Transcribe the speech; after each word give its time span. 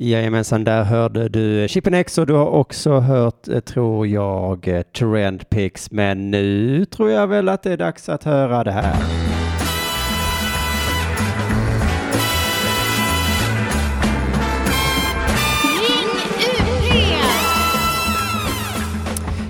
Jajamensan, 0.00 0.64
där 0.64 0.84
hörde 0.84 1.28
du 1.28 1.68
Chippen 1.68 1.94
X 1.94 2.18
och 2.18 2.26
du 2.26 2.32
har 2.32 2.46
också 2.46 2.98
hört, 2.98 3.48
eh, 3.48 3.60
tror 3.60 4.06
jag, 4.06 4.68
eh, 4.68 4.82
Trendpix. 4.82 5.90
Men 5.90 6.30
nu 6.30 6.84
tror 6.84 7.10
jag 7.10 7.26
väl 7.26 7.48
att 7.48 7.62
det 7.62 7.72
är 7.72 7.76
dags 7.76 8.08
att 8.08 8.24
höra 8.24 8.64
det 8.64 8.72
här. 8.72 8.96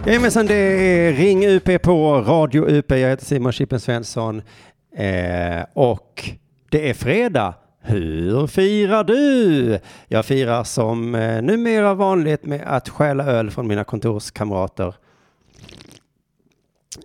Jajamensan, 0.07 0.47
det 0.47 0.55
är 0.55 1.13
Ring 1.13 1.47
UP 1.47 1.83
på 1.83 2.21
Radio 2.21 2.69
UP. 2.69 2.91
Jag 2.91 3.09
heter 3.09 3.25
Simon 3.25 3.53
Chippen 3.53 3.81
Svensson 3.81 4.43
eh, 4.97 5.65
och 5.75 6.31
det 6.71 6.91
är 6.91 6.95
fredag. 6.95 7.55
Hur 7.91 8.47
firar 8.47 9.05
du? 9.05 9.79
Jag 10.09 10.25
firar 10.25 10.65
som 10.65 11.15
eh, 11.15 11.43
numera 11.43 11.95
vanligt 11.95 12.45
med 12.45 12.63
att 12.67 12.89
stjäla 12.89 13.25
öl 13.25 13.51
från 13.51 13.67
mina 13.67 13.85
kontorskamrater. 13.85 14.95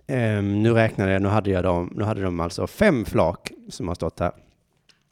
Ehm, 0.06 0.62
nu 0.62 0.72
räknade 0.72 1.12
jag, 1.12 1.22
nu 1.22 1.28
hade, 1.28 1.50
jag 1.50 1.64
dem, 1.64 1.92
nu 1.96 2.04
hade 2.04 2.22
de 2.22 2.40
alltså 2.40 2.66
fem 2.66 3.04
flak 3.04 3.52
som 3.68 3.88
har 3.88 3.94
stått 3.94 4.20
här 4.20 4.32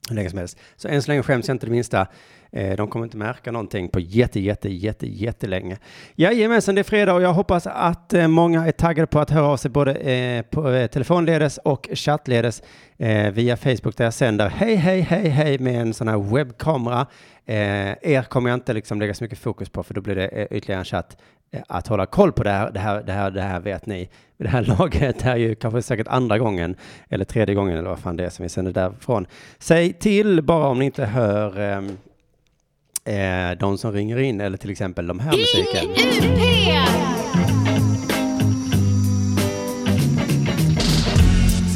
hur 0.09 0.17
länge 0.17 0.31
som 0.31 0.39
helst. 0.39 0.59
Så 0.77 0.89
än 0.89 1.03
så 1.03 1.11
länge 1.11 1.23
skäms 1.23 1.49
jag 1.49 1.55
inte 1.55 1.67
det 1.67 1.73
minsta. 1.73 2.07
Eh, 2.57 2.77
de 2.77 2.89
kommer 2.89 3.07
inte 3.07 3.17
märka 3.17 3.53
någonting 3.53 3.89
på 3.89 4.01
jätte, 4.01 4.41
jätte, 4.41 4.69
jätte, 4.69 5.07
jättelänge. 5.07 5.79
Jajamensan, 6.15 6.75
det 6.75 6.81
är 6.81 6.83
fredag 6.83 7.15
och 7.15 7.23
jag 7.23 7.33
hoppas 7.33 7.67
att 7.67 8.13
eh, 8.13 8.29
många 8.29 8.67
är 8.67 8.73
taggade 8.73 9.07
på 9.07 9.21
att 9.21 9.31
höra 9.31 9.47
av 9.47 9.57
sig 9.57 9.71
både 9.71 9.95
eh, 9.95 10.43
på 10.43 10.89
telefonledes 10.93 11.59
och 11.59 11.89
chattledes 11.93 12.63
via 13.33 13.57
Facebook 13.57 13.97
där 13.97 14.05
jag 14.05 14.15
sänder 14.15 14.49
hej, 14.49 14.75
hej, 14.75 15.01
hej, 15.01 15.29
hej 15.29 15.59
med 15.59 15.81
en 15.81 15.95
sån 15.95 16.09
här 16.09 16.35
webbkamera. 16.35 17.07
Er 17.47 18.23
kommer 18.23 18.51
jag 18.51 18.57
inte 18.57 18.73
liksom 18.73 19.01
lägga 19.01 19.15
så 19.15 19.25
mycket 19.25 19.39
fokus 19.39 19.69
på 19.69 19.83
för 19.83 19.95
då 19.95 20.01
blir 20.01 20.15
det 20.15 20.49
ytterligare 20.51 20.81
en 20.81 20.85
chatt 20.85 21.17
att 21.69 21.87
hålla 21.87 22.07
koll 22.07 22.33
på 22.33 22.43
det 22.43 22.51
här, 22.51 22.71
det 22.71 22.81
här, 22.81 23.03
det 23.03 23.13
här, 23.13 23.31
det 23.31 23.43
här 23.43 23.61
vet 23.61 23.87
ni. 23.87 24.09
Det 24.37 24.49
här 24.49 24.63
laget 24.79 25.27
är 25.27 25.37
ju 25.37 25.55
kanske 25.55 25.83
säkert 25.83 26.09
andra 26.09 26.39
gången 26.39 26.77
eller 27.09 27.25
tredje 27.25 27.55
gången 27.55 27.79
eller 27.79 27.89
vad 27.89 27.99
fan 27.99 28.17
det 28.17 28.25
är 28.25 28.31
som 28.31 28.43
vi 28.43 28.49
sänder 28.49 28.73
därifrån. 28.73 29.27
Säg 29.59 29.93
till 29.93 30.43
bara 30.43 30.67
om 30.67 30.79
ni 30.79 30.85
inte 30.85 31.05
hör 31.05 31.61
ehm, 31.61 31.97
eh, 33.05 33.59
de 33.59 33.79
som 33.79 33.93
ringer 33.93 34.19
in 34.19 34.41
eller 34.41 34.57
till 34.57 34.71
exempel 34.71 35.07
de 35.07 35.21
här 35.21 35.33
musiken. 35.33 35.85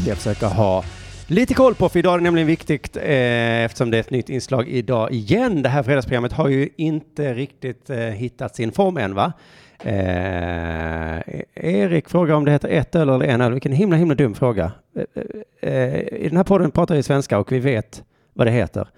Ska 0.00 0.08
jag 0.08 0.16
försöka 0.16 0.46
ha 0.46 0.84
lite 1.26 1.54
koll 1.54 1.74
på, 1.74 1.88
för 1.88 1.98
idag 1.98 2.14
är 2.14 2.18
det 2.18 2.24
nämligen 2.24 2.46
viktigt 2.46 2.96
eh, 2.96 3.64
eftersom 3.64 3.90
det 3.90 3.96
är 3.96 4.00
ett 4.00 4.10
nytt 4.10 4.28
inslag 4.28 4.68
idag 4.68 5.12
igen. 5.12 5.62
Det 5.62 5.68
här 5.68 5.82
fredagsprogrammet 5.82 6.32
har 6.32 6.48
ju 6.48 6.68
inte 6.76 7.34
riktigt 7.34 7.90
eh, 7.90 7.98
hittat 7.98 8.56
sin 8.56 8.72
form 8.72 8.96
än, 8.96 9.14
va? 9.14 9.32
Eh, 9.78 11.18
Erik 11.54 12.08
frågar 12.08 12.34
om 12.34 12.44
det 12.44 12.50
heter 12.50 12.68
ett 12.68 12.94
öl 12.94 13.08
eller 13.08 13.26
en 13.26 13.40
öl. 13.40 13.52
Vilken 13.52 13.72
himla, 13.72 13.96
himla 13.96 14.14
dum 14.14 14.34
fråga. 14.34 14.72
Eh, 14.96 15.72
eh, 15.72 16.00
I 16.00 16.26
den 16.28 16.36
här 16.36 16.44
podden 16.44 16.70
pratar 16.70 16.94
vi 16.94 17.02
svenska 17.02 17.38
och 17.38 17.52
vi 17.52 17.58
vet 17.58 18.02
vad 18.32 18.46
det 18.46 18.50
heter. 18.50 18.88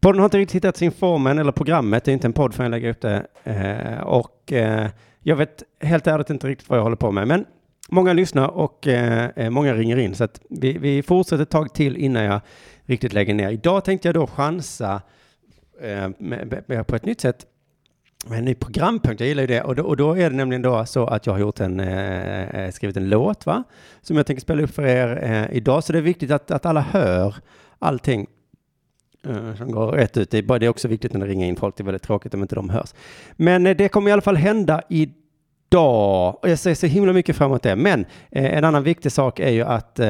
Podden 0.00 0.18
har 0.18 0.24
inte 0.24 0.38
riktigt 0.38 0.56
hittat 0.56 0.76
sin 0.76 0.92
form 0.92 1.26
än, 1.26 1.38
eller 1.38 1.52
programmet. 1.52 2.04
Det 2.04 2.10
är 2.10 2.12
inte 2.12 2.26
en 2.26 2.32
podd 2.32 2.54
förrän 2.54 2.72
jag 2.72 2.78
lägger 2.78 2.90
upp 2.90 3.00
det. 3.00 3.26
Eh, 3.44 4.00
och 4.00 4.52
eh, 4.52 4.88
jag 5.22 5.36
vet 5.36 5.62
helt 5.80 6.06
ärligt 6.06 6.30
inte 6.30 6.46
riktigt 6.48 6.68
vad 6.68 6.78
jag 6.78 6.82
håller 6.82 6.96
på 6.96 7.12
med. 7.12 7.28
Men 7.28 7.44
många 7.88 8.12
lyssnar 8.12 8.48
och 8.48 8.86
eh, 8.86 9.30
eh, 9.36 9.50
många 9.50 9.74
ringer 9.74 9.96
in. 9.96 10.14
Så 10.14 10.24
att 10.24 10.40
vi, 10.50 10.78
vi 10.78 11.02
fortsätter 11.02 11.42
ett 11.42 11.50
tag 11.50 11.74
till 11.74 11.96
innan 11.96 12.24
jag 12.24 12.40
riktigt 12.84 13.12
lägger 13.12 13.34
ner. 13.34 13.50
Idag 13.50 13.84
tänkte 13.84 14.08
jag 14.08 14.14
då 14.14 14.26
chansa 14.26 15.02
eh, 15.80 16.08
med, 16.18 16.64
med, 16.66 16.86
på 16.86 16.96
ett 16.96 17.04
nytt 17.04 17.20
sätt 17.20 17.46
med 18.26 18.38
en 18.38 18.44
ny 18.44 18.54
programpunkt. 18.54 19.20
Jag 19.20 19.28
gillar 19.28 19.42
ju 19.42 19.46
det. 19.46 19.62
Och 19.62 19.74
då, 19.74 19.82
och 19.82 19.96
då 19.96 20.16
är 20.16 20.30
det 20.30 20.36
nämligen 20.36 20.62
då 20.62 20.86
så 20.86 21.06
att 21.06 21.26
jag 21.26 21.32
har 21.32 21.40
gjort 21.40 21.60
en, 21.60 21.80
eh, 21.80 22.48
eh 22.48 22.70
skrivit 22.70 22.96
en 22.96 23.08
låt 23.08 23.46
va? 23.46 23.64
som 24.02 24.16
jag 24.16 24.26
tänker 24.26 24.40
spela 24.40 24.62
upp 24.62 24.74
för 24.74 24.86
er 24.86 25.18
eh, 25.22 25.56
idag. 25.56 25.84
Så 25.84 25.92
det 25.92 25.98
är 25.98 26.02
viktigt 26.02 26.30
att, 26.30 26.50
att 26.50 26.66
alla 26.66 26.80
hör 26.80 27.34
allting 27.78 28.26
Eh, 29.24 29.54
som 29.54 29.70
går 29.70 29.92
rätt 29.92 30.16
ut. 30.16 30.30
Det 30.30 30.38
är, 30.38 30.42
bara, 30.42 30.58
det 30.58 30.66
är 30.66 30.70
också 30.70 30.88
viktigt 30.88 31.12
när 31.12 31.20
det 31.20 31.26
ringer 31.26 31.46
in 31.46 31.56
folk. 31.56 31.76
Det 31.76 31.82
är 31.82 31.84
väldigt 31.84 32.02
tråkigt 32.02 32.34
om 32.34 32.42
inte 32.42 32.54
de 32.54 32.70
hörs. 32.70 32.94
Men 33.36 33.66
eh, 33.66 33.76
det 33.76 33.88
kommer 33.88 34.10
i 34.10 34.12
alla 34.12 34.22
fall 34.22 34.36
hända 34.36 34.82
idag. 34.88 36.38
Och 36.42 36.48
jag 36.48 36.58
ser 36.58 36.74
så 36.74 36.86
himla 36.86 37.12
mycket 37.12 37.36
fram 37.36 37.50
emot 37.50 37.62
det. 37.62 37.76
Men 37.76 38.04
eh, 38.30 38.56
en 38.56 38.64
annan 38.64 38.82
viktig 38.82 39.12
sak 39.12 39.40
är 39.40 39.50
ju 39.50 39.62
att 39.62 40.00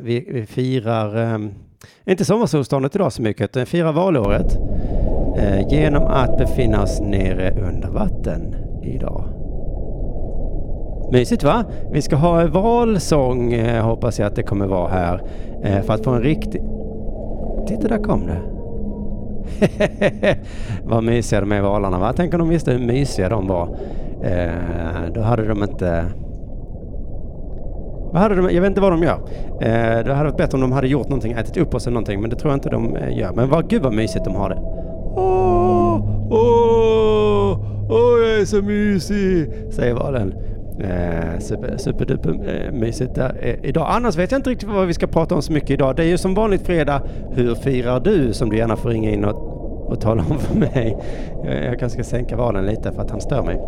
vi, 0.00 0.26
vi 0.28 0.46
firar, 0.46 1.40
inte 2.04 2.24
sommarsolståndet 2.24 2.96
idag 2.96 3.12
så 3.12 3.22
mycket, 3.22 3.44
utan 3.44 3.66
firar 3.66 3.92
valåret 3.92 4.56
genom 5.70 6.02
att 6.02 6.38
befinna 6.38 6.82
oss 6.82 7.00
nere 7.00 7.50
under 7.50 7.88
vatten 7.88 8.54
idag. 8.82 9.24
Mysigt 11.12 11.42
va? 11.42 11.64
Vi 11.92 12.02
ska 12.02 12.16
ha 12.16 12.46
valsång 12.46 13.60
hoppas 13.80 14.18
jag 14.18 14.26
att 14.26 14.36
det 14.36 14.42
kommer 14.42 14.66
vara 14.66 14.88
här. 14.88 15.20
För 15.82 15.94
att 15.94 16.04
få 16.04 16.10
en 16.10 16.22
riktig... 16.22 16.62
Titta, 17.66 17.88
där 17.88 17.98
kom 17.98 18.26
det. 18.26 18.53
Vad 20.84 21.04
mysiga 21.04 21.40
de 21.40 21.52
är 21.52 21.60
valarna 21.60 21.98
va? 21.98 22.12
Tänk 22.16 22.34
om 22.34 22.38
de 22.38 22.48
visste 22.48 22.72
hur 22.72 22.86
mysiga 22.86 23.28
de 23.28 23.46
var. 23.46 23.76
Eh, 24.22 25.12
då 25.14 25.20
hade 25.20 25.48
de 25.48 25.62
inte... 25.62 26.04
Vad 28.12 28.22
hade 28.22 28.34
de, 28.34 28.50
jag 28.54 28.60
vet 28.60 28.68
inte 28.68 28.80
vad 28.80 28.92
de 28.92 29.02
gör. 29.02 29.18
Eh, 29.60 30.04
det 30.04 30.14
hade 30.14 30.24
varit 30.24 30.36
bättre 30.36 30.54
om 30.54 30.60
de 30.60 30.72
hade 30.72 30.88
gjort 30.88 31.08
någonting, 31.08 31.32
ätit 31.32 31.56
upp 31.56 31.74
oss 31.74 31.86
eller 31.86 31.94
någonting, 31.94 32.20
men 32.20 32.30
det 32.30 32.36
tror 32.36 32.52
jag 32.52 32.56
inte 32.56 32.68
de 32.68 32.96
eh, 32.96 33.18
gör. 33.18 33.32
Men 33.32 33.50
vad, 33.50 33.70
gud 33.70 33.82
vad 33.82 33.94
mysigt 33.94 34.24
de 34.24 34.34
har 34.34 34.48
det. 34.48 34.58
Åh, 35.16 35.94
åh, 36.30 37.58
åh, 37.90 38.18
jag 38.22 38.40
är 38.40 38.44
så 38.44 38.62
mysig, 38.62 39.50
säger 39.70 39.94
valen. 39.94 40.34
Eh, 40.80 41.38
super, 41.38 41.76
superduper 41.76 42.30
eh, 42.30 42.72
mysigt 42.72 43.14
där 43.14 43.36
eh, 43.40 43.54
idag. 43.62 43.86
Annars 43.90 44.16
vet 44.16 44.30
jag 44.30 44.38
inte 44.38 44.50
riktigt 44.50 44.68
vad 44.68 44.86
vi 44.86 44.94
ska 44.94 45.06
prata 45.06 45.34
om 45.34 45.42
så 45.42 45.52
mycket 45.52 45.70
idag. 45.70 45.96
Det 45.96 46.02
är 46.02 46.06
ju 46.06 46.18
som 46.18 46.34
vanligt 46.34 46.62
fredag. 46.66 47.02
Hur 47.30 47.54
firar 47.54 48.00
du? 48.00 48.32
Som 48.32 48.50
du 48.50 48.56
gärna 48.56 48.76
får 48.76 48.88
ringa 48.88 49.10
in 49.10 49.24
och, 49.24 49.90
och 49.92 50.00
tala 50.00 50.22
om 50.30 50.38
för 50.38 50.58
mig. 50.58 50.96
Jag, 51.44 51.64
jag 51.64 51.78
kanske 51.78 52.02
ska 52.02 52.16
sänka 52.16 52.36
valen 52.36 52.66
lite 52.66 52.92
för 52.92 53.02
att 53.02 53.10
han 53.10 53.20
stör 53.20 53.42
mig. 53.42 53.60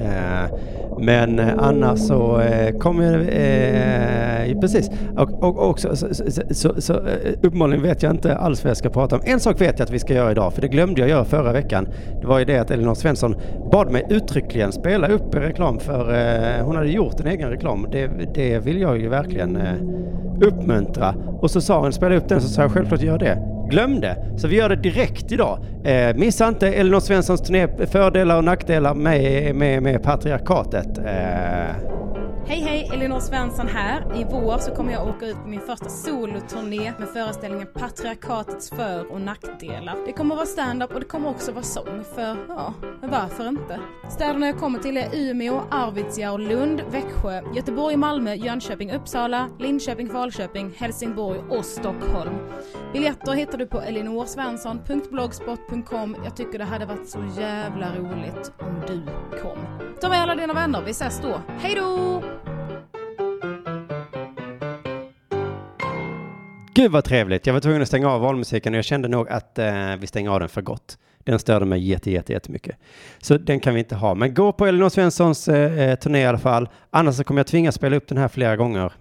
Eh, 0.00 0.50
men 1.00 1.38
eh, 1.38 1.54
annars 1.58 1.98
så 1.98 2.40
eh, 2.40 2.78
kommer 2.78 3.18
eh, 3.20 4.60
precis 4.60 4.90
och, 5.16 5.42
och 5.42 5.68
också 5.68 5.96
så, 5.96 6.14
så, 6.14 6.42
så, 6.50 6.80
så 6.80 6.92
eh, 6.92 7.32
uppenbarligen 7.42 7.82
vet 7.82 8.02
jag 8.02 8.12
inte 8.12 8.36
alls 8.36 8.64
vad 8.64 8.70
jag 8.70 8.76
ska 8.76 8.90
prata 8.90 9.16
om. 9.16 9.22
En 9.24 9.40
sak 9.40 9.60
vet 9.60 9.78
jag 9.78 9.86
att 9.86 9.90
vi 9.90 9.98
ska 9.98 10.14
göra 10.14 10.30
idag, 10.30 10.52
för 10.52 10.62
det 10.62 10.68
glömde 10.68 11.00
jag 11.00 11.10
göra 11.10 11.24
förra 11.24 11.52
veckan. 11.52 11.88
Det 12.20 12.26
var 12.26 12.38
ju 12.38 12.44
det 12.44 12.58
att 12.58 12.70
Elinor 12.70 12.94
Svensson 12.94 13.36
bad 13.72 13.90
mig 13.90 14.06
uttryckligen 14.10 14.72
spela 14.72 15.08
upp 15.08 15.34
reklam 15.34 15.78
för 15.78 16.14
eh, 16.14 16.64
hon 16.64 16.76
hade 16.76 16.88
gjort 16.88 17.20
en 17.20 17.26
egen 17.26 17.50
reklam. 17.50 17.86
Det, 17.92 18.10
det 18.34 18.58
vill 18.58 18.80
jag 18.80 18.98
ju 18.98 19.08
verkligen 19.08 19.56
eh, 19.56 19.74
uppmuntra. 20.40 21.14
Och 21.40 21.50
så 21.50 21.60
sa 21.60 21.80
hon 21.80 21.92
spela 21.92 22.16
upp 22.16 22.28
den, 22.28 22.40
så 22.40 22.48
sa 22.48 22.62
jag 22.62 22.72
självklart 22.72 23.02
gör 23.02 23.18
det 23.18 23.59
glömde. 23.70 24.16
Så 24.38 24.48
vi 24.48 24.56
gör 24.56 24.68
det 24.68 24.76
direkt 24.76 25.32
idag. 25.32 25.58
Eh, 25.84 26.16
missa 26.16 26.48
inte 26.48 26.68
Elinor 26.68 27.00
Svenssons 27.00 27.40
turné 27.40 27.86
fördelar 27.86 28.36
och 28.36 28.44
nackdelar 28.44 28.94
med, 28.94 29.54
med, 29.54 29.82
med 29.82 30.02
patriarkatet. 30.02 30.98
Eh, 30.98 31.99
Hej 32.50 32.60
hej, 32.60 32.90
Elinor 32.92 33.20
Svensson 33.20 33.68
här. 33.68 34.20
I 34.20 34.24
vår 34.24 34.58
så 34.58 34.74
kommer 34.74 34.92
jag 34.92 35.08
åka 35.08 35.26
ut 35.26 35.36
på 35.36 35.48
min 35.48 35.60
första 35.60 35.88
soloturné 35.88 36.92
med 36.98 37.08
föreställningen 37.08 37.68
Patriarkatets 37.74 38.70
för 38.70 39.12
och 39.12 39.20
nackdelar. 39.20 39.96
Det 40.06 40.12
kommer 40.12 40.34
vara 40.34 40.46
stand-up 40.46 40.94
och 40.94 41.00
det 41.00 41.06
kommer 41.06 41.30
också 41.30 41.52
vara 41.52 41.62
sång, 41.62 42.04
för 42.14 42.36
ja, 42.48 42.74
varför 43.02 43.48
inte? 43.48 43.80
Städerna 44.10 44.46
jag 44.46 44.58
kommer 44.58 44.78
till 44.78 44.96
är 44.96 45.08
Umeå, 45.12 45.62
Arvidsjaur, 45.70 46.38
Lund, 46.38 46.82
Växjö, 46.90 47.42
Göteborg, 47.54 47.96
Malmö, 47.96 48.34
Jönköping, 48.34 48.92
Uppsala, 48.92 49.48
Linköping, 49.58 50.08
Falköping, 50.08 50.74
Helsingborg 50.76 51.40
och 51.48 51.64
Stockholm. 51.64 52.34
Biljetter 52.92 53.32
hittar 53.32 53.58
du 53.58 53.66
på 53.66 53.80
elinorsvensson.blogspot.com. 53.80 56.16
Jag 56.24 56.36
tycker 56.36 56.58
det 56.58 56.64
hade 56.64 56.86
varit 56.86 57.08
så 57.08 57.18
jävla 57.38 57.96
roligt 57.96 58.52
om 58.58 58.82
du 58.86 59.02
kom. 59.42 59.58
Ta 60.00 60.08
med 60.08 60.22
alla 60.22 60.34
dina 60.34 60.54
vänner, 60.54 60.82
vi 60.82 60.90
ses 60.90 61.20
då. 61.20 61.40
Hej 61.60 61.74
då! 61.74 62.22
Gud 66.74 66.92
vad 66.92 67.04
trevligt. 67.04 67.46
Jag 67.46 67.54
var 67.54 67.60
tvungen 67.60 67.82
att 67.82 67.88
stänga 67.88 68.10
av 68.10 68.20
valmusiken 68.20 68.74
och 68.74 68.78
jag 68.78 68.84
kände 68.84 69.08
nog 69.08 69.28
att 69.28 69.58
eh, 69.58 69.96
vi 69.96 70.06
stänger 70.06 70.30
av 70.30 70.40
den 70.40 70.48
för 70.48 70.62
gott. 70.62 70.98
Den 71.24 71.38
störde 71.38 71.64
mig 71.64 71.88
jätte, 71.88 72.10
jätte, 72.10 72.32
jättemycket. 72.32 72.76
Så 73.18 73.38
den 73.38 73.60
kan 73.60 73.74
vi 73.74 73.80
inte 73.80 73.96
ha. 73.96 74.14
Men 74.14 74.34
gå 74.34 74.52
på 74.52 74.66
Elinor 74.66 74.88
Svenssons 74.88 75.48
eh, 75.48 75.78
eh 75.80 75.98
turné 75.98 76.20
i 76.20 76.26
alla 76.26 76.38
fall. 76.38 76.68
Annars 76.90 77.14
så 77.14 77.24
kommer 77.24 77.38
jag 77.38 77.46
tvingas 77.46 77.74
spela 77.74 77.96
upp 77.96 78.08
den 78.08 78.18
här 78.18 78.28
flera 78.28 78.56
gånger. 78.56 78.92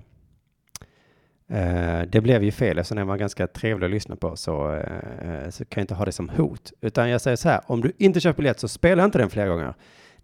Eh, 1.50 2.02
det 2.02 2.22
blev 2.22 2.44
ju 2.44 2.52
fel 2.52 2.78
eftersom 2.78 2.98
den 2.98 3.08
var 3.08 3.18
ganska 3.18 3.48
trevlig 3.48 3.86
att 3.86 3.92
lyssna 3.92 4.16
på 4.16 4.36
så, 4.36 4.76
eh, 4.76 5.44
eh, 5.44 5.50
så 5.50 5.66
kan 5.66 5.82
jag 5.82 5.84
inte 5.84 5.96
ha 5.96 6.06
det 6.06 6.12
som 6.12 6.30
hot. 6.30 6.74
Utan 6.82 7.10
jag 7.10 7.22
säger 7.22 7.38
så 7.38 7.50
här, 7.50 7.62
om 7.66 7.82
du 7.82 7.92
inte 7.98 8.20
köper 8.20 8.38
biljett 8.38 8.60
så 8.60 8.68
spela 8.68 9.06
inte 9.06 9.18
den 9.18 9.30
flera 9.30 9.48
gånger. 9.48 9.74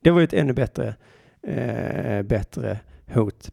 Det 0.02 0.12
var 0.12 0.20
ju 0.20 0.24
ett 0.24 0.34
ännu 0.34 0.54
bättre, 0.54 0.96
eh, 1.48 2.22
bättre 2.22 2.80
hot. 3.13 3.52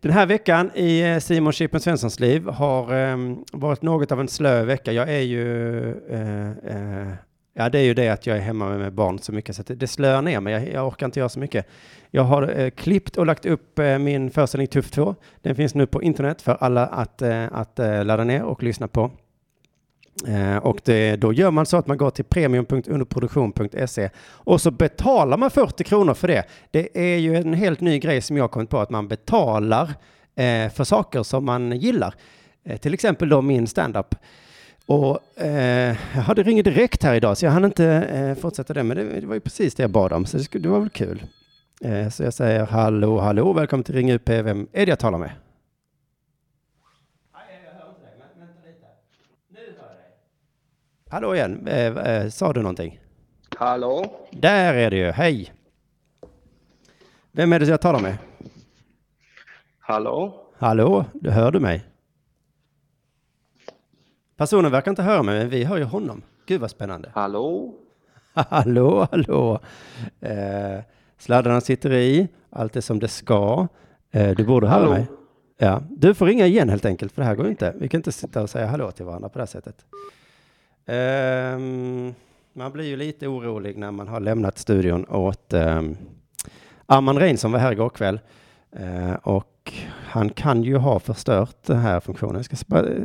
Den 0.00 0.12
här 0.12 0.26
veckan 0.26 0.70
i 0.74 1.00
eh, 1.00 1.18
Simon 1.18 1.52
Chippen 1.52 1.80
Svenssons 1.80 2.20
liv 2.20 2.46
har 2.46 2.94
eh, 2.94 3.16
varit 3.52 3.82
något 3.82 4.12
av 4.12 4.20
en 4.20 4.28
slö 4.28 4.64
vecka. 4.64 4.92
Jag 4.92 5.08
är 5.08 5.20
ju 5.20 5.90
eh, 6.10 6.50
eh, 6.50 7.14
Ja, 7.56 7.68
det 7.68 7.78
är 7.78 7.82
ju 7.82 7.94
det 7.94 8.08
att 8.08 8.26
jag 8.26 8.36
är 8.36 8.40
hemma 8.40 8.68
med, 8.68 8.78
med 8.78 8.92
barn 8.92 9.18
så 9.18 9.32
mycket 9.32 9.56
så 9.56 9.60
att 9.60 9.66
det, 9.66 9.74
det 9.74 9.86
slöar 9.86 10.22
ner 10.22 10.40
mig. 10.40 10.52
Jag, 10.52 10.72
jag 10.72 10.88
orkar 10.88 11.06
inte 11.06 11.20
göra 11.20 11.28
så 11.28 11.38
mycket. 11.38 11.66
Jag 12.10 12.22
har 12.22 12.60
eh, 12.60 12.70
klippt 12.70 13.16
och 13.16 13.26
lagt 13.26 13.46
upp 13.46 13.78
eh, 13.78 13.98
min 13.98 14.30
föreställning 14.30 14.66
Tuff 14.66 14.90
2. 14.90 15.14
Den 15.42 15.54
finns 15.54 15.74
nu 15.74 15.86
på 15.86 16.02
internet 16.02 16.42
för 16.42 16.56
alla 16.60 16.86
att, 16.86 17.22
eh, 17.22 17.46
att 17.52 17.78
eh, 17.78 18.04
ladda 18.04 18.24
ner 18.24 18.42
och 18.42 18.62
lyssna 18.62 18.88
på. 18.88 19.10
Eh, 20.26 20.56
och 20.56 20.80
det, 20.84 21.16
då 21.16 21.32
gör 21.32 21.50
man 21.50 21.66
så 21.66 21.76
att 21.76 21.86
man 21.86 21.96
går 21.96 22.10
till 22.10 22.24
premium.underproduktion.se 22.24 24.10
och 24.26 24.60
så 24.60 24.70
betalar 24.70 25.36
man 25.36 25.50
40 25.50 25.84
kronor 25.84 26.14
för 26.14 26.28
det. 26.28 26.44
Det 26.70 27.14
är 27.14 27.18
ju 27.18 27.36
en 27.36 27.54
helt 27.54 27.80
ny 27.80 27.98
grej 27.98 28.20
som 28.20 28.36
jag 28.36 28.44
har 28.44 28.48
kommit 28.48 28.70
på 28.70 28.78
att 28.78 28.90
man 28.90 29.08
betalar 29.08 29.94
eh, 30.34 30.70
för 30.72 30.84
saker 30.84 31.22
som 31.22 31.44
man 31.44 31.72
gillar. 31.72 32.14
Eh, 32.64 32.76
till 32.76 32.94
exempel 32.94 33.28
då 33.28 33.42
min 33.42 33.66
standup. 33.66 34.14
Och 34.86 35.42
eh, 35.42 35.96
jag 36.14 36.22
hade 36.22 36.42
ringt 36.42 36.64
direkt 36.64 37.02
här 37.02 37.14
idag 37.14 37.38
så 37.38 37.44
jag 37.44 37.52
hann 37.52 37.64
inte 37.64 37.86
eh, 37.86 38.34
fortsätta 38.42 38.74
det 38.74 38.82
men 38.82 38.96
det, 38.96 39.20
det 39.20 39.26
var 39.26 39.34
ju 39.34 39.40
precis 39.40 39.74
det 39.74 39.82
jag 39.82 39.90
bad 39.90 40.12
om 40.12 40.26
så 40.26 40.36
det, 40.36 40.44
skulle, 40.44 40.62
det 40.62 40.68
var 40.68 40.80
väl 40.80 40.90
kul. 40.90 41.22
Eh, 41.80 42.08
så 42.08 42.22
jag 42.22 42.34
säger 42.34 42.66
hallå, 42.66 43.20
hallå, 43.20 43.52
välkommen 43.52 43.84
till 43.84 43.94
Ring 43.94 44.12
UP. 44.12 44.28
Vem 44.28 44.66
är 44.72 44.86
det 44.86 44.90
jag 44.90 44.98
talar 44.98 45.18
med? 45.18 45.30
Hallå 51.10 51.34
igen, 51.34 51.66
eh, 51.68 51.86
eh, 51.86 52.28
sa 52.28 52.52
du 52.52 52.62
någonting? 52.62 53.00
Hallå? 53.56 54.16
Där 54.32 54.74
är 54.74 54.90
det 54.90 54.96
ju, 54.96 55.10
hej! 55.10 55.52
Vem 57.32 57.52
är 57.52 57.58
det 57.60 57.66
jag 57.66 57.80
talar 57.80 58.00
med? 58.00 58.16
Hallå? 59.78 60.46
Hallå, 60.58 61.04
du 61.14 61.30
hör 61.30 61.50
du 61.52 61.60
mig? 61.60 61.84
Personen 64.36 64.72
verkar 64.72 64.90
inte 64.90 65.02
höra 65.02 65.22
mig, 65.22 65.38
men 65.38 65.48
vi 65.48 65.64
hör 65.64 65.76
ju 65.76 65.84
honom. 65.84 66.22
Gud 66.46 66.60
vad 66.60 66.70
spännande. 66.70 67.10
Hallå? 67.14 67.74
Hallå, 68.34 69.08
hallå! 69.10 69.60
Eh, 70.20 70.80
sladdarna 71.18 71.60
sitter 71.60 71.92
i, 71.92 72.28
allt 72.50 72.76
är 72.76 72.80
som 72.80 72.98
det 72.98 73.08
ska. 73.08 73.66
Eh, 74.10 74.30
du 74.36 74.44
borde 74.44 74.66
höra 74.68 74.78
Hallå? 74.80 74.90
mig. 74.92 75.06
Ja, 75.56 75.82
du 75.90 76.14
får 76.14 76.26
ringa 76.26 76.46
igen 76.46 76.68
helt 76.68 76.84
enkelt, 76.84 77.12
för 77.12 77.22
det 77.22 77.26
här 77.28 77.34
går 77.34 77.48
inte. 77.48 77.74
Vi 77.78 77.88
kan 77.88 77.98
inte 77.98 78.12
sitta 78.12 78.42
och 78.42 78.50
säga 78.50 78.66
hallå 78.66 78.90
till 78.90 79.04
varandra 79.04 79.28
på 79.28 79.38
det 79.38 79.42
här 79.42 79.46
sättet. 79.46 79.84
Ehm, 80.86 82.14
man 82.52 82.72
blir 82.72 82.84
ju 82.84 82.96
lite 82.96 83.26
orolig 83.26 83.78
när 83.78 83.90
man 83.90 84.08
har 84.08 84.20
lämnat 84.20 84.58
studion 84.58 85.06
åt 85.08 85.52
um, 85.52 85.96
Arman 86.86 87.18
Rein 87.18 87.38
som 87.38 87.52
var 87.52 87.58
här 87.58 87.72
igår 87.72 87.88
kväll. 87.88 88.20
Eh, 88.72 89.14
och 89.14 89.72
han 89.88 90.30
kan 90.30 90.62
ju 90.62 90.76
ha 90.76 90.98
förstört 90.98 91.56
den 91.66 91.78
här 91.78 92.00
funktionen. 92.00 92.36
Jag 92.36 92.44
ska 92.44 92.56
bara 92.66 92.88
eh, 92.88 93.02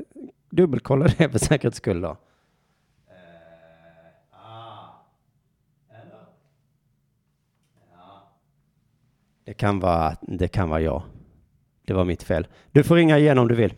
dubbelkolla 0.49 1.07
det 1.17 1.29
för 1.29 1.39
säkerhets 1.39 1.77
skull 1.77 2.01
då. 2.01 2.17
Det 9.43 9.53
kan 9.53 9.79
vara, 9.79 10.15
det 10.21 10.47
kan 10.47 10.69
vara 10.69 10.81
jag. 10.81 11.03
Det 11.85 11.93
var 11.93 12.05
mitt 12.05 12.23
fel. 12.23 12.47
Du 12.71 12.83
får 12.83 12.95
ringa 12.95 13.17
igen 13.17 13.37
om 13.37 13.47
du 13.47 13.55
vill. 13.55 13.73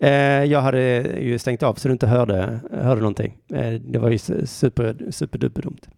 Eh, 0.00 0.44
jag 0.44 0.60
hade 0.60 0.80
ju 1.20 1.38
stängt 1.38 1.62
av 1.62 1.74
så 1.74 1.88
du 1.88 1.92
inte 1.92 2.06
hörde, 2.06 2.60
hörde 2.72 3.00
någonting. 3.00 3.36
Eh, 3.54 3.72
det 3.72 3.98
var 3.98 4.10
ju 4.10 4.18
super, 4.46 4.96
superduperdumt. 5.10 5.88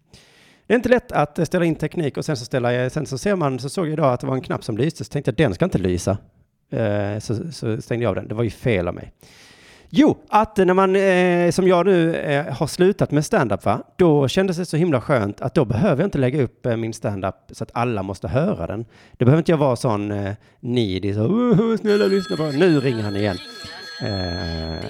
Det 0.67 0.73
är 0.73 0.75
inte 0.75 0.89
lätt 0.89 1.11
att 1.11 1.39
eh, 1.39 1.45
ställa 1.45 1.65
in 1.65 1.75
teknik 1.75 2.17
och 2.17 2.25
sen 2.25 2.37
så, 2.37 2.45
ställa, 2.45 2.73
eh, 2.73 2.89
sen 2.89 3.05
så 3.05 3.17
ser 3.17 3.35
man, 3.35 3.59
så 3.59 3.69
såg 3.69 3.85
jag 3.85 3.93
idag 3.93 4.13
att 4.13 4.19
det 4.19 4.27
var 4.27 4.35
en 4.35 4.41
knapp 4.41 4.63
som 4.63 4.77
lyste, 4.77 5.03
så 5.03 5.09
tänkte 5.09 5.31
jag 5.31 5.35
den 5.35 5.53
ska 5.53 5.65
inte 5.65 5.77
lysa. 5.77 6.17
Eh, 6.71 7.19
så, 7.19 7.51
så 7.51 7.81
stängde 7.81 8.03
jag 8.03 8.09
av 8.09 8.15
den. 8.15 8.27
Det 8.27 8.35
var 8.35 8.43
ju 8.43 8.49
fel 8.49 8.87
av 8.87 8.93
mig. 8.93 9.11
Jo, 9.89 10.17
att 10.29 10.57
när 10.57 10.73
man, 10.73 10.95
eh, 10.95 11.51
som 11.51 11.67
jag 11.67 11.85
nu, 11.85 12.15
eh, 12.15 12.53
har 12.53 12.67
slutat 12.67 13.11
med 13.11 13.25
standup, 13.25 13.65
va? 13.65 13.83
då 13.95 14.27
kändes 14.27 14.57
det 14.57 14.65
så 14.65 14.77
himla 14.77 15.01
skönt 15.01 15.41
att 15.41 15.53
då 15.53 15.65
behöver 15.65 16.01
jag 16.01 16.07
inte 16.07 16.17
lägga 16.17 16.43
upp 16.43 16.65
eh, 16.65 16.77
min 16.77 16.93
standup 16.93 17.35
så 17.51 17.63
att 17.63 17.71
alla 17.73 18.03
måste 18.03 18.27
höra 18.27 18.67
den. 18.67 18.85
Det 19.17 19.25
behöver 19.25 19.41
inte 19.41 19.51
jag 19.51 19.57
vara 19.57 19.75
sån 19.75 20.11
eh, 20.11 20.33
needy, 20.59 21.13
så 21.13 21.27
uh, 21.27 21.77
snälla 21.77 22.05
lyssna 22.05 22.37
på. 22.37 22.43
Nu 22.43 22.79
ringer 22.79 23.03
han 23.03 23.15
igen. 23.15 23.37
Eh, 24.01 24.85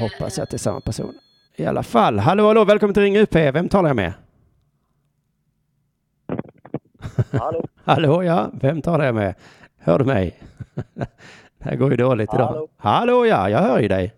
hoppas 0.00 0.38
att 0.38 0.50
det 0.50 0.56
är 0.56 0.58
samma 0.58 0.80
person. 0.80 1.14
I 1.56 1.66
alla 1.66 1.82
fall, 1.82 2.18
hallå, 2.18 2.46
hallå, 2.46 2.64
välkommen 2.64 2.94
till 2.94 3.02
Ring 3.02 3.16
UP. 3.16 3.34
Vem 3.34 3.68
talar 3.68 3.88
jag 3.88 3.96
med? 3.96 4.12
Hallå? 7.32 7.64
Hallå, 7.84 8.22
ja, 8.22 8.50
vem 8.52 8.82
talar 8.82 9.04
jag 9.04 9.14
med? 9.14 9.34
Hör 9.78 9.98
du 9.98 10.04
mig? 10.04 10.42
det 10.94 11.08
här 11.58 11.76
går 11.76 11.90
ju 11.90 11.96
dåligt 11.96 12.34
idag. 12.34 12.46
Hallå? 12.46 12.68
Hallå, 12.76 13.26
ja, 13.26 13.50
jag 13.50 13.58
hör 13.58 13.80
ju 13.80 13.88
dig. 13.88 14.14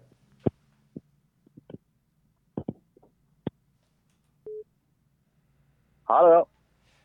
Hallå? 6.04 6.46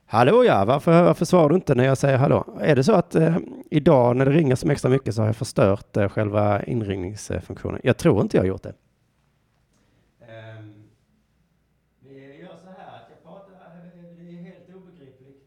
Hallå 0.06 0.44
ja, 0.46 0.66
varför, 0.66 1.04
varför 1.04 1.26
svarar 1.26 1.50
du 1.50 1.56
inte 1.56 1.76
när 1.76 1.86
jag 1.86 1.98
säger 1.98 2.18
hallå? 2.18 2.46
Är 2.62 2.76
det 2.76 2.84
så 2.84 2.94
att 2.94 3.16
eh, 3.16 3.36
idag 3.72 4.16
när 4.16 4.26
det 4.26 4.32
ringer 4.32 4.56
som 4.56 4.70
extra 4.70 4.90
mycket 4.90 5.16
så 5.16 5.22
har 5.22 5.28
jag 5.28 5.36
förstört 5.36 5.98
eh, 5.98 6.10
själva 6.10 6.64
inringningsfunktionen? 6.64 7.82
Jag 7.84 7.98
tror 7.98 8.22
inte 8.22 8.38
jag 8.38 8.44
har 8.44 8.48
gjort 8.48 8.64
det. 8.64 8.74
vi 12.02 12.42
gör 12.42 12.58
så 12.58 12.70
här 12.70 12.96
att 12.96 13.10
jag 13.10 13.24
pratar, 13.24 13.54
det 14.18 14.30
är 14.30 14.44
helt 14.44 14.76
obegripligt, 14.76 15.44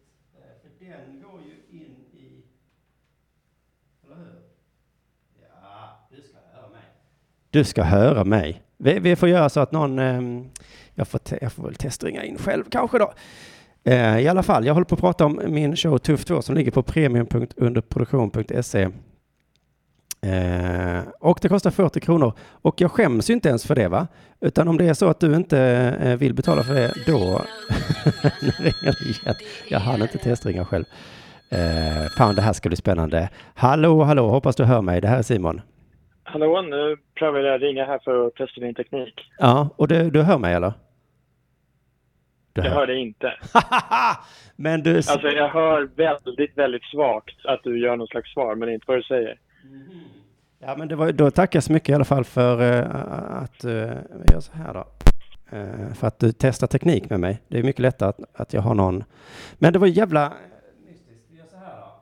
för 0.63 0.87
den 0.87 1.23
går 1.23 1.41
ju 1.43 1.79
in 1.79 1.97
i, 2.13 2.43
eller 4.05 4.17
hur? 4.17 4.41
Ja, 5.63 6.09
du 6.11 6.23
ska 6.23 6.39
höra 6.55 6.69
mig. 6.69 6.83
Du 7.51 7.65
ska 7.65 7.83
höra 7.83 8.25
mig. 8.25 8.63
Vi, 8.77 8.99
vi 8.99 9.17
får 9.17 9.29
göra 9.29 9.49
så 9.49 9.61
att 9.61 9.73
någon, 9.73 9.99
ehm, 9.99 10.51
jag, 10.95 11.09
får 11.09 11.19
te, 11.19 11.39
jag 11.43 11.53
får 11.53 11.63
väl 11.63 11.75
testringa 11.75 12.25
in 12.25 12.39
själv 12.39 12.65
kanske 12.71 12.99
då. 12.99 13.13
Eh, 13.85 14.19
I 14.19 14.29
alla 14.29 14.43
fall, 14.43 14.67
jag 14.67 14.75
håller 14.75 14.85
på 14.85 14.95
att 14.95 15.01
prata 15.01 15.27
om 15.27 15.41
min 15.47 15.77
show 15.77 15.99
Tuff 15.99 16.25
2 16.25 16.43
som 16.43 16.55
ligger 16.55 16.71
på 16.71 16.83
premium.underproduktion.se. 16.83 18.89
Eh, 20.21 21.01
och 21.21 21.39
det 21.43 21.49
kostar 21.49 21.71
40 21.71 22.01
kronor. 22.01 22.33
Och 22.41 22.81
jag 22.81 22.91
skäms 22.91 23.31
ju 23.31 23.35
inte 23.35 23.49
ens 23.49 23.67
för 23.67 23.75
det 23.75 23.89
va? 23.89 24.07
Utan 24.41 24.69
om 24.69 24.77
det 24.77 24.89
är 24.89 24.95
så 24.95 25.09
att 25.09 25.21
du 25.21 25.35
inte 25.35 25.59
eh, 26.03 26.17
vill 26.17 26.35
betala 26.35 26.63
för 26.63 26.75
det, 26.75 26.95
då 27.07 27.19
Nu 28.43 28.51
ringer 28.59 28.73
det 28.83 29.05
igen. 29.05 29.35
Jag 29.69 29.81
hann 29.81 30.03
inte 30.03 30.19
testringa 30.19 30.65
själv. 30.65 30.85
Eh, 31.51 32.09
fan, 32.17 32.35
det 32.35 32.43
här 32.43 32.53
ska 32.53 32.69
bli 32.69 32.77
spännande. 32.77 33.29
Hallå, 33.55 34.03
hallå, 34.03 34.29
hoppas 34.29 34.57
du 34.57 34.65
hör 34.65 34.83
mig. 34.83 35.01
Det 35.01 35.09
här 35.09 35.19
är 35.19 35.23
Simon. 35.23 35.61
Hallå, 36.23 36.63
nu 36.63 36.97
prövar 37.19 37.39
jag 37.39 37.63
ringa 37.63 37.85
här 37.85 37.99
för 38.05 38.27
att 38.27 38.35
testa 38.35 38.61
din 38.61 38.75
teknik. 38.75 39.15
Ja, 39.39 39.69
och 39.77 39.89
du, 39.89 40.11
du 40.11 40.23
hör 40.23 40.39
mig 40.39 40.55
eller? 40.55 40.73
Du 42.63 42.69
Jag 42.69 42.75
hör 42.75 42.87
dig 42.87 43.01
inte. 43.01 43.35
Men 44.57 44.83
du... 44.83 44.97
Alltså 44.97 45.29
jag 45.29 45.49
hör 45.49 45.89
väldigt, 45.97 46.59
väldigt 46.59 46.85
svagt 46.85 47.47
att 47.47 47.63
du 47.63 47.81
gör 47.81 47.97
någon 47.97 48.07
slags 48.07 48.33
svar, 48.33 48.55
men 48.55 48.69
inte 48.69 48.85
vad 48.89 48.99
du 48.99 49.03
säger. 49.03 49.39
Ja, 50.59 50.75
men 50.77 50.89
det 50.89 50.97
var, 50.97 51.13
då 51.13 51.31
tackar 51.31 51.57
jag 51.57 51.65
så 51.65 51.73
mycket 51.73 51.89
i 51.89 51.93
alla 51.93 52.05
fall 52.05 52.25
för 52.25 52.63
eh, 52.63 53.43
att 53.43 53.65
uh, 53.65 53.71
vi 54.11 54.33
gör 54.33 54.41
så 54.41 54.53
här 54.53 54.75
då. 54.75 54.87
Eh, 55.51 55.93
för 55.95 56.07
att 56.07 56.19
du 56.19 56.33
testar 56.33 56.67
teknik 56.67 57.11
med 57.11 57.21
mig. 57.21 57.43
Det 57.49 57.59
är 57.59 57.63
mycket 57.63 57.81
lättare 57.81 58.09
att, 58.09 58.21
att 58.33 58.53
jag 58.53 58.63
har 58.63 58.75
någon. 58.75 59.05
Men 59.55 59.73
det 59.73 59.79
var 59.79 59.87
jävla 59.87 60.33
mystiskt. 60.87 61.27
Vi 61.31 61.39
gör 61.39 61.47
så 61.47 61.57
här 61.57 61.77
då. 61.77 62.01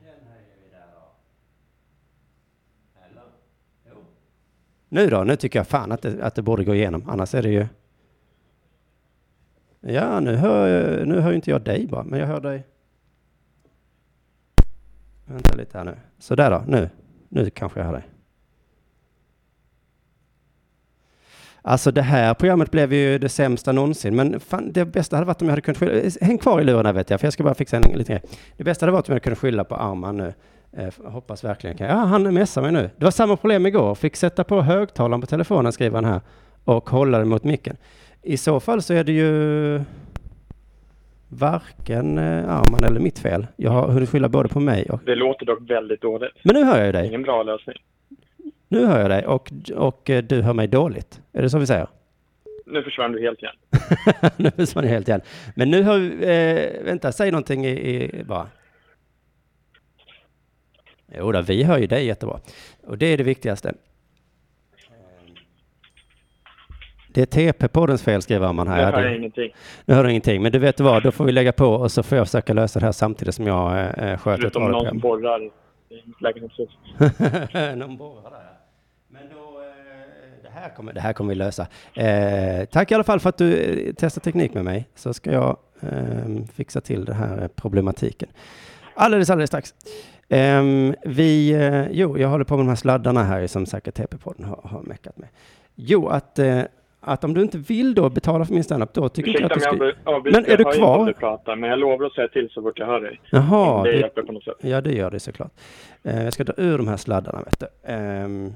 Den 0.00 0.26
höjer 0.32 0.56
vi 0.64 0.70
där 0.70 0.86
då. 0.94 1.14
Eller? 3.10 3.22
Jo. 3.90 4.04
Nu 4.88 5.06
då? 5.06 5.24
Nu 5.24 5.36
tycker 5.36 5.58
jag 5.58 5.66
fan 5.66 5.92
att 5.92 6.02
det, 6.02 6.22
att 6.22 6.34
det 6.34 6.42
borde 6.42 6.64
gå 6.64 6.74
igenom. 6.74 7.04
Annars 7.08 7.34
är 7.34 7.42
det 7.42 7.50
ju... 7.50 7.66
Ja, 9.92 10.20
nu 10.20 10.36
hör, 10.36 11.04
nu 11.04 11.20
hör 11.20 11.32
inte 11.32 11.50
jag 11.50 11.62
dig 11.62 11.86
bara, 11.86 12.04
men 12.04 12.20
jag 12.20 12.26
hör 12.26 12.40
dig. 12.40 12.66
Vänta 15.24 15.56
lite 15.56 15.78
här 15.78 15.84
nu. 15.84 15.96
Så 16.18 16.34
där 16.34 16.50
då, 16.50 16.64
nu. 16.66 16.90
Nu 17.28 17.50
kanske 17.50 17.80
jag 17.80 17.86
hör 17.86 17.92
dig. 17.92 18.08
Alltså 21.62 21.90
det 21.90 22.02
här 22.02 22.34
programmet 22.34 22.70
blev 22.70 22.92
ju 22.92 23.18
det 23.18 23.28
sämsta 23.28 23.72
någonsin, 23.72 24.16
men 24.16 24.40
fan, 24.40 24.72
det 24.72 24.84
bästa 24.84 25.16
hade 25.16 25.26
varit 25.26 25.42
om 25.42 25.48
jag 25.48 25.52
hade 25.52 25.62
kunnat 25.62 25.78
skylla... 25.78 25.92
Eh, 25.92 26.12
häng 26.20 26.38
kvar 26.38 26.60
i 26.60 26.64
luren 26.64 26.94
vet 26.94 27.10
jag, 27.10 27.20
för 27.20 27.26
jag 27.26 27.32
ska 27.32 27.44
bara 27.44 27.54
fixa 27.54 27.76
en 27.76 27.82
liten 27.82 28.16
grej. 28.16 28.22
Det 28.56 28.64
bästa 28.64 28.86
hade 28.86 28.92
varit 28.92 29.08
om 29.08 29.12
jag 29.12 29.14
hade 29.14 29.24
kunnat 29.24 29.38
skylla 29.38 29.64
på 29.64 29.74
Arman 29.74 30.16
nu. 30.16 30.34
Eh, 30.72 30.94
hoppas 31.04 31.44
verkligen 31.44 31.76
kan. 31.76 31.86
Ja, 31.86 31.94
han 31.94 32.34
messar 32.34 32.62
mig 32.62 32.72
nu. 32.72 32.90
Det 32.96 33.04
var 33.04 33.10
samma 33.10 33.36
problem 33.36 33.66
igår. 33.66 33.94
Fick 33.94 34.16
sätta 34.16 34.44
på 34.44 34.62
högtalaren 34.62 35.20
på 35.20 35.26
telefonen, 35.26 35.72
skriver 35.72 35.94
han 35.94 36.04
här, 36.04 36.20
och 36.64 36.90
hålla 36.90 37.18
den 37.18 37.28
mot 37.28 37.44
micken. 37.44 37.76
I 38.22 38.36
så 38.36 38.60
fall 38.60 38.82
så 38.82 38.94
är 38.94 39.04
det 39.04 39.12
ju 39.12 39.80
varken 41.28 42.18
eh, 42.18 42.50
Arman 42.50 42.84
eller 42.84 43.00
mitt 43.00 43.18
fel. 43.18 43.46
Jag 43.56 43.70
har 43.70 43.88
hunnit 43.88 44.10
skylla 44.10 44.28
både 44.28 44.48
på 44.48 44.60
mig 44.60 44.90
och... 44.90 45.00
Det 45.06 45.14
låter 45.14 45.46
dock 45.46 45.70
väldigt 45.70 46.00
dåligt. 46.00 46.32
Men 46.42 46.54
nu 46.54 46.64
hör 46.64 46.84
jag 46.84 46.94
dig. 46.94 47.06
Ingen 47.06 47.22
bra 47.22 47.42
lösning. 47.42 47.76
Nu 48.68 48.86
hör 48.86 49.00
jag 49.00 49.10
dig 49.10 49.26
och, 49.26 49.52
och 49.74 50.10
eh, 50.10 50.22
du 50.22 50.42
hör 50.42 50.52
mig 50.52 50.68
dåligt. 50.68 51.20
Är 51.32 51.42
det 51.42 51.50
så 51.50 51.58
vi 51.58 51.66
säger? 51.66 51.86
Nu 52.66 52.82
försvann 52.82 53.12
du 53.12 53.20
helt 53.20 53.42
igen. 53.42 53.54
nu 54.36 54.50
försvann 54.50 54.84
jag 54.84 54.90
helt 54.90 55.08
igen. 55.08 55.20
Men 55.56 55.70
nu 55.70 55.82
hör 55.82 56.28
eh, 56.28 56.84
vänta, 56.84 57.12
säg 57.12 57.30
någonting 57.30 57.66
i, 57.66 57.70
i 57.70 58.24
bara. 58.24 58.48
Jo 61.18 61.32
då, 61.32 61.42
vi 61.42 61.62
hör 61.62 61.78
ju 61.78 61.86
dig 61.86 62.06
jättebra. 62.06 62.40
Och 62.82 62.98
det 62.98 63.06
är 63.06 63.16
det 63.16 63.24
viktigaste. 63.24 63.74
Det 67.18 67.36
är 67.36 67.52
TP-poddens 67.52 68.02
fel 68.02 68.22
skriver 68.22 68.52
man 68.52 68.68
här. 68.68 68.78
Jag 68.82 68.92
Ja, 68.92 68.96
hör 68.96 69.04
det- 69.04 69.16
ingenting. 69.16 69.52
Nu 69.84 69.94
hör 69.94 70.04
du 70.04 70.10
ingenting, 70.10 70.42
men 70.42 70.52
du 70.52 70.58
vet 70.58 70.80
vad, 70.80 71.02
då 71.02 71.12
får 71.12 71.24
vi 71.24 71.32
lägga 71.32 71.52
på 71.52 71.66
och 71.66 71.92
så 71.92 72.02
får 72.02 72.18
jag 72.18 72.26
försöka 72.26 72.52
lösa 72.52 72.80
det 72.80 72.84
här 72.86 72.92
samtidigt 72.92 73.34
som 73.34 73.46
jag 73.46 73.78
eh, 73.78 73.86
sköter 74.18 74.32
ett 74.32 74.40
Förutom 74.40 74.62
någon 74.62 74.72
som 74.72 74.84
radioprogram. 74.86 75.00
borrar 75.00 75.42
i 75.90 76.02
lägenhetshus. 76.20 76.68
Någon 77.78 77.96
borrar 77.96 78.30
där. 78.30 78.52
Men 79.08 79.22
då, 79.28 79.60
eh, 79.60 80.42
det, 80.42 80.50
här 80.60 80.74
kommer, 80.76 80.92
det 80.92 81.00
här 81.00 81.12
kommer 81.12 81.28
vi 81.28 81.34
lösa. 81.34 81.66
Eh, 81.94 82.64
tack 82.64 82.90
i 82.90 82.94
alla 82.94 83.04
fall 83.04 83.20
för 83.20 83.28
att 83.28 83.38
du 83.38 83.54
eh, 83.56 83.94
testar 83.96 84.20
teknik 84.20 84.54
med 84.54 84.64
mig, 84.64 84.88
så 84.94 85.14
ska 85.14 85.32
jag 85.32 85.56
eh, 85.80 86.44
fixa 86.54 86.80
till 86.80 87.04
den 87.04 87.16
här 87.16 87.42
eh, 87.42 87.48
problematiken. 87.48 88.28
Alldeles, 88.94 89.30
alldeles 89.30 89.50
strax. 89.50 89.74
Ehm, 90.28 90.94
vi, 91.04 91.50
eh, 91.52 91.86
jo, 91.90 92.18
jag 92.18 92.28
håller 92.28 92.44
på 92.44 92.56
med 92.56 92.64
de 92.64 92.68
här 92.68 92.76
sladdarna 92.76 93.22
här 93.22 93.46
som 93.46 93.66
säkert 93.66 93.98
TP-podden 93.98 94.44
har, 94.44 94.60
har 94.64 94.82
meckat 94.82 95.18
med. 95.18 95.28
Jo, 95.80 96.08
att, 96.08 96.38
eh, 96.38 96.60
att 97.08 97.24
om 97.24 97.34
du 97.34 97.42
inte 97.42 97.58
vill 97.58 97.94
då 97.94 98.08
betala 98.10 98.44
för 98.44 98.54
min 98.54 98.64
standup, 98.64 98.92
då 98.92 99.08
tycker 99.08 99.30
inte 99.30 99.42
jag 99.42 99.50
Ursäkta 99.56 99.70
att 99.70 99.78
du 99.78 99.86
jag 99.86 99.94
ska... 99.94 100.10
avbry- 100.10 100.16
avbryter. 100.16 100.40
Men 100.40 100.50
är 100.52 100.56
du 100.56 100.62
jag 100.62 100.74
kvar? 100.74 101.06
du 101.06 101.12
pratar, 101.12 101.56
men 101.56 101.70
jag 101.70 101.78
lovar 101.78 102.06
att 102.06 102.12
säga 102.12 102.28
till 102.28 102.48
så 102.50 102.62
fort 102.62 102.78
jag 102.78 102.86
hör 102.86 103.00
dig. 103.00 103.20
Jaha, 103.30 103.82
det 103.82 103.90
det, 103.92 103.98
hjälper 103.98 104.22
på 104.22 104.32
något 104.32 104.44
sätt. 104.44 104.56
Ja, 104.60 104.80
det 104.80 104.92
gör 104.92 105.10
det 105.10 105.20
såklart. 105.20 105.52
Eh, 106.02 106.24
jag 106.24 106.32
ska 106.32 106.44
dra 106.44 106.54
ur 106.56 106.78
de 106.78 106.88
här 106.88 106.96
sladdarna, 106.96 107.42
vet 107.42 107.60
du. 107.60 107.66
Ehm, 107.82 108.52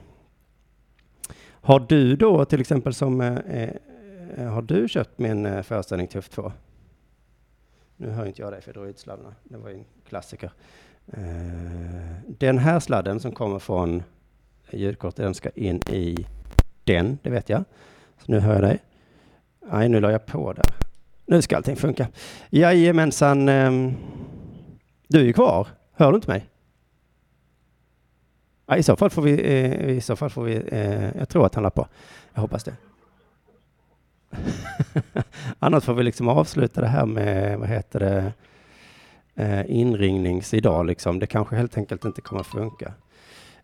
har 1.51 1.81
du 1.81 2.17
då 2.17 2.45
till 2.45 2.61
exempel 2.61 2.95
som, 2.95 3.21
eh, 3.21 3.69
har 4.53 4.63
du 4.63 4.89
köpt 4.89 5.19
min 5.19 5.63
föreställning 5.65 6.07
Tuff 6.09 6.29
2? 6.29 6.53
Nu 7.97 8.11
hör 8.11 8.27
inte 8.27 8.43
jag 8.43 8.53
dig 8.53 8.61
för 8.63 8.69
jag 8.69 8.83
drar 8.83 8.91
ut 8.91 8.99
sladdarna. 8.99 9.35
Det 9.45 9.57
var 9.57 9.69
ju 9.69 9.75
en 9.75 9.85
klassiker. 10.09 10.51
Den 12.27 12.59
här 12.59 12.81
sladden 12.81 13.21
som 13.21 13.33
kommer 13.33 13.59
från 13.59 14.03
ljudkortet, 14.71 15.17
den 15.17 15.35
ska 15.35 15.51
in 15.55 15.81
i 15.91 16.27
den, 16.85 17.19
det 17.23 17.31
vet 17.31 17.49
jag. 17.49 17.65
Så 18.25 18.33
nu 18.33 18.41
hör 18.41 18.53
jag 18.53 18.63
dig. 18.63 18.79
Nej, 19.73 19.89
nu 19.89 20.01
la 20.01 20.11
jag 20.11 20.27
på 20.27 20.53
där. 20.53 20.65
Nu 21.27 21.43
ska 21.43 21.57
allting 21.57 21.77
funka. 21.77 22.09
Jajamensan. 22.51 23.49
Ehm, 23.49 23.95
du 25.09 25.21
är 25.21 25.25
ju 25.25 25.33
kvar. 25.33 25.69
Hör 25.93 26.13
du 26.13 26.17
inte 26.17 26.31
mig? 26.31 26.47
Ja, 28.67 28.77
I 28.77 28.83
så 28.83 28.97
fall 28.97 29.11
får 29.11 29.23
vi, 29.23 29.33
eh, 29.33 29.89
i 29.89 30.01
så 30.01 30.17
fall 30.17 30.31
får 30.31 30.45
vi 30.45 30.63
eh, 30.69 31.17
jag 31.19 31.29
tror 31.29 31.47
att 31.47 31.55
han 31.55 31.65
la 31.65 31.71
på. 31.71 31.87
Jag 32.35 32.41
hoppas 32.41 32.65
det. 32.65 32.75
Annars 35.59 35.85
får 35.85 35.95
vi 35.95 36.03
liksom 36.03 36.29
avsluta 36.29 36.81
det 36.81 36.87
här 36.87 37.07
med, 37.07 37.59
vad 37.59 37.69
heter 37.69 38.01
det, 38.01 38.33
eh, 39.35 39.71
inringnings 39.71 40.55
idag 40.55 40.87
liksom. 40.87 41.19
Det 41.19 41.27
kanske 41.27 41.57
helt 41.57 41.77
enkelt 41.77 42.05
inte 42.05 42.21
kommer 42.21 42.41
att 42.41 42.47
funka. 42.47 42.93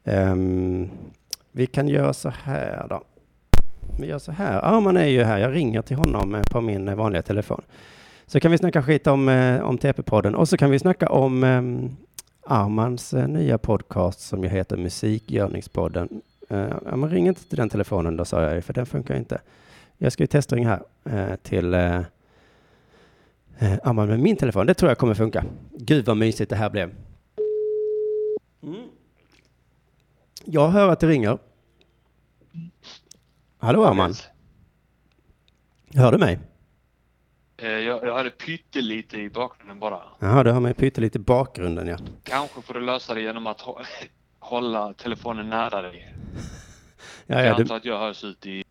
Ehm, 0.05 0.91
vi 1.53 1.67
kan 1.67 1.89
göra 1.89 2.13
så 2.13 2.29
här 2.29 2.87
då. 2.89 3.03
Vi 3.97 4.07
gör 4.07 4.19
så 4.19 4.33
här. 4.33 4.61
Arman 4.65 4.97
är 4.97 5.07
ju 5.07 5.23
här. 5.23 5.39
Jag 5.39 5.55
ringer 5.55 5.83
till 5.83 5.97
honom 5.97 6.35
eh, 6.35 6.43
på 6.43 6.61
min 6.61 6.89
eh, 6.89 6.95
vanliga 6.95 7.23
telefon. 7.23 7.63
Så 8.27 8.41
kan 8.41 8.51
vi 8.51 8.59
snacka 8.59 8.83
skit 8.83 9.07
om, 9.07 9.29
eh, 9.29 9.63
om 9.63 9.79
TP-podden 9.79 10.35
och 10.35 10.49
så 10.49 10.57
kan 10.57 10.71
vi 10.71 10.79
snacka 10.79 11.09
om 11.09 11.45
ehm, 11.45 11.97
Armans 12.47 13.13
nya 13.13 13.59
podcast 13.59 14.21
som 14.21 14.43
ju 14.43 14.49
heter 14.49 14.77
Musikgörningspodden. 14.77 16.21
Eh, 16.49 16.73
ja, 16.85 16.97
men 16.97 17.11
ring 17.11 17.27
inte 17.27 17.49
till 17.49 17.57
den 17.57 17.69
telefonen 17.69 18.17
då 18.17 18.25
sa 18.25 18.43
jag 18.43 18.55
ju, 18.55 18.61
för 18.61 18.73
den 18.73 18.87
funkar 18.87 19.17
inte. 19.17 19.41
Jag 19.99 20.13
ska 20.13 20.23
ju 20.23 20.27
testringa 20.27 20.81
här 21.05 21.37
till 21.43 21.75
Arman 23.83 24.09
med 24.09 24.21
min 24.21 24.37
telefon. 24.37 24.67
Det 24.67 24.75
tror 24.75 24.91
jag 24.91 24.99
kommer 24.99 25.15
funka. 25.15 25.45
Gud 25.71 26.07
vad 26.07 26.17
mysigt 26.17 26.51
det 26.51 26.57
här 26.57 26.71
blev. 26.71 26.95
Mm. 28.63 28.89
Jag 30.45 30.69
hör 30.69 30.89
att 30.89 31.01
det 31.01 31.07
ringer. 31.07 31.39
Hallå 33.59 33.85
Arman, 33.85 34.15
hör 35.95 36.13
du 36.13 36.19
mig? 36.19 36.39
Eh, 37.57 37.69
Jag, 37.69 38.05
jag 38.05 38.15
hade 38.17 38.31
pyttelite 38.31 39.17
i 39.17 39.31
bakgrunden 39.31 39.79
bara. 39.79 40.01
Jaha, 40.19 40.43
du 40.45 40.51
hör 40.53 40.61
mig 40.61 40.75
pyttelite 40.75 41.19
i 41.19 41.21
bakgrunden 41.21 41.87
ja. 41.87 41.97
Kanske 42.23 42.63
får 42.63 42.75
du 42.75 42.81
lösa 42.81 43.15
det 43.15 43.21
genom 43.21 43.47
att 43.47 43.61
hå- 43.61 43.85
hålla 44.39 44.93
telefonen 44.93 45.51
nära 45.51 45.83
dig. 45.83 46.15
Ja, 47.27 47.37
jag 47.39 47.47
ja, 47.47 47.51
antar 47.51 47.65
du, 47.65 47.75
att 47.75 47.85
jag 47.85 47.99
hörs 47.99 48.25
ut 48.25 48.47
i... 48.47 48.65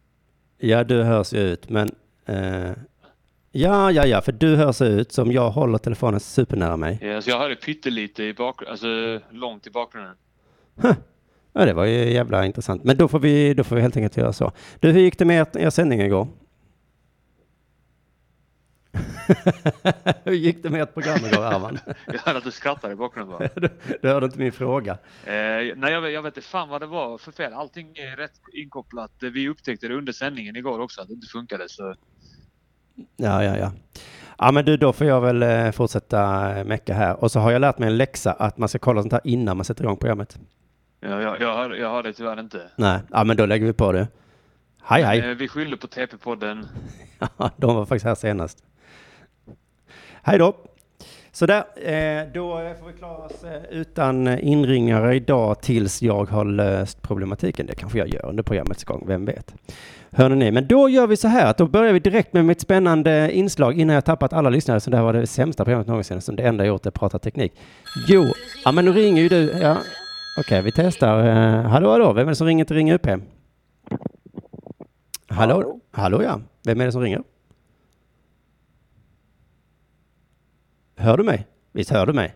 ja 0.58 0.84
du 0.84 1.04
hörs 1.04 1.34
ju 1.34 1.40
ut, 1.40 1.70
men 1.70 1.90
eh, 2.26 2.72
ja, 3.52 3.92
ja, 3.92 4.06
ja, 4.06 4.22
för 4.22 4.32
du 4.32 4.56
hörs 4.56 4.82
ut 4.82 5.12
som 5.12 5.32
jag 5.32 5.50
håller 5.50 5.78
telefonen 5.78 6.20
supernära 6.20 6.78
mig. 6.78 7.00
Eh, 7.02 7.20
Så 7.20 7.30
jag 7.30 7.40
hörde 7.40 7.56
pyttelite 7.56 8.24
i 8.24 8.34
bakgrunden, 8.34 8.72
alltså 8.72 9.20
långt 9.36 9.68
i 9.68 9.70
bakgrunden. 9.70 10.16
Ja, 11.54 11.66
det 11.66 11.74
var 11.74 11.86
ju 11.86 12.14
jävla 12.14 12.46
intressant. 12.46 12.84
Men 12.84 12.98
då 12.98 13.08
får 13.08 13.20
vi, 13.20 13.54
då 13.54 13.64
får 13.64 13.76
vi 13.76 13.82
helt 13.82 13.98
enkelt 13.98 14.18
göra 14.18 14.34
så. 14.34 14.52
Du, 14.80 14.92
hur 14.92 15.02
gick 15.02 15.18
det 15.20 15.26
med 15.26 15.56
er, 15.56 15.62
er 15.62 15.70
sändning 15.70 16.02
igår? 16.02 16.28
hur 20.24 20.34
gick 20.34 20.64
det 20.64 20.70
med 20.70 20.82
ert 20.82 20.94
program 20.94 21.18
igår, 21.26 21.44
Arman? 21.44 21.80
Jag 22.06 22.20
hörde 22.20 22.38
att 22.38 22.44
du 22.44 22.52
skrattade 22.52 22.94
i 22.94 22.96
bakgrunden 22.96 23.38
bara. 23.38 23.50
du, 23.56 23.70
du 24.02 24.08
hörde 24.08 24.26
inte 24.26 24.40
min 24.40 24.52
fråga. 24.52 24.92
Eh, 25.26 25.34
nej, 25.76 25.76
jag, 25.94 26.02
vet- 26.02 26.14
jag 26.14 26.22
vet 26.22 26.38
inte 26.38 26.48
fan 26.48 26.70
vad 26.70 26.82
det 26.82 26.86
var 26.88 27.18
för 27.18 27.32
fel. 27.32 27.54
Allting 27.54 27.88
är 27.98 28.16
rätt 28.18 28.32
inkopplat. 28.54 29.12
Vi 29.20 29.50
upptäckte 29.50 29.88
det 29.88 29.94
under 29.96 30.14
sändningen 30.14 30.56
igår 30.56 30.80
också 30.80 31.02
att 31.02 31.08
det 31.08 31.14
inte 31.14 31.28
funkade. 31.28 31.70
Så 31.70 31.96
Ja, 33.16 33.44
ja, 33.44 33.58
ja. 33.58 33.72
Ja, 34.38 34.52
men 34.52 34.66
du, 34.66 34.78
då 34.78 34.94
får 34.94 35.08
jag 35.08 35.22
väl 35.22 35.44
eh, 35.44 35.72
fortsätta 35.72 36.44
mecka 36.64 36.94
här. 36.94 37.24
Och 37.24 37.32
så 37.32 37.40
har 37.40 37.52
jag 37.52 37.60
lärt 37.60 37.78
mig 37.78 37.88
en 37.88 37.98
läxa 37.98 38.32
att 38.34 38.58
man 38.58 38.70
ska 38.70 38.80
kolla 38.80 39.02
sånt 39.02 39.14
här 39.14 39.22
innan 39.24 39.58
man 39.58 39.64
sätter 39.66 39.84
igång 39.84 39.98
programmet. 39.98 40.40
Ja, 41.08 41.22
jag, 41.22 41.42
jag, 41.42 41.56
hör, 41.56 41.76
jag 41.76 41.92
hör 41.92 42.04
det 42.04 42.14
tyvärr 42.14 42.40
inte. 42.40 42.62
Nej, 42.76 43.00
ja, 43.12 43.24
men 43.24 43.38
då 43.38 43.46
lägger 43.46 43.66
vi 43.66 43.74
på 43.74 43.92
det. 43.92 44.08
Hej, 44.84 45.04
hej. 45.04 45.20
Eh, 45.20 45.36
vi 45.36 45.48
skyller 45.48 45.78
på 45.78 45.88
TP-podden. 45.88 46.66
Ja, 47.38 47.52
de 47.58 47.76
var 47.76 47.86
faktiskt 47.86 48.06
här 48.06 48.16
senast. 48.16 48.64
Hej 50.24 50.40
då. 50.40 50.54
Sådär, 51.32 51.64
eh, 51.76 52.28
då 52.34 52.76
får 52.80 52.88
vi 52.88 52.94
klara 52.94 53.18
oss 53.18 53.44
eh, 53.44 53.80
utan 53.80 54.40
inringare 54.40 55.16
idag 55.16 55.62
tills 55.62 56.02
jag 56.02 56.30
har 56.30 56.46
löst 56.46 57.02
problematiken. 57.02 57.66
Det 57.66 57.76
kanske 57.76 57.98
jag 57.98 58.08
gör 58.08 58.26
under 58.26 58.44
programmets 58.44 58.84
gång, 58.84 59.04
vem 59.08 59.26
vet. 59.26 59.54
Hör 60.12 60.30
ni? 60.30 60.52
Men 60.52 60.68
då 60.68 60.90
gör 60.90 61.08
vi 61.08 61.18
så 61.18 61.28
här 61.28 61.46
att 61.50 61.58
då 61.58 61.68
börjar 61.68 61.94
vi 61.94 62.00
direkt 62.00 62.34
med 62.34 62.46
mitt 62.46 62.62
spännande 62.62 63.32
inslag 63.32 63.80
innan 63.80 63.94
jag 63.96 64.06
tappat 64.06 64.34
alla 64.34 64.50
lyssnare. 64.50 64.80
Så 64.80 64.90
det 64.90 64.98
här 64.98 65.04
var 65.04 65.14
det 65.14 65.28
sämsta 65.28 65.64
programmet 65.66 65.88
någonsin 65.88 66.22
som 66.22 66.36
det 66.36 66.44
enda 66.44 66.66
jag 66.66 66.74
gjort 66.74 66.86
är 66.86 66.92
prata 66.92 67.20
teknik. 67.20 67.54
Jo, 68.08 68.26
ja 68.66 68.72
men 68.72 68.86
nu 68.86 68.92
ringer 68.92 69.22
ju 69.22 69.30
du. 69.30 69.52
Ja. 69.62 69.78
Okej, 70.38 70.62
vi 70.62 70.72
testar. 70.72 71.28
Eh, 71.28 71.62
hallå, 71.62 71.92
hallå, 71.92 72.14
vem 72.14 72.28
är 72.28 72.32
det 72.32 72.36
som 72.36 72.48
ringer 72.48 72.66
till 72.66 72.76
Ring 72.76 72.92
UP? 72.92 73.08
Hallå? 75.28 75.54
Hallå? 75.54 75.80
Hallå 75.92 76.24
ja, 76.24 76.42
vem 76.64 76.82
är 76.82 76.86
det 76.86 76.92
som 76.92 77.02
ringer? 77.02 77.24
Hör 80.96 81.18
du 81.18 81.24
mig? 81.24 81.48
Visst 81.72 81.90
hör 81.90 82.06
du 82.06 82.14
mig? 82.14 82.36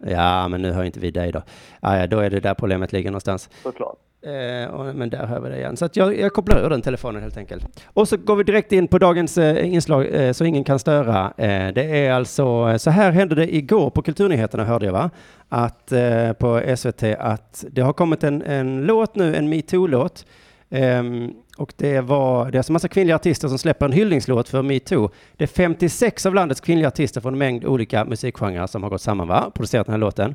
Ja, 0.00 0.48
men 0.48 0.62
nu 0.62 0.72
hör 0.72 0.84
inte 0.84 1.00
vi 1.00 1.10
dig 1.10 1.32
då. 1.32 1.42
Ja, 1.80 1.98
ja, 1.98 2.06
då 2.06 2.18
är 2.18 2.30
det 2.30 2.40
där 2.40 2.54
problemet 2.54 2.92
ligger 2.92 3.10
någonstans. 3.10 3.50
Såklart. 3.62 3.96
Eh, 4.26 4.68
och, 4.74 4.94
men 4.94 5.10
där 5.10 5.26
hör 5.26 5.40
vi 5.40 5.48
det 5.48 5.56
igen. 5.56 5.76
Så 5.76 5.84
att 5.84 5.96
jag, 5.96 6.18
jag 6.18 6.32
kopplar 6.32 6.64
ur 6.64 6.70
den 6.70 6.82
telefonen 6.82 7.22
helt 7.22 7.36
enkelt. 7.36 7.82
Och 7.86 8.08
så 8.08 8.16
går 8.16 8.36
vi 8.36 8.44
direkt 8.44 8.72
in 8.72 8.88
på 8.88 8.98
dagens 8.98 9.38
eh, 9.38 9.74
inslag 9.74 10.14
eh, 10.14 10.32
så 10.32 10.44
ingen 10.44 10.64
kan 10.64 10.78
störa. 10.78 11.32
Eh, 11.36 11.72
det 11.74 12.06
är 12.06 12.12
alltså, 12.12 12.68
eh, 12.70 12.76
så 12.76 12.90
här 12.90 13.10
hände 13.10 13.34
det 13.34 13.56
igår 13.56 13.90
på 13.90 14.02
Kulturnyheterna 14.02 14.64
hörde 14.64 14.86
jag 14.86 14.92
va? 14.92 15.10
Att 15.48 15.92
eh, 15.92 16.32
på 16.32 16.62
SVT 16.76 17.02
att 17.18 17.64
det 17.70 17.80
har 17.80 17.92
kommit 17.92 18.24
en, 18.24 18.42
en 18.42 18.82
låt 18.82 19.14
nu, 19.14 19.36
en 19.36 19.48
metoo-låt. 19.48 20.26
Ehm, 20.70 21.32
och 21.56 21.72
det 21.76 22.00
var, 22.00 22.50
det 22.50 22.56
är 22.56 22.58
alltså 22.58 22.72
massa 22.72 22.88
kvinnliga 22.88 23.16
artister 23.16 23.48
som 23.48 23.58
släpper 23.58 23.86
en 23.86 23.92
hyllningslåt 23.92 24.48
för 24.48 24.62
metoo. 24.62 25.10
Det 25.36 25.44
är 25.44 25.48
56 25.48 26.26
av 26.26 26.34
landets 26.34 26.60
kvinnliga 26.60 26.88
artister 26.88 27.20
från 27.20 27.32
en 27.34 27.38
mängd 27.38 27.64
olika 27.64 28.04
musikgenrer 28.04 28.66
som 28.66 28.82
har 28.82 28.90
gått 28.90 29.02
samman 29.02 29.28
va? 29.28 29.50
Producerat 29.54 29.86
den 29.86 29.92
här 29.92 30.00
låten. 30.00 30.34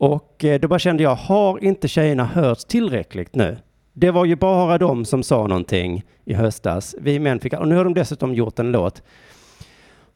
Och 0.00 0.44
eh, 0.44 0.60
då 0.60 0.68
bara 0.68 0.78
kände 0.78 1.02
jag, 1.02 1.14
har 1.14 1.64
inte 1.64 1.88
tjejerna 1.88 2.24
hörts 2.24 2.64
tillräckligt 2.64 3.34
nu? 3.34 3.56
Det 3.92 4.10
var 4.10 4.24
ju 4.24 4.36
bara 4.36 4.78
de 4.78 5.04
som 5.04 5.22
sa 5.22 5.46
någonting 5.46 6.04
i 6.24 6.34
höstas. 6.34 6.94
Vi 6.98 7.18
män 7.18 7.40
fick, 7.40 7.52
och 7.52 7.68
nu 7.68 7.76
har 7.76 7.84
de 7.84 7.94
dessutom 7.94 8.34
gjort 8.34 8.58
en 8.58 8.72
låt. 8.72 9.02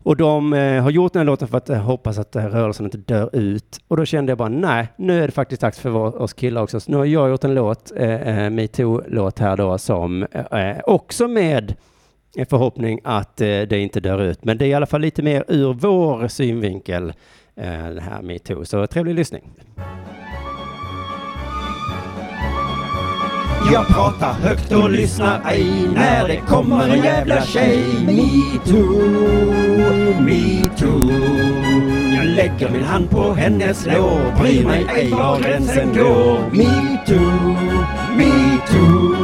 Och 0.03 0.17
de 0.17 0.53
eh, 0.53 0.83
har 0.83 0.91
gjort 0.91 1.13
den 1.13 1.21
här 1.21 1.25
låten 1.25 1.49
för 1.49 1.59
att 1.59 1.71
eh, 1.71 1.77
hoppas 1.77 2.19
att 2.19 2.37
rörelsen 2.37 2.87
inte 2.87 2.99
dör 2.99 3.37
ut. 3.37 3.81
Och 3.89 3.97
då 3.97 4.05
kände 4.05 4.31
jag 4.31 4.39
bara, 4.39 4.49
nej, 4.49 4.89
nu 4.97 5.23
är 5.23 5.27
det 5.27 5.33
faktiskt 5.33 5.63
dags 5.63 5.81
för 5.81 6.23
oss 6.23 6.33
killar 6.33 6.63
också. 6.63 6.81
Så 6.81 6.91
nu 6.91 6.97
har 6.97 7.05
jag 7.05 7.31
gjort 7.31 7.45
en 7.45 7.55
låt, 7.55 7.93
eh, 7.97 8.51
metoo-låt 8.51 9.39
här 9.39 9.57
då, 9.57 9.79
som 9.79 10.23
eh, 10.51 10.79
också 10.87 11.29
med 11.29 11.75
en 12.37 12.47
förhoppning 12.47 13.01
att 13.05 13.41
eh, 13.41 13.47
det 13.47 13.79
inte 13.79 14.01
dör 14.01 14.23
ut. 14.23 14.45
Men 14.45 14.59
det 14.59 14.65
är 14.65 14.69
i 14.69 14.75
alla 14.75 14.87
fall 14.87 15.01
lite 15.01 15.23
mer 15.23 15.45
ur 15.49 15.73
vår 15.73 16.29
synvinkel, 16.29 17.13
Eh, 17.57 17.89
det 17.89 18.01
här 18.01 18.23
metoo. 18.23 18.65
Så 18.65 18.87
trevlig 18.87 19.15
lyssning. 19.15 19.51
Jag 23.73 23.87
pratar 23.87 24.33
högt 24.33 24.73
och 24.73 24.91
lyssnar 24.91 25.41
ej 25.51 25.89
när 25.95 26.29
det 26.29 26.37
kommer 26.37 26.89
en 26.89 27.05
jävla 27.05 27.43
tjej 27.43 27.85
Metoo, 28.07 29.03
metoo 30.21 31.11
Jag 32.17 32.27
lägger 32.27 32.71
min 32.71 32.85
hand 32.85 33.11
på 33.11 33.33
hennes 33.33 33.87
lår 33.87 34.41
Bryr 34.41 34.65
mig 34.65 34.87
ej 34.97 35.11
var 35.11 35.41
gränsen 35.41 35.93
går 35.95 36.39
Metoo, 36.51 37.57
metoo 38.17 39.15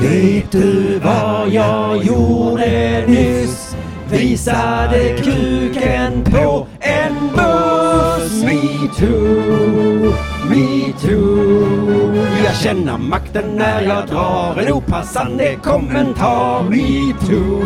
Vet 0.00 0.52
du 0.52 0.98
vad 0.98 1.48
jag 1.48 2.04
gjorde 2.04 3.04
nyss? 3.06 3.73
Visade 4.10 5.16
kuken 5.18 6.24
på 6.24 6.66
en 6.80 7.14
buss. 7.36 8.44
Metoo, 8.44 10.14
metoo 10.48 12.14
Jag 12.44 12.56
känner 12.56 12.98
makten 12.98 13.44
när 13.56 13.82
jag 13.82 14.06
drar 14.06 14.56
en 14.58 14.72
opassande 14.72 15.56
kommentar. 15.62 16.62
Metoo, 16.62 17.64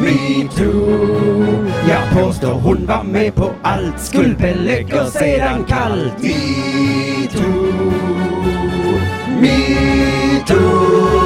metoo 0.00 1.66
Jag 1.88 2.10
påstår 2.12 2.52
hon 2.52 2.86
var 2.86 3.02
med 3.04 3.34
på 3.34 3.50
allt. 3.62 4.00
Skuldbelägger 4.00 5.04
sedan 5.04 5.64
kallt. 5.64 6.22
Metoo, 6.22 7.92
metoo 9.40 11.25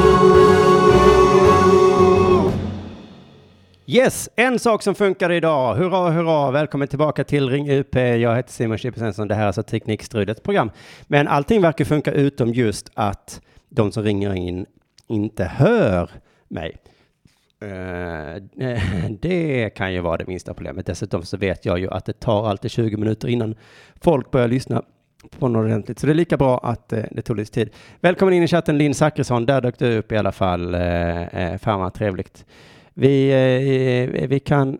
Yes, 3.93 4.29
en 4.37 4.59
sak 4.59 4.83
som 4.83 4.95
funkar 4.95 5.33
idag. 5.33 5.75
Hurra, 5.75 6.11
hurra. 6.11 6.51
Välkommen 6.51 6.89
tillbaka 6.89 7.25
till 7.25 7.51
Ring 7.51 7.71
UP. 7.71 7.95
Jag 7.95 8.37
heter 8.37 8.53
Simon 8.53 8.79
Chippensson. 8.79 9.29
Det 9.29 9.35
här 9.35 9.43
är 9.43 9.47
alltså 9.47 9.63
Teknikstrudets 9.63 10.41
program. 10.41 10.71
Men 11.07 11.29
allting 11.29 11.63
verkar 11.63 11.85
funka 11.85 12.13
utom 12.13 12.53
just 12.53 12.91
att 12.95 13.41
de 13.69 13.93
som 13.93 14.03
ringer 14.03 14.35
in 14.35 14.67
inte 15.09 15.45
hör 15.45 16.11
mig. 16.49 16.77
Eh, 17.61 18.43
det 19.21 19.71
kan 19.71 19.93
ju 19.93 20.01
vara 20.01 20.17
det 20.17 20.27
minsta 20.27 20.55
problemet. 20.55 20.87
Dessutom 20.87 21.23
så 21.23 21.37
vet 21.37 21.65
jag 21.65 21.79
ju 21.79 21.91
att 21.91 22.05
det 22.05 22.21
tar 22.21 22.49
alltid 22.49 22.71
20 22.71 22.97
minuter 22.97 23.29
innan 23.29 23.55
folk 24.01 24.31
börjar 24.31 24.49
lyssna 24.49 24.83
på 25.39 25.49
något 25.49 25.65
ordentligt. 25.65 25.99
Så 25.99 26.07
det 26.07 26.13
är 26.13 26.15
lika 26.15 26.37
bra 26.37 26.59
att 26.59 26.93
eh, 26.93 27.03
det 27.11 27.23
tog 27.23 27.37
lite 27.37 27.53
tid. 27.53 27.71
Välkommen 28.01 28.35
in 28.35 28.43
i 28.43 28.49
chatten 28.49 28.79
Linn 28.79 28.95
Zachrisson. 28.95 29.47
Där 29.47 29.61
dök 29.61 29.79
du 29.79 29.99
upp 29.99 30.13
i 30.13 30.17
alla 30.17 30.33
fall. 30.33 30.75
Eh, 30.75 31.23
eh 31.23 31.59
fan 31.59 31.81
vad 31.81 31.95
trevligt. 31.95 32.45
Vi, 32.95 33.31
eh, 33.31 34.29
vi 34.29 34.41
kan 34.41 34.79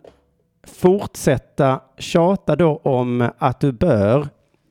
fortsätta 0.63 1.81
tjata 1.97 2.55
då 2.55 2.77
om 2.83 3.29
att 3.37 3.59
du 3.59 3.71
bör 3.71 4.27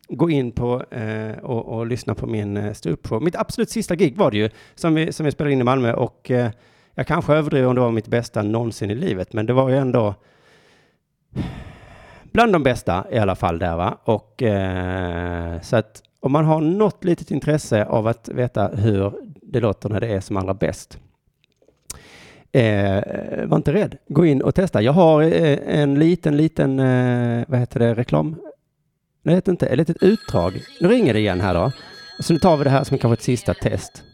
gå 0.08 0.30
in 0.30 0.52
på 0.52 0.84
eh, 0.90 1.38
och, 1.38 1.78
och 1.78 1.86
lyssna 1.86 2.14
på 2.14 2.26
min 2.26 2.56
eh, 2.56 2.72
ståuppshow. 2.72 3.22
Mitt 3.22 3.36
absolut 3.36 3.70
sista 3.70 3.96
gig 3.96 4.16
var 4.16 4.30
det 4.30 4.36
ju, 4.36 4.50
som 4.74 4.94
vi, 4.94 5.12
som 5.12 5.26
vi 5.26 5.32
spelade 5.32 5.52
in 5.52 5.60
i 5.60 5.64
Malmö 5.64 5.92
och 5.92 6.30
eh, 6.30 6.50
jag 6.94 7.06
kanske 7.06 7.34
överdriver 7.34 7.68
om 7.68 7.74
det 7.74 7.80
var 7.80 7.90
mitt 7.90 8.08
bästa 8.08 8.42
någonsin 8.42 8.90
i 8.90 8.94
livet, 8.94 9.32
men 9.32 9.46
det 9.46 9.52
var 9.52 9.68
ju 9.68 9.76
ändå 9.76 10.14
bland 12.32 12.52
de 12.52 12.62
bästa 12.62 13.04
i 13.10 13.18
alla 13.18 13.36
fall 13.36 13.58
där 13.58 13.76
va. 13.76 13.98
Och 14.04 14.42
eh, 14.42 15.60
så 15.60 15.76
att 15.76 16.02
om 16.20 16.32
man 16.32 16.44
har 16.44 16.60
något 16.60 17.04
litet 17.04 17.30
intresse 17.30 17.84
av 17.84 18.06
att 18.06 18.28
veta 18.28 18.68
hur 18.68 19.12
det 19.42 19.60
låter 19.60 19.88
när 19.88 20.00
det 20.00 20.08
är 20.08 20.20
som 20.20 20.36
allra 20.36 20.54
bäst 20.54 20.98
Eh, 22.52 23.46
var 23.46 23.56
inte 23.56 23.72
rädd. 23.72 23.98
Gå 24.08 24.26
in 24.26 24.42
och 24.42 24.54
testa. 24.54 24.82
Jag 24.82 24.92
har 24.92 25.22
eh, 25.22 25.80
en 25.80 25.98
liten, 25.98 26.36
liten, 26.36 26.78
eh, 26.78 27.44
vad 27.48 27.58
heter 27.60 27.80
det, 27.80 27.94
reklam? 27.94 28.30
Nej, 29.22 29.32
det 29.32 29.34
heter 29.34 29.52
inte, 29.52 29.66
ett 29.66 29.78
litet 29.78 30.02
utdrag. 30.02 30.52
Nu 30.80 30.88
ringer 30.88 31.14
det 31.14 31.20
igen 31.20 31.40
här 31.40 31.54
då. 31.54 31.72
Så 32.20 32.32
nu 32.32 32.38
tar 32.38 32.56
vi 32.56 32.64
det 32.64 32.70
här 32.70 32.84
som 32.84 32.98
kanske 32.98 33.14
ett 33.14 33.22
sista 33.22 33.54
test. 33.54 34.04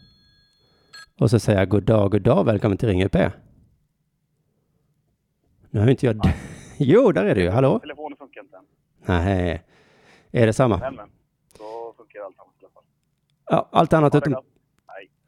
Och 1.19 1.29
så 1.29 1.39
säger 1.39 1.59
jag 1.59 1.69
god 1.69 1.83
dag, 1.83 2.11
god 2.11 2.21
dag, 2.21 2.45
välkommen 2.45 2.77
till 2.77 2.89
Ring 2.89 3.03
UP. 3.03 3.15
Nu 5.69 5.79
har 5.79 5.87
inte 5.87 6.05
jag... 6.05 6.21
jo, 6.77 7.11
där 7.11 7.25
är 7.25 7.35
du. 7.35 7.49
Hallå? 7.49 7.79
Telefonen 7.79 8.17
funkar 8.17 8.41
inte. 8.41 8.57
Nej. 9.05 9.63
Är 10.31 10.47
det 10.47 10.53
samma? 10.53 10.77
Men, 10.77 10.95
men. 10.95 11.09
Då 11.57 11.93
funkar 11.97 12.19
allt 12.19 12.39
annat 12.39 12.53
i 12.61 12.65
alla 12.65 12.73
fall. 12.73 12.83
Ja, 13.45 13.69
allt 13.71 13.93
annat 13.93 14.15
utom... 14.15 14.35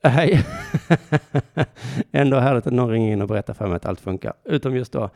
Hej! 0.03 0.43
Nej. 0.88 1.65
Ändå 2.12 2.38
härligt 2.38 2.67
att 2.67 2.73
någon 2.73 2.89
ringer 2.89 3.13
in 3.13 3.21
och 3.21 3.27
berättar 3.27 3.53
för 3.53 3.67
mig 3.67 3.75
att 3.75 3.85
allt 3.85 3.99
funkar, 3.99 4.33
utom 4.43 4.75
just 4.75 4.91
då 4.91 5.09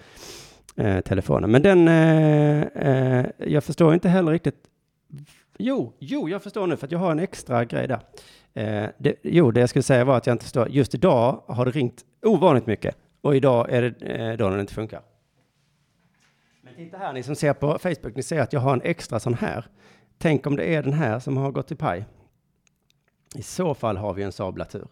eh, 0.75 1.01
telefonen. 1.01 1.51
Men 1.51 1.61
den, 1.61 1.87
eh, 1.87 2.61
eh, 2.61 3.25
jag 3.37 3.63
förstår 3.63 3.93
inte 3.93 4.09
heller 4.09 4.31
riktigt. 4.31 4.55
Jo, 5.57 5.93
jo, 5.99 6.29
jag 6.29 6.43
förstår 6.43 6.67
nu 6.67 6.77
för 6.77 6.87
att 6.87 6.91
jag 6.91 6.99
har 6.99 7.11
en 7.11 7.19
extra 7.19 7.65
grej 7.65 7.87
där. 7.87 7.99
Eh, 8.53 8.89
det, 8.97 9.15
jo, 9.23 9.51
det 9.51 9.59
jag 9.59 9.69
skulle 9.69 9.83
säga 9.83 10.05
var 10.05 10.17
att 10.17 10.27
jag 10.27 10.33
inte 10.33 10.45
förstår. 10.45 10.69
Just 10.69 10.95
idag 10.95 11.43
har 11.47 11.65
det 11.65 11.71
ringt 11.71 12.05
ovanligt 12.21 12.65
mycket 12.65 12.95
och 13.21 13.35
idag 13.35 13.67
är 13.69 13.81
det 13.81 14.05
eh, 14.05 14.37
då 14.37 14.49
den 14.49 14.59
inte 14.59 14.73
funkar. 14.73 15.01
Men 16.61 16.75
titta 16.75 16.97
här, 16.97 17.13
ni 17.13 17.23
som 17.23 17.35
ser 17.35 17.53
på 17.53 17.79
Facebook, 17.79 18.15
ni 18.15 18.23
ser 18.23 18.41
att 18.41 18.53
jag 18.53 18.59
har 18.59 18.73
en 18.73 18.81
extra 18.81 19.19
sån 19.19 19.33
här. 19.33 19.65
Tänk 20.17 20.47
om 20.47 20.55
det 20.55 20.75
är 20.75 20.83
den 20.83 20.93
här 20.93 21.19
som 21.19 21.37
har 21.37 21.51
gått 21.51 21.71
i 21.71 21.75
paj. 21.75 22.05
I 23.33 23.41
så 23.41 23.73
fall 23.73 23.97
har 23.97 24.13
vi 24.13 24.23
en 24.23 24.31
sablatur. 24.31 24.87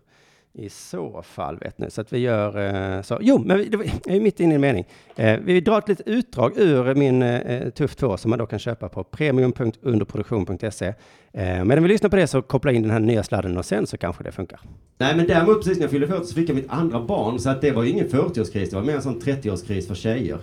I 0.53 0.69
så 0.69 1.21
fall, 1.21 1.57
vet 1.57 1.77
ni. 1.77 1.91
Så 1.91 2.01
att 2.01 2.13
vi 2.13 2.19
gör 2.19 2.57
eh, 2.95 3.01
så. 3.01 3.17
Jo, 3.21 3.43
men 3.45 3.57
vi, 3.57 3.65
det 3.65 3.77
var- 3.77 3.85
jag 4.05 4.15
är 4.15 4.19
mitt 4.19 4.39
inne 4.39 4.51
i 4.51 4.55
en 4.55 4.61
mening. 4.61 4.85
Eh, 5.15 5.39
vi 5.39 5.61
drar 5.61 5.77
ett 5.77 5.87
litet 5.87 6.07
utdrag 6.07 6.57
ur 6.57 6.95
min 6.95 7.21
eh, 7.21 7.35
eh 7.35 7.69
Tuff 7.69 7.95
2 7.95 8.17
som 8.17 8.29
man 8.29 8.39
då 8.39 8.45
kan 8.45 8.59
köpa 8.59 8.89
på 8.89 9.03
premium.underproduktion.se. 9.03 10.93
Men 11.33 11.71
om 11.71 11.83
vi 11.83 11.89
lyssnar 11.89 12.09
på 12.09 12.15
det 12.15 12.27
så 12.27 12.41
koppla 12.41 12.71
in 12.71 12.81
den 12.81 12.91
här 12.91 12.99
nya 12.99 13.23
sladden 13.23 13.57
och 13.57 13.65
sen 13.65 13.87
så 13.87 13.97
kanske 13.97 14.23
det 14.23 14.31
funkar. 14.31 14.59
Nej 14.97 15.15
men 15.15 15.27
däremot 15.27 15.57
precis 15.57 15.77
när 15.77 15.83
jag 15.83 15.91
fyllde 15.91 16.07
40 16.07 16.25
så 16.25 16.35
fick 16.35 16.49
jag 16.49 16.55
mitt 16.55 16.69
andra 16.69 17.01
barn 17.01 17.39
så 17.39 17.49
att 17.49 17.61
det 17.61 17.71
var 17.71 17.83
ju 17.83 17.89
ingen 17.89 18.07
40-årskris, 18.07 18.69
det 18.69 18.75
var 18.75 18.83
mer 18.83 18.95
en 18.95 19.01
sån 19.01 19.21
30-årskris 19.21 19.87
för 19.87 19.95
tjejer. 19.95 20.37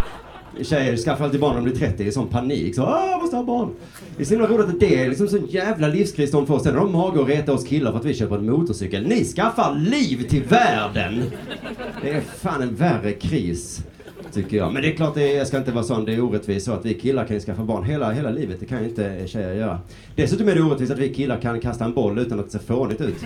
Tjejer 0.62 0.96
skaffar 0.96 1.24
alltid 1.24 1.40
barn 1.40 1.54
när 1.54 1.60
de 1.62 1.70
blir 1.70 1.88
30 1.88 2.04
i 2.04 2.12
sån 2.12 2.28
panik. 2.28 2.74
Så 2.74 2.82
Åh, 2.82 3.06
jag 3.10 3.20
måste 3.20 3.36
ha 3.36 3.44
barn. 3.44 3.70
Det 4.16 4.22
är 4.22 4.26
så 4.26 4.34
himla 4.34 4.48
roligt 4.48 4.68
att 4.68 4.80
det 4.80 5.02
är 5.02 5.08
liksom 5.08 5.28
sån 5.28 5.46
jävla 5.46 5.88
livskris 5.88 6.30
de 6.30 6.46
får. 6.46 6.58
Sen 6.58 6.74
har 6.74 6.80
de 6.80 6.92
mage 6.92 7.22
att 7.22 7.28
reta 7.28 7.52
oss 7.52 7.64
killar 7.64 7.92
för 7.92 7.98
att 7.98 8.04
vi 8.04 8.14
köper 8.14 8.36
en 8.36 8.50
motorcykel. 8.50 9.06
Ni 9.06 9.24
skaffar 9.24 9.74
liv 9.74 10.28
till 10.28 10.42
världen! 10.42 11.22
Det 12.02 12.10
är 12.10 12.20
fan 12.20 12.62
en 12.62 12.74
värre 12.74 13.12
kris. 13.12 13.82
Tycker 14.32 14.56
jag. 14.56 14.72
Men 14.72 14.82
det 14.82 14.92
är 14.92 14.96
klart, 14.96 15.14
det 15.14 15.32
är, 15.32 15.38
jag 15.38 15.46
ska 15.46 15.56
inte 15.58 15.72
vara 15.72 15.84
sån, 15.84 16.04
det 16.04 16.14
är 16.14 16.20
orättvist 16.20 16.66
så 16.66 16.72
att 16.72 16.84
vi 16.84 16.94
killar 16.94 17.24
kan 17.24 17.36
ju 17.36 17.40
skaffa 17.40 17.62
barn 17.62 17.84
hela, 17.84 18.12
hela 18.12 18.30
livet. 18.30 18.60
Det 18.60 18.66
kan 18.66 18.82
ju 18.82 18.88
inte 18.88 19.26
tjejer 19.26 19.54
göra. 19.54 19.78
Dessutom 20.14 20.48
är 20.48 20.54
det 20.54 20.62
orättvist 20.62 20.92
att 20.92 20.98
vi 20.98 21.14
killar 21.14 21.40
kan 21.40 21.60
kasta 21.60 21.84
en 21.84 21.94
boll 21.94 22.18
utan 22.18 22.40
att 22.40 22.46
det 22.46 22.52
ser 22.52 22.58
fånigt 22.58 23.00
ut. 23.00 23.18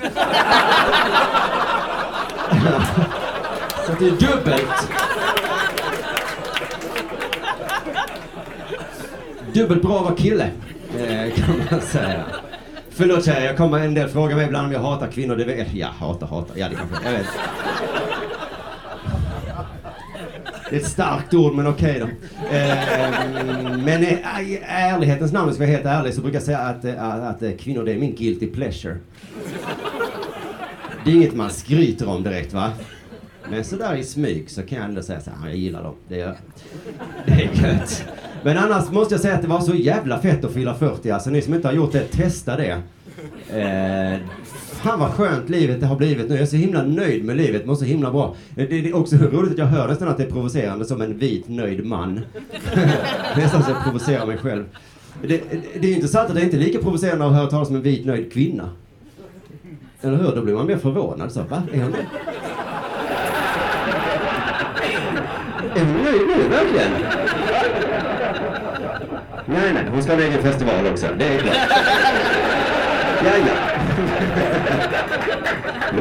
så 3.86 3.92
att 3.92 3.98
det 3.98 4.06
är 4.06 4.10
dubbelt. 4.10 5.09
Dubbelt 9.54 9.82
bra 9.82 9.96
att 9.98 10.04
vara 10.04 10.16
kille, 10.16 10.50
eh, 10.98 11.34
kan 11.34 11.54
man 11.70 11.80
säga. 11.80 12.24
Förlåt 12.90 13.24
tjejer, 13.24 13.46
jag 13.46 13.56
kommer 13.56 13.78
en 13.78 13.94
del 13.94 14.08
fråga 14.08 14.36
mig 14.36 14.46
ibland 14.46 14.66
om 14.66 14.72
jag 14.72 14.80
hatar 14.80 15.06
kvinnor. 15.06 15.36
Det 15.36 15.44
vet, 15.44 15.74
ja, 15.74 15.88
hatar, 15.98 16.26
hatar. 16.26 16.54
Ja, 16.56 16.68
det 16.68 16.74
kanske, 16.74 16.96
jag 17.04 17.12
vet. 17.12 17.26
Det 20.70 20.76
är 20.76 20.80
ett 20.80 20.86
starkt 20.86 21.34
ord, 21.34 21.54
men 21.54 21.66
okej 21.66 21.98
då. 22.00 22.06
Eh, 22.56 23.10
men 23.84 24.02
i 24.02 24.60
ärlighetens 24.66 25.32
namn, 25.32 25.54
ska 25.54 25.62
jag 25.62 25.68
vara 25.68 25.76
helt 25.76 26.00
ärlig, 26.00 26.14
så 26.14 26.20
brukar 26.20 26.36
jag 26.36 26.44
säga 26.44 26.58
att, 26.58 26.84
eh, 26.84 27.04
att, 27.04 27.20
att, 27.22 27.42
eh, 27.42 27.50
kvinnor, 27.58 27.84
det 27.84 27.92
är 27.92 27.98
min 27.98 28.14
guilty 28.14 28.46
pleasure. 28.46 28.96
Det 31.04 31.10
är 31.10 31.14
inget 31.14 31.34
man 31.34 31.50
skryter 31.50 32.08
om 32.08 32.22
direkt, 32.22 32.52
va? 32.52 32.72
Men 33.50 33.64
sådär 33.64 33.94
i 33.94 34.04
smyg 34.04 34.50
så 34.50 34.62
kan 34.62 34.78
jag 34.78 34.88
ändå 34.88 35.02
säga 35.02 35.20
så 35.20 35.30
här, 35.30 35.48
jag 35.48 35.56
gillar 35.56 35.82
dem. 35.82 35.94
Det 36.08 36.20
är, 36.20 36.36
det 37.26 37.32
är 37.32 37.72
gött. 37.72 38.04
Men 38.42 38.58
annars 38.58 38.90
måste 38.90 39.14
jag 39.14 39.20
säga 39.20 39.34
att 39.34 39.42
det 39.42 39.48
var 39.48 39.60
så 39.60 39.74
jävla 39.74 40.18
fett 40.18 40.44
att 40.44 40.52
fylla 40.52 40.74
40. 40.74 41.10
Alltså 41.10 41.30
ni 41.30 41.42
som 41.42 41.54
inte 41.54 41.68
har 41.68 41.74
gjort 41.74 41.92
det, 41.92 42.00
testa 42.00 42.56
det. 42.56 42.82
Eh, 43.48 44.18
fan 44.82 45.00
vad 45.00 45.10
skönt 45.10 45.48
livet 45.48 45.80
det 45.80 45.86
har 45.86 45.96
blivit 45.96 46.28
nu. 46.28 46.34
Jag 46.34 46.42
är 46.42 46.46
så 46.46 46.56
himla 46.56 46.82
nöjd 46.82 47.24
med 47.24 47.36
livet, 47.36 47.66
mår 47.66 47.74
så 47.74 47.84
himla 47.84 48.10
bra. 48.10 48.34
Det, 48.54 48.66
det 48.66 48.88
är 48.88 48.96
också 48.96 49.16
roligt 49.16 49.52
att 49.52 49.58
jag 49.58 49.66
hör 49.66 49.88
nästan 49.88 50.08
att 50.08 50.16
det 50.16 50.24
är 50.24 50.30
provocerande 50.30 50.84
som 50.84 51.00
en 51.00 51.18
vit 51.18 51.48
nöjd 51.48 51.84
man. 51.84 52.20
nästan 53.36 53.62
så 53.62 53.70
jag 53.70 53.84
provocerar 53.84 54.26
mig 54.26 54.36
själv. 54.36 54.64
Det, 55.22 55.42
det 55.80 55.88
är 55.88 55.94
intressant 55.94 56.28
att 56.28 56.34
det 56.34 56.42
inte 56.42 56.56
är 56.56 56.60
lika 56.60 56.78
provocerande 56.78 57.26
att 57.26 57.32
höra 57.32 57.46
talas 57.46 57.68
om 57.68 57.76
en 57.76 57.82
vit 57.82 58.06
nöjd 58.06 58.32
kvinna. 58.32 58.70
Eller 60.00 60.16
hur? 60.16 60.36
Då 60.36 60.42
blir 60.42 60.54
man 60.54 60.66
mer 60.66 60.76
förvånad. 60.78 61.32
Så, 61.32 61.42
va? 61.42 61.62
Är 61.72 61.82
hon 61.82 61.92
det? 61.92 62.06
Är 65.80 65.84
hon 65.84 66.04
nöjd 66.04 66.22
nu, 66.26 66.48
verkligen? 66.48 66.92
Nej, 69.52 69.72
nej, 69.74 69.84
hon 69.92 70.02
ska 70.02 70.12
ha 70.12 70.20
en 70.20 70.26
egen 70.26 70.42
festival 70.42 70.86
också. 70.92 71.06
Det 71.18 71.24
är 71.24 71.38
klart. 71.38 71.56
Ja, 73.24 73.32
ja. 73.46 73.54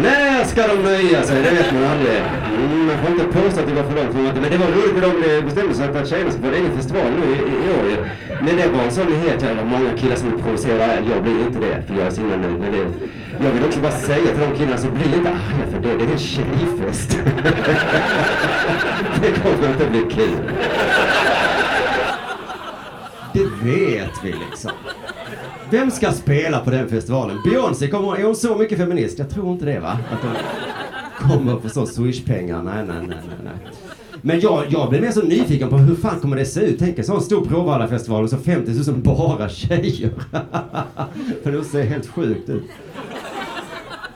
När 0.01 0.43
ska 0.43 0.67
de 0.67 0.83
nöja 0.83 1.23
sig? 1.23 1.43
Det 1.43 1.49
vet 1.49 1.73
man 1.73 1.83
aldrig. 1.83 2.17
Mm, 2.57 2.85
man 2.85 2.97
får 2.97 3.11
inte 3.11 3.25
påstå 3.39 3.61
att 3.61 3.67
det 3.67 3.73
var 3.73 3.83
för 3.83 3.95
långt. 3.95 4.35
Men 4.41 4.51
det 4.51 4.57
var 4.57 4.67
roligt 4.67 4.95
när 4.95 5.01
de 5.01 5.41
bestämde 5.41 5.73
sig 5.73 5.93
för 5.93 6.01
att 6.01 6.09
tjejerna 6.09 6.31
ska 6.31 6.41
få 6.41 6.47
en 6.47 6.53
egen 6.53 6.77
festival 6.77 7.11
nu 7.19 7.25
i, 7.35 7.37
i, 7.37 7.69
år 7.77 7.85
ju. 7.91 7.97
Men 8.45 8.55
det 8.57 8.67
var 8.67 8.83
en 8.83 8.91
sån 8.91 9.07
nyhet. 9.07 9.41
Jag 9.41 9.65
många 9.65 9.91
killar 9.97 10.15
som 10.15 10.41
provocerar. 10.43 11.01
Jag 11.11 11.23
blir 11.23 11.39
inte 11.47 11.59
det, 11.59 11.83
för 11.87 11.95
jag 11.95 12.07
är 12.07 12.11
så 12.11 12.21
himla 12.21 12.37
nöjd 12.37 12.59
med 12.59 12.71
det. 12.73 12.85
Jag 13.43 13.51
vill 13.51 13.65
också 13.65 13.79
bara 13.79 13.91
säga 13.91 14.29
till 14.33 14.43
de 14.49 14.57
killarna 14.57 14.77
så 14.77 14.87
bli 14.87 15.05
inte 15.17 15.29
arga 15.29 15.65
för 15.71 15.79
det. 15.85 15.93
Det 15.99 16.03
är 16.03 16.11
en 16.11 16.19
tjejfest. 16.19 17.09
det 19.21 19.31
kommer 19.41 19.67
inte 19.73 19.85
bli 19.85 20.01
kul. 20.15 20.37
Det 23.33 23.45
vet 23.63 24.23
vi 24.23 24.35
liksom. 24.49 24.71
Vem 25.69 25.91
ska 25.91 26.11
spela 26.11 26.59
på 26.59 26.69
den 26.69 26.89
festivalen? 26.89 27.37
Beyoncé 27.45 27.87
kommer, 27.87 28.15
är 28.15 28.23
hon 28.23 28.35
så 28.35 28.55
mycket 28.55 28.77
feminist? 28.77 29.19
Jag 29.19 29.29
tror 29.29 29.51
inte 29.51 29.65
det 29.65 29.79
va? 29.79 29.97
Att 30.11 30.19
hon 30.21 30.35
kommer 31.29 31.59
få 31.59 31.69
så 31.69 31.85
swishpengar. 31.85 32.63
Nej, 32.63 32.85
nej, 32.87 32.95
nej, 33.07 33.07
nej, 33.27 33.37
nej. 33.43 33.53
Men 34.21 34.39
jag, 34.39 34.65
jag 34.69 34.89
blir 34.89 35.01
mer 35.01 35.11
så 35.11 35.21
nyfiken 35.21 35.69
på 35.69 35.77
hur 35.77 35.95
fan 35.95 36.19
kommer 36.19 36.35
det 36.35 36.45
se 36.45 36.61
ut? 36.61 36.79
Tänk 36.79 36.97
en 36.97 37.03
sån 37.05 37.21
stor 37.21 37.45
Bråvallafestival 37.45 38.23
och 38.23 38.29
så 38.29 38.37
50 38.37 38.91
000 38.91 38.95
bara 39.01 39.49
tjejer. 39.49 40.11
För 41.43 41.51
det 41.51 41.63
ser 41.63 41.83
helt 41.83 42.07
sjukt 42.07 42.49
ut. 42.49 42.63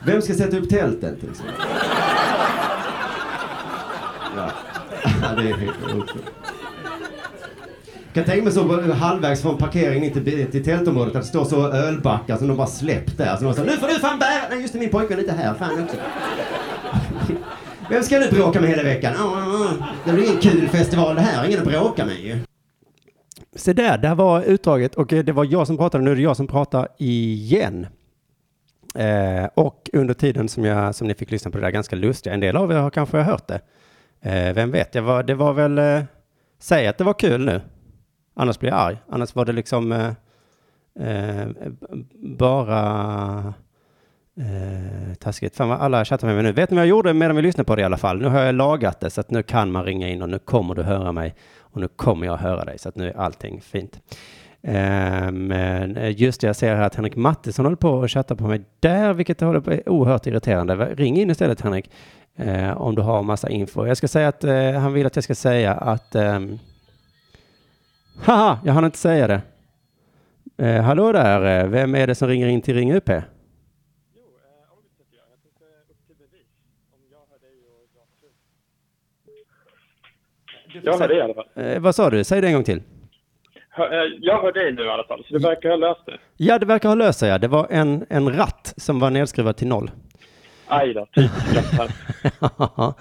Vem 0.06 0.22
ska 0.22 0.34
sätta 0.34 0.58
upp 0.58 0.70
tälten 0.70 1.20
till 1.20 1.28
liksom? 1.30 1.46
exempel? 1.48 1.78
Ja, 4.36 4.50
Ja, 5.22 5.42
det 5.42 5.50
är 5.50 5.54
helt 5.58 5.78
otroligt. 5.86 6.26
Kan 8.14 8.24
tänka 8.24 8.44
mig 8.44 8.54
så 8.54 8.92
halvvägs 8.92 9.42
från 9.42 9.58
parkeringen 9.58 10.04
in 10.04 10.14
till, 10.14 10.52
till 10.52 10.64
tältområdet 10.64 11.16
att 11.16 11.22
det 11.22 11.28
står 11.28 11.46
så 11.46 11.72
ölbackar 11.72 12.38
som 12.38 12.48
de 12.48 12.58
bara 12.58 12.68
släppt 12.68 13.18
där. 13.18 13.38
Så 13.38 13.44
de 13.44 13.54
säger 13.54 13.72
nu 13.72 13.78
får 13.78 13.88
du 13.88 13.94
fan 13.94 14.20
bära! 14.20 14.42
Nej 14.50 14.62
just 14.62 14.74
det, 14.74 14.80
min 14.80 14.90
pojkvän 14.90 15.18
är 15.18 15.22
inte 15.22 15.34
här. 15.34 15.54
Fan 15.54 15.84
också. 15.84 15.98
Vem 17.90 18.04
ska 18.04 18.20
nu 18.20 18.30
bråka 18.32 18.62
med 18.62 18.70
hela 18.70 18.84
veckan? 18.84 19.14
Det 20.06 20.14
blir 20.14 20.24
ingen 20.24 20.42
kul 20.42 20.68
festival 20.68 21.16
det 21.16 21.22
här. 21.22 21.46
Ingen 21.46 21.60
att 21.60 21.68
bråka 21.68 22.06
med 22.06 22.20
ju. 22.20 22.40
Se 23.56 23.74
där, 23.74 23.98
där 23.98 24.16
var 24.16 24.44
utdraget 24.44 24.96
och 24.96 25.14
eh, 25.14 25.24
det 25.24 25.32
var 25.32 25.46
jag 25.46 25.68
som 25.68 25.78
pratade, 25.78 26.04
nu 26.04 26.12
är 26.12 26.16
det 26.16 26.22
jag 26.22 26.38
som 26.38 26.48
pratar 26.48 26.88
igen. 26.98 27.88
Eh, 28.96 29.46
och 29.54 29.90
under 29.94 30.14
tiden 30.14 30.50
som, 30.50 30.66
jag, 30.66 30.96
som 30.96 31.08
ni 31.08 31.14
fick 31.14 31.32
lyssna 31.32 31.52
på 31.52 31.58
det 31.58 31.64
där 31.64 31.72
ganska 31.72 31.96
lustiga, 31.96 32.34
en 32.34 32.40
del 32.40 32.58
av 32.58 32.72
er 32.72 32.76
har 32.76 32.90
kanske 32.90 33.18
hört 33.18 33.48
det. 33.48 33.62
Eh, 34.22 34.54
vem 34.54 34.72
vet, 34.72 34.92
det 34.92 35.02
var, 35.02 35.24
det 35.24 35.36
var 35.36 35.54
väl, 35.54 35.78
eh, 35.78 36.04
säg 36.60 36.88
att 36.88 36.98
det 36.98 37.04
var 37.04 37.14
kul 37.14 37.46
nu. 37.46 37.62
Annars 38.34 38.60
blir 38.60 38.70
jag 38.70 38.80
arg. 38.80 38.98
Annars 39.10 39.36
var 39.36 39.46
det 39.46 39.52
liksom 39.52 39.92
eh, 39.92 40.10
eh, 41.08 41.48
bara 42.38 43.54
eh, 44.38 45.14
taskigt. 45.20 45.56
Fan 45.56 45.70
vad 45.70 45.80
alla 45.80 46.06
chattar 46.06 46.28
med 46.28 46.36
mig 46.36 46.44
nu. 46.44 46.52
Vet 46.52 46.70
ni 46.70 46.76
vad 46.76 46.86
jag 46.86 46.90
gjorde 46.90 47.14
medan 47.14 47.36
vi 47.36 47.42
lyssnade 47.42 47.66
på 47.66 47.76
det 47.76 47.82
i 47.82 47.86
alla 47.86 47.98
fall? 47.98 48.22
Nu 48.22 48.28
har 48.28 48.40
jag 48.40 48.56
lagat 48.56 49.00
det 49.00 49.10
så 49.10 49.22
att 49.22 49.32
nu 49.32 49.44
kan 49.44 49.72
man 49.72 49.86
ringa 49.86 50.10
in 50.10 50.22
och 50.22 50.30
nu 50.30 50.40
kommer 50.40 50.76
du 50.76 50.84
höra 50.84 51.12
mig 51.12 51.36
och 51.60 51.82
nu 51.82 51.88
kommer 51.88 52.26
jag 52.26 52.38
höra 52.38 52.66
dig 52.66 52.78
så 52.78 52.90
att 52.90 52.96
nu 52.96 53.10
är 53.10 53.18
allting 53.18 53.62
fint. 53.62 54.02
Eh, 54.68 55.32
men 55.32 55.98
eh, 55.98 56.22
just 56.22 56.42
det, 56.42 56.48
jag 56.48 56.56
ser 56.56 56.76
här 56.76 56.84
att 56.84 56.96
Henrik 56.96 57.16
Mattisson 57.16 57.66
håller 57.66 57.78
på 57.78 57.90
och 57.90 58.12
chattar 58.12 58.36
på 58.36 58.48
mig 58.48 58.62
där, 58.80 59.14
vilket 59.14 59.42
håller 59.42 59.60
på 59.60 59.72
är 59.72 59.90
oerhört 59.90 60.28
irriterande. 60.28 60.76
Ring 60.76 61.18
in 61.18 61.30
istället 61.30 61.62
Henrik, 61.62 61.92
eh, 62.36 62.82
om 62.82 62.96
du 62.96 63.02
har 63.02 63.24
massa 63.24 63.50
info. 63.50 63.86
Jag 63.86 63.98
ska 63.98 64.08
säga 64.08 64.28
att 64.28 64.44
han 64.82 64.94
vill 64.94 65.06
att 65.06 65.16
jag 65.16 65.24
ska 65.24 65.36
säga 65.36 65.74
att 65.74 66.16
ehm, 66.16 66.60
Haha, 68.22 68.60
jag 68.66 68.74
hann 68.74 68.86
inte 68.86 68.98
säga 68.98 69.28
det. 69.28 69.42
Eh, 70.58 70.82
hallå 70.82 71.12
där, 71.12 71.64
eh, 71.64 71.68
vem 71.70 71.96
är 71.96 72.08
det 72.08 72.16
som 72.16 72.28
ringer 72.28 72.48
in 72.48 72.62
till 72.62 72.76
Ring 72.76 72.94
UP? 72.94 73.10
Jag 80.84 80.98
hör 81.00 81.08
dig 81.08 81.18
i 81.18 81.22
alla 81.22 81.34
fall. 81.34 81.46
Eh, 81.56 81.80
vad 81.80 81.96
sa 81.96 82.10
du? 82.10 82.24
Säg 82.24 82.42
det 82.42 82.48
en 82.48 82.54
gång 82.54 82.64
till. 82.64 82.82
Hör, 83.70 83.94
eh, 84.06 84.12
Jag 84.22 84.42
hör 84.42 84.52
dig 84.52 84.72
nu 84.74 84.84
i 84.86 84.90
alla 84.90 85.04
fall, 85.04 85.24
så 85.28 85.34
det 85.34 85.40
verkar 85.48 85.70
ha 85.70 85.76
löst 85.76 86.06
det. 86.06 86.18
Ja, 86.38 86.60
det 86.60 86.66
verkar 86.66 86.90
ha 86.90 86.96
löst 86.96 87.20
sig. 87.20 87.30
ja. 87.30 87.38
Det 87.38 87.48
var 87.48 87.68
en, 87.70 88.06
en 88.10 88.34
ratt 88.38 88.74
som 88.78 89.00
var 89.00 89.10
nedskruvad 89.10 89.56
till 89.58 89.68
noll. 89.68 89.92
Aj 90.68 90.94
då, 90.94 91.06
typiskt. 91.16 91.74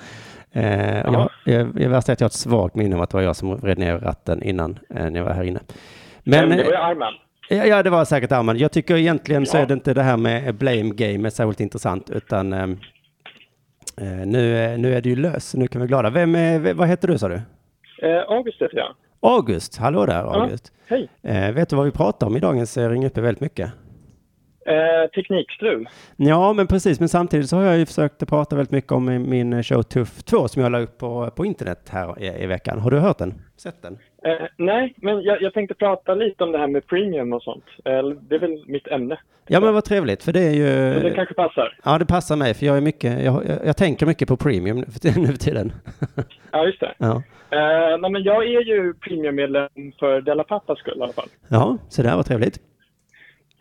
eh, 0.53 0.97
jag, 0.99 1.31
jag, 1.45 1.75
det 1.75 1.89
värsta 1.89 2.13
är 2.13 2.15
att 2.15 2.21
jag 2.21 2.25
har 2.25 2.29
ett 2.31 2.33
svagt 2.33 2.75
minne 2.75 2.95
om 2.97 3.01
att 3.03 3.11
det 3.11 3.17
var 3.17 3.23
jag 3.23 3.37
som 3.37 3.57
vred 3.57 3.79
ner 3.79 3.99
ratten 3.99 4.43
innan 4.43 4.79
eh, 4.95 5.11
när 5.11 5.17
jag 5.17 5.25
var 5.25 5.33
här 5.33 5.45
inne. 5.45 5.61
Men, 6.25 6.49
Men 6.49 6.59
det 6.59 6.65
var 6.65 6.71
ju 6.71 6.77
eh, 6.77 6.85
Arman. 6.85 7.13
ja, 7.51 7.65
ja, 7.65 7.83
det 7.83 7.91
var 7.91 8.05
säkert 8.05 8.33
Arman. 8.33 8.59
Jag 8.59 8.73
tycker 8.73 8.97
egentligen 8.97 9.47
så 9.47 9.57
Ja. 9.57 9.63
är 9.63 9.67
det 9.67 9.75
inte 9.75 9.95
det 9.95 10.03
här 10.03 10.17
med 10.17 10.55
blame 10.55 10.83
game 10.95 11.31
särskilt 11.31 11.61
intressant, 11.61 12.11
utan 12.11 12.53
eh, 12.53 12.63
eh, 14.01 14.27
nu, 14.27 14.65
eh, 14.65 14.79
nu 14.79 14.95
är 14.95 15.01
det 15.01 15.09
ju 15.09 15.17
lös. 15.17 15.55
Nu 15.55 15.67
kan 15.69 15.81
vi 15.83 15.87
vara 15.89 16.03
glada. 16.03 16.11
Vem 16.11 16.35
är, 16.35 16.75
vad 16.75 16.89
heter 16.89 17.09
du 17.09 17.19
sa 17.19 17.29
du? 17.29 17.35
Eh, 18.03 18.23
August 18.29 18.63
heter 18.63 18.77
jag. 18.77 18.95
August. 19.25 19.77
Hallå 19.79 20.07
där 20.07 20.15
Ja. 20.15 20.43
August. 20.43 20.73
Hej. 20.89 21.09
Eh, 21.23 21.53
vet 21.53 21.69
du 21.69 21.77
vad 21.77 21.85
vi 21.85 21.91
pratar 21.91 22.27
om 22.27 22.37
i 22.37 22.41
dagens 22.41 22.77
eh, 22.77 22.89
Ring 22.91 23.07
uppe 23.07 23.21
väldigt 23.21 23.41
mycket? 23.41 23.71
Eh, 24.67 25.11
teknikstrul. 25.15 25.89
Ja, 26.17 26.53
men 26.53 26.67
precis. 26.67 27.01
Men 27.01 27.09
samtidigt 27.09 27.49
så 27.49 27.57
har 27.57 27.63
jag 27.65 27.79
ju 27.79 27.87
försökt 27.87 28.29
prata 28.29 28.57
väldigt 28.57 28.71
mycket 28.73 28.93
om 28.93 29.05
min- 29.31 29.63
show 29.63 29.83
Tuff 29.83 30.23
2 30.23 30.49
som 30.49 30.63
jag 30.63 30.73
la 30.73 30.81
upp 30.81 30.99
på, 30.99 31.31
på 31.37 31.45
internet 31.45 31.89
här 31.91 32.23
i, 32.23 32.43
i 32.43 32.47
veckan. 32.47 32.79
Har 32.79 32.91
du 32.91 32.99
hört 32.99 33.19
den? 33.19 33.35
Sett 33.57 33.83
den? 33.83 33.99
Eh, 34.25 34.47
nej, 34.59 34.95
men 34.97 35.23
jag, 35.23 35.43
jag 35.43 35.55
tänkte 35.55 35.75
prata 35.75 36.15
lite 36.15 36.45
om 36.45 36.53
det 36.53 36.59
här 36.59 36.67
med 36.67 36.87
premium 36.87 37.33
och 37.33 37.43
sånt. 37.43 37.65
Eh, 37.85 38.03
det 38.29 38.35
är 38.35 38.39
väl 38.39 38.65
mitt 38.67 38.87
ämne. 38.89 39.19
Ja, 39.47 39.61
men 39.61 39.75
vad 39.75 39.85
trevligt, 39.85 40.23
för 40.25 40.33
det 40.33 40.41
är 40.41 40.53
ju... 40.53 40.95
Så 40.95 41.01
det 41.09 41.15
kanske 41.15 41.35
passar. 41.35 41.79
Ja, 41.85 41.99
det 41.99 42.07
passar 42.07 42.37
mig, 42.37 42.55
för 42.55 42.67
jag 42.67 42.77
är 42.77 42.81
mycket... 42.81 43.25
Jag, 43.25 43.47
jag, 43.47 43.67
jag 43.67 43.77
tänker 43.77 44.07
mycket 44.07 44.29
på 44.29 44.37
premium 44.37 44.77
nu 45.17 45.27
för, 45.27 45.39
tiden. 45.39 45.73
Ja, 46.53 46.67
just 46.67 46.81
det. 46.81 46.95
ja. 46.99 47.23
Eh, 47.51 47.99
nej, 48.01 48.11
men 48.11 48.23
jag 48.23 48.45
är 48.47 48.61
ju 48.61 48.95
premiummedlem 48.95 49.69
för 49.99 50.21
Della 50.21 50.45
Pappas 50.45 50.79
skull 50.79 50.99
i 50.99 51.03
alla 51.03 51.13
fall. 51.13 51.29
ja, 51.49 51.79
så 51.89 52.03
där 52.03 52.17
var 52.17 52.23
trevligt. 52.23 52.59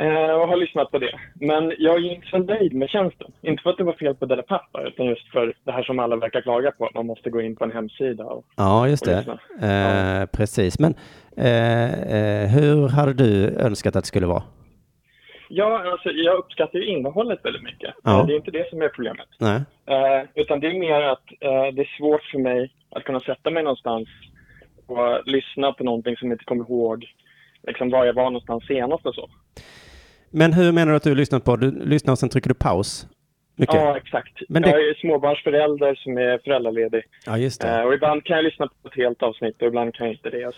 Eh, 0.01 0.31
och 0.41 0.47
har 0.47 0.57
lyssnat 0.57 0.91
på 0.91 0.97
det. 0.99 1.19
Men 1.33 1.73
jag 1.77 1.95
är 1.95 2.11
inte 2.15 2.27
så 2.27 2.37
nöjd 2.37 2.73
med 2.73 2.89
tjänsten. 2.89 3.31
Inte 3.41 3.63
för 3.63 3.69
att 3.69 3.77
det 3.77 3.83
var 3.83 3.93
fel 3.93 4.15
på 4.15 4.25
Della 4.25 4.43
Pappa, 4.43 4.81
utan 4.87 5.05
just 5.05 5.27
för 5.31 5.53
det 5.63 5.71
här 5.71 5.83
som 5.83 5.99
alla 5.99 6.15
verkar 6.15 6.41
klaga 6.41 6.71
på. 6.71 6.85
att 6.85 6.93
Man 6.93 7.05
måste 7.05 7.29
gå 7.29 7.41
in 7.41 7.55
på 7.55 7.63
en 7.63 7.71
hemsida. 7.71 8.23
Och, 8.23 8.45
Ja, 8.55 8.87
just 8.87 9.05
det. 9.05 9.37
Eh, 9.61 10.25
precis. 10.37 10.79
Men 10.79 10.95
eh, 11.37 11.93
eh, 12.15 12.49
hur 12.49 12.87
hade 12.89 13.13
du 13.13 13.47
önskat 13.59 13.95
att 13.95 14.03
det 14.03 14.07
skulle 14.07 14.27
vara? 14.27 14.43
Ja, 15.49 15.91
alltså, 15.91 16.09
jag 16.09 16.37
uppskattar 16.37 16.79
ju 16.79 16.85
innehållet 16.85 17.45
väldigt 17.45 17.63
mycket. 17.63 17.93
Ja. 18.03 18.19
Eh, 18.19 18.25
Det 18.27 18.33
är 18.33 18.37
inte 18.37 18.51
det 18.51 18.69
som 18.69 18.81
är 18.81 18.89
problemet. 18.89 19.27
Nej. 19.39 19.61
Eh, 19.85 20.25
utan 20.35 20.59
det 20.59 20.67
är 20.67 20.79
mer 20.79 21.01
att 21.01 21.23
eh, 21.39 21.73
det 21.75 21.81
är 21.81 21.97
svårt 21.97 22.23
för 22.23 22.39
mig 22.39 22.73
att 22.91 23.03
kunna 23.03 23.19
sätta 23.19 23.49
mig 23.49 23.63
någonstans 23.63 24.07
och 24.87 25.21
lyssna 25.27 25.71
på 25.73 25.83
någonting 25.83 26.17
som 26.17 26.27
jag 26.29 26.35
inte 26.35 26.45
kommer 26.45 26.63
ihåg 26.63 27.05
liksom, 27.67 27.89
var 27.89 28.05
jag 28.05 28.13
var 28.13 28.23
någonstans 28.23 28.63
senast 28.67 29.05
och 29.05 29.15
så. 29.15 29.29
Men 30.31 30.53
hur 30.53 30.71
menar 30.71 30.91
du 30.91 30.95
att 30.97 31.03
du 31.03 31.15
lyssnar 31.15 31.39
på? 31.39 31.55
Du 31.55 31.71
lyssnar 31.85 32.11
och 32.11 32.19
sen 32.19 32.29
trycker 32.29 32.49
du 32.49 32.53
paus? 32.53 33.07
Mycket? 33.55 33.75
Ja, 33.75 33.97
exakt. 33.97 34.39
Men 34.49 34.61
det- 34.61 34.69
Jag 34.69 34.79
är 34.89 34.93
småbarnsförälder 34.93 35.95
som 35.95 36.17
är 36.17 36.37
föräldraledig. 36.43 37.03
Ja, 37.25 37.37
just 37.37 37.61
det. 37.61 37.67
Eh, 37.79 37.81
och 37.85 37.93
ibland 37.93 38.23
kan 38.23 38.35
jag 38.35 38.43
lyssna 38.43 38.67
på 38.81 38.87
ett 38.87 38.95
helt 38.95 39.23
avsnitt 39.23 39.61
och 39.61 39.67
ibland 39.67 39.93
kan 39.95 40.07
jag 40.07 40.15
inte 40.15 40.29
det. 40.29 40.51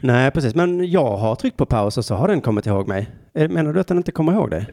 Nej, 0.00 0.30
precis. 0.30 0.54
Men 0.54 0.90
jag 0.90 1.16
har 1.16 1.34
tryckt 1.34 1.56
på 1.56 1.66
paus 1.66 1.98
och 1.98 2.04
så 2.04 2.14
har 2.14 2.28
den 2.28 2.40
kommit 2.40 2.66
ihåg 2.66 2.88
mig. 2.88 3.08
Eh, 3.34 3.48
Menar 3.50 3.72
du 3.72 3.80
att 3.80 3.88
den 3.88 3.96
inte 3.96 4.12
kommer 4.12 4.32
ihåg 4.32 4.50
dig? 4.50 4.66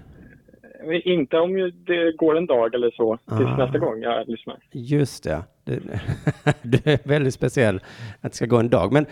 Inte 1.04 1.38
om 1.40 1.72
det 1.86 2.12
går 2.18 2.38
en 2.38 2.46
dag 2.46 2.76
eller 2.76 2.92
så 2.92 3.18
tills 3.18 3.50
Ah. 3.50 3.58
nästa 3.58 3.78
gång 3.78 4.02
jag 4.02 4.28
lyssnar. 4.30 4.56
Just 4.72 5.24
det. 5.24 5.44
Du, 5.66 5.80
du 6.62 6.78
är 6.92 7.08
väldigt 7.08 7.34
speciell 7.34 7.76
att 8.22 8.32
det 8.32 8.36
ska 8.36 8.46
gå 8.46 8.58
en 8.58 8.70
dag. 8.70 8.94
Men 8.94 9.06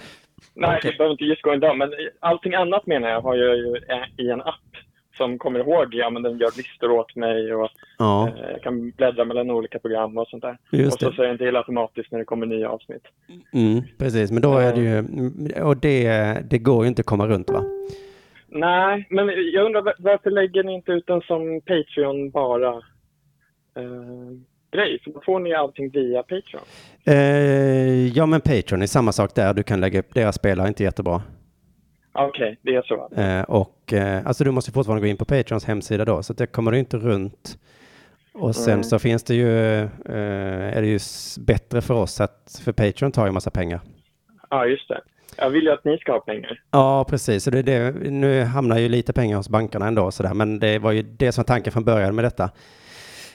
Nej, 0.54 0.78
Okej. 0.78 0.92
det 0.92 0.98
behöver 0.98 1.12
inte 1.12 1.24
just 1.24 1.42
gå 1.42 1.52
en 1.52 1.60
dag. 1.60 1.78
Men 1.78 1.94
allting 2.20 2.54
annat 2.54 2.86
menar 2.88 3.10
jag 3.10 3.22
har 3.22 3.36
jag 3.36 3.58
ju 3.58 3.78
i 4.18 4.30
en 4.30 4.42
app 4.42 4.56
som 5.22 5.38
kommer 5.40 5.60
ihåg. 5.60 5.88
Ja, 5.92 6.10
men 6.10 6.24
den 6.24 6.38
gör 6.38 6.58
listor 6.58 6.92
åt 6.92 7.16
mig 7.16 7.54
och 7.56 7.70
ja, 7.98 8.28
eh, 8.28 8.62
kan 8.64 8.92
bläddra 8.92 9.26
mellan 9.26 9.52
olika 9.52 9.80
program 9.80 10.18
och 10.18 10.28
sånt 10.28 10.44
där. 10.44 10.58
just 10.72 10.94
och 10.96 11.00
så 11.00 11.10
det. 11.10 11.16
säger 11.16 11.30
den 11.30 11.38
till 11.38 11.56
automatiskt 11.56 12.12
när 12.12 12.20
det 12.20 12.26
kommer 12.26 12.46
nya 12.46 12.70
avsnitt. 12.70 13.04
Mm, 13.54 13.82
precis, 13.98 14.32
men 14.32 14.42
då 14.42 14.58
är 14.58 14.76
det 14.76 14.82
ju... 14.82 14.98
Och 15.64 15.78
det, 15.78 16.04
det 16.50 16.58
går 16.58 16.84
ju 16.84 16.88
inte 16.88 17.00
att 17.00 17.06
komma 17.06 17.28
runt 17.28 17.50
va? 17.50 17.64
Nej, 18.48 19.08
men 19.10 19.28
jag 19.54 19.66
undrar 19.66 19.82
var- 19.82 19.96
varför 20.00 20.30
lägger 20.32 20.64
ni 20.64 20.74
inte 20.74 20.92
ut 20.92 21.08
den 21.08 21.22
som 21.22 21.62
Patreon 21.62 22.30
bara 22.30 22.70
eh, 23.78 24.32
grej? 24.72 25.00
För 25.04 25.12
då 25.12 25.22
får 25.26 25.40
ni 25.40 25.54
allting 25.54 25.90
via 25.90 26.24
Patreon. 26.24 26.64
Eh, 27.06 28.08
ja, 28.08 28.26
men 28.26 28.42
Patreon 28.42 28.82
är 28.82 28.88
samma 28.88 29.12
sak 29.12 29.36
där. 29.36 29.54
Du 29.54 29.64
kan 29.64 29.80
lägga 29.82 30.00
upp 30.00 30.14
deras 30.14 30.36
spelare, 30.36 30.68
inte 30.68 30.84
jättebra. 30.84 31.22
Okej, 32.13 32.58
det 32.62 32.76
är 32.76 32.82
så. 32.82 33.21
Eh, 33.21 33.41
och 33.41 33.93
eh, 33.93 34.28
alltså 34.28 34.43
du 34.43 34.52
måste 34.52 34.71
fortfarande 34.71 35.02
gå 35.02 35.08
in 35.08 35.17
på 35.17 35.26
Patreons 35.26 35.65
hemsida 35.65 36.06
då, 36.06 36.24
så 36.24 36.34
det 36.34 36.47
kommer 36.47 36.71
du 36.71 36.80
inte 36.80 36.97
runt. 36.97 37.58
Och 38.34 38.56
sen 38.56 38.74
Mm. 38.74 38.84
så 38.84 39.00
finns 39.00 39.24
det 39.24 39.36
ju, 39.36 39.78
eh, 39.82 40.78
är 40.78 40.82
det 40.82 40.88
ju 40.88 41.00
bättre 41.39 41.82
för 41.82 41.93
oss 41.93 42.21
att, 42.21 42.62
för 42.63 42.71
Patreon 42.71 43.12
tar 43.12 43.26
ju 43.26 43.32
massa 43.32 43.50
pengar. 43.50 43.80
Ja, 44.50 44.65
just 44.65 44.88
det. 44.89 45.02
Jag 45.38 45.50
vill 45.50 45.63
ju 45.63 45.71
att 45.71 45.86
ni 45.86 45.97
ska 45.97 46.12
ha 46.12 46.19
pengar. 46.19 46.62
Ja, 46.71 47.06
precis. 47.10 47.43
Så 47.43 47.50
det, 47.52 47.62
det, 47.62 47.91
nu 48.12 48.43
hamnar 48.43 48.78
ju 48.78 48.89
lite 48.89 49.13
pengar 49.13 49.38
hos 49.38 49.50
bankerna 49.50 49.88
ändå, 49.88 50.12
sådär. 50.12 50.34
men 50.34 50.60
det 50.60 50.80
var 50.80 50.91
ju 50.91 51.02
det 51.02 51.32
som 51.32 51.41
var 51.41 51.45
tanken 51.47 51.74
från 51.74 51.84
början 51.84 52.15
med 52.15 52.26
detta. 52.26 52.50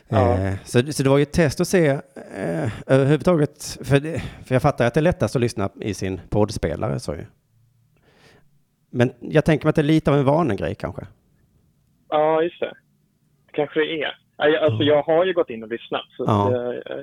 Ja. 0.09 0.39
Eh, 0.39 0.55
så, 0.65 0.93
så 0.93 1.03
det 1.03 1.09
var 1.09 1.17
ju 1.19 1.23
ett 1.23 1.33
test 1.33 1.61
att 1.61 1.69
se 1.69 1.87
eh, 1.89 2.71
överhuvudtaget, 2.87 3.79
för, 3.85 4.01
det, 4.01 4.23
för 4.45 4.55
jag 4.55 4.63
fattar 4.63 4.87
att 4.87 4.95
det 4.95 5.01
är 5.01 5.03
lättast 5.03 5.37
att 5.37 5.43
lyssna 5.43 5.71
i 5.81 5.95
sin 5.95 6.21
poddspelare. 6.31 7.01
Så 7.01 7.15
ju. 7.15 7.25
Men 8.91 9.13
jag 9.21 9.45
tänker 9.45 9.65
mig 9.67 9.71
att 9.71 9.77
det 9.77 9.83
är 9.83 9.95
lite 9.95 10.11
av 10.11 10.17
en 10.19 10.25
vanegrej 10.25 10.75
kanske. 10.75 11.03
Ja, 12.09 12.43
just 12.43 12.61
det. 12.61 12.73
Kanske 13.53 13.81
det 13.81 14.03
är. 14.03 14.13
Alltså, 14.37 14.83
jag 14.83 15.03
har 15.03 15.25
ju 15.25 15.33
gått 15.33 15.51
in 15.51 15.63
och 15.63 15.69
lyssnat. 15.69 16.03
Så 16.17 16.25
Ja. 16.27 16.49
det, 16.51 16.83
eh, 16.93 16.99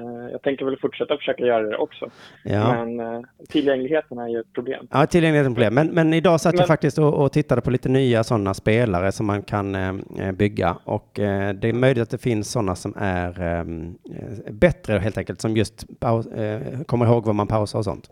eh, 0.00 0.30
jag 0.32 0.42
tänker 0.42 0.64
väl 0.64 0.76
fortsätta 0.78 1.16
försöka 1.16 1.44
göra 1.44 1.62
det 1.62 1.76
också. 1.76 2.10
Ja. 2.44 2.84
Men 2.84 3.00
eh, 3.00 3.20
tillgängligheten 3.48 4.18
är 4.18 4.28
ju 4.28 4.40
ett 4.40 4.52
problem. 4.52 4.86
Ja, 4.90 5.06
tillgänglighet 5.06 5.46
är 5.46 5.50
ett 5.50 5.54
problem. 5.56 5.74
Men, 5.74 5.86
men 5.88 6.14
idag 6.14 6.40
satt 6.40 6.52
jag 6.52 6.58
Men- 6.60 6.66
faktiskt 6.66 6.98
och, 6.98 7.14
och 7.24 7.32
tittade 7.32 7.60
på 7.60 7.70
lite 7.70 7.88
nya 7.88 8.24
sådana 8.24 8.54
spelare 8.54 9.12
som 9.12 9.26
man 9.26 9.42
kan 9.42 9.74
eh, 9.74 10.32
bygga. 10.32 10.76
Och 10.84 11.18
eh, 11.18 11.54
det 11.54 11.68
är 11.68 11.72
möjligt 11.72 12.02
att 12.02 12.10
det 12.10 12.18
finns 12.22 12.50
sådana 12.50 12.74
som 12.74 12.94
är 12.96 13.40
eh, 13.40 13.58
eh, 13.60 14.52
bättre 14.52 14.98
helt 14.98 15.18
enkelt, 15.18 15.40
som 15.40 15.56
just 15.56 16.00
paus, 16.00 16.26
kommer 16.86 17.06
ihåg 17.06 17.26
vad 17.26 17.34
man 17.34 17.46
pausar 17.46 17.78
och 17.78 17.84
sånt. 17.84 18.10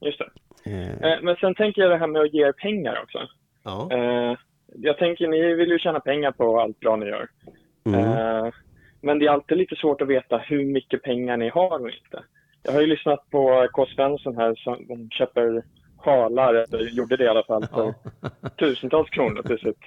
Just 0.00 0.18
det. 0.18 0.28
Eh, 0.64 1.18
men 1.22 1.36
sen 1.36 1.54
tänker 1.54 1.82
jag 1.82 1.90
det 1.90 1.96
här 1.96 2.06
med 2.06 2.22
att 2.22 2.34
ge 2.34 2.46
er 2.46 2.52
pengar 2.52 3.00
också. 3.02 3.18
ja. 3.64 3.88
Eh, 3.92 4.36
jag 4.74 4.98
tänker, 4.98 5.28
ni 5.28 5.54
vill 5.54 5.68
ju 5.70 5.78
tjäna 5.78 6.00
pengar 6.00 6.32
på 6.32 6.60
allt 6.60 6.80
bra 6.80 6.96
ni 6.96 7.06
gör. 7.06 7.28
Mm. 7.86 8.52
Men 9.00 9.18
det 9.18 9.26
är 9.26 9.30
alltid 9.30 9.58
lite 9.58 9.76
svårt 9.76 10.02
att 10.02 10.08
veta 10.08 10.38
hur 10.38 10.64
mycket 10.64 11.02
pengar 11.02 11.36
ni 11.36 11.48
har 11.48 11.80
och 11.80 11.88
inte. 11.90 12.22
Jag 12.62 12.72
har 12.72 12.80
ju 12.80 12.86
lyssnat 12.86 13.30
på 13.30 13.68
K. 13.72 13.86
Svensson 13.86 14.36
här 14.36 14.54
som 14.54 15.08
köper 15.10 15.62
sjalar, 15.96 16.54
eller 16.54 16.78
gjorde 16.90 17.16
det 17.16 17.24
i 17.24 17.28
alla 17.28 17.42
fall, 17.44 17.66
för 17.66 17.94
tusentals 18.58 19.10
kronor 19.10 19.42
till 19.42 19.58
sitt 19.58 19.80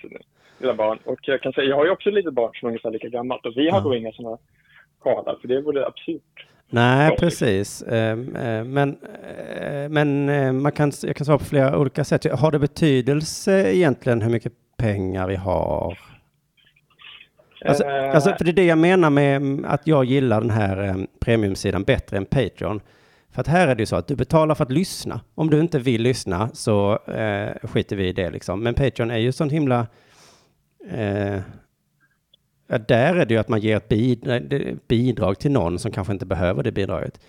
lilla 0.60 0.74
barn. 0.74 1.00
Och 1.06 1.20
jag 1.22 1.42
kan 1.42 1.54
säga, 1.54 1.68
jag 1.68 1.76
har 1.76 1.86
ju 1.86 1.92
också 1.92 2.10
ett 2.10 2.16
litet 2.16 2.34
barn 2.34 2.52
som 2.54 2.66
är 2.68 2.70
ungefär 2.70 2.92
lika 2.92 3.08
gammalt 3.10 3.46
och 3.46 3.54
vi 3.56 3.70
har 3.70 3.78
Ja. 3.78 3.84
då 3.84 3.96
inga 3.96 4.12
sådana 4.12 4.38
sjalar, 5.00 5.36
för 5.42 5.48
det 5.48 5.62
vore 5.62 5.86
absurt. 5.88 6.46
Nej, 6.76 7.10
Ja. 7.10 7.16
precis. 7.20 7.84
Ehm, 7.84 8.36
eh, 8.36 8.64
Men, 8.64 8.98
eh, 9.62 9.90
men 9.90 10.30
eh, 10.30 10.54
man 10.54 10.72
kan, 10.72 10.92
jag 11.04 11.16
kan 11.16 11.26
svara 11.26 11.38
på 11.38 11.46
flera 11.46 11.78
olika 11.78 12.04
sätt. 12.04 12.32
Har 12.32 12.52
det 12.52 12.60
betydelse 12.60 13.74
egentligen 13.76 14.22
hur 14.22 14.30
mycket 14.30 14.54
pengar 14.78 15.28
vi 15.28 15.36
har? 15.36 15.98
Alltså, 17.66 17.84
alltså, 17.86 18.36
för 18.38 18.46
det 18.46 18.52
är 18.52 18.54
det 18.54 18.66
jag 18.66 18.78
menar 18.78 19.10
med 19.10 19.36
mm, 19.36 19.66
att 19.68 19.88
jag 19.88 20.06
gillar 20.06 20.42
den 20.42 20.50
här 20.50 20.84
eh, 20.84 20.96
premiumsidan 21.20 21.84
bättre 21.84 22.18
än 22.18 22.26
Patreon. 22.26 22.80
För 23.32 23.42
att 23.42 23.48
här 23.48 23.68
är 23.68 23.76
det 23.76 23.82
ju 23.82 23.86
så 23.86 23.96
att 23.96 24.08
du 24.08 24.16
betalar 24.16 24.56
för 24.56 24.64
att 24.64 24.72
lyssna. 24.72 25.20
Om 25.36 25.50
du 25.50 25.60
inte 25.60 25.80
vill 25.80 26.02
lyssna 26.02 26.50
så 26.54 27.00
eh, 27.08 27.68
skiter 27.68 27.96
vi 27.96 28.08
i 28.08 28.14
det 28.14 28.30
liksom. 28.30 28.64
Men 28.64 28.74
Patreon 28.74 29.12
är 29.12 29.18
ju 29.18 29.32
sånt 29.32 29.52
himla... 29.52 29.88
Eh, 30.92 31.40
ja, 32.67 32.78
där 32.78 33.15
är 33.15 33.25
det 33.25 33.34
ju 33.34 33.39
att 33.39 33.49
man 33.49 33.60
ger 33.60 33.78
ett 33.78 33.89
bid, 33.89 34.30
bidrag 34.88 35.39
till 35.39 35.51
någon 35.51 35.80
som 35.80 35.91
kanske 35.91 36.13
inte 36.13 36.25
behöver 36.25 36.63
det 36.63 36.71
bidraget. 36.71 37.19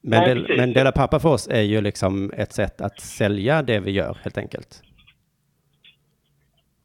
Men, 0.00 0.20
Nej, 0.20 0.34
del, 0.34 0.56
men 0.56 0.72
Dela 0.72 0.92
Pappa 0.92 1.20
för 1.20 1.28
oss 1.28 1.48
är 1.48 1.60
ju 1.62 1.80
liksom 1.80 2.32
ett 2.36 2.52
sätt 2.52 2.80
att 2.80 3.00
sälja 3.00 3.62
det 3.62 3.80
vi 3.80 3.90
gör 3.90 4.18
helt 4.22 4.38
enkelt. 4.38 4.82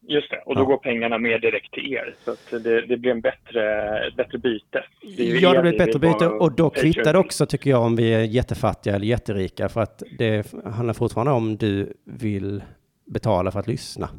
Just 0.09 0.29
det, 0.31 0.37
och 0.45 0.55
då 0.55 0.61
Ja. 0.61 0.65
går 0.65 0.77
pengarna 0.77 1.17
mer 1.17 1.39
direkt 1.39 1.73
till 1.73 1.93
er. 1.93 2.15
Så 2.25 2.31
att 2.31 2.63
det, 2.63 2.81
det 2.85 2.97
blir 2.97 3.11
en 3.11 3.21
bättre, 3.21 4.11
bättre 4.17 4.37
byte. 4.37 4.83
ju 5.01 5.39
Ja, 5.39 5.53
det 5.53 5.61
blir 5.61 5.71
ett 5.71 5.77
bättre 5.77 5.99
byte 5.99 6.27
och 6.27 6.55
då 6.55 6.69
kvittar 6.69 7.13
det 7.13 7.19
också 7.19 7.45
tycker 7.45 7.69
jag 7.69 7.81
om 7.83 7.95
vi 7.95 8.13
är 8.13 8.21
jättefattiga 8.23 8.95
eller 8.95 9.05
jätterika 9.05 9.69
för 9.69 9.81
att 9.81 10.03
det 10.17 10.53
handlar 10.65 10.93
fortfarande 10.93 11.31
om 11.33 11.57
du 11.57 11.93
vill 12.05 12.63
betala 13.05 13.51
för 13.51 13.59
att 13.59 13.67
lyssna. 13.67 14.09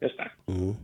Just 0.00 0.16
det. 0.16 0.52
Mm. 0.52 0.74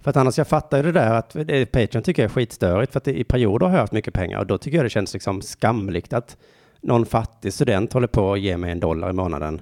För 0.00 0.10
att 0.10 0.16
annars, 0.16 0.38
jag 0.38 0.48
fattar 0.48 0.76
ju 0.76 0.82
det 0.82 0.92
där 0.92 1.14
att 1.14 1.32
Patreon 1.72 2.02
tycker 2.02 2.22
jag 2.22 2.30
är 2.30 2.34
skitstörigt 2.34 2.92
för 2.92 2.98
att 2.98 3.04
det, 3.04 3.18
i 3.18 3.24
perioder 3.24 3.66
har 3.66 3.72
jag 3.72 3.80
haft 3.80 3.92
mycket 3.92 4.14
pengar 4.14 4.38
och 4.38 4.46
då 4.46 4.58
tycker 4.58 4.78
jag 4.78 4.84
det 4.84 4.90
känns 4.90 5.12
liksom 5.12 5.42
skamligt 5.42 6.12
att 6.12 6.36
någon 6.80 7.06
fattig 7.06 7.52
student 7.52 7.92
håller 7.92 8.06
på 8.06 8.32
att 8.32 8.40
ge 8.40 8.56
mig 8.56 8.72
en 8.72 8.80
dollar 8.80 9.10
i 9.10 9.12
månaden. 9.12 9.60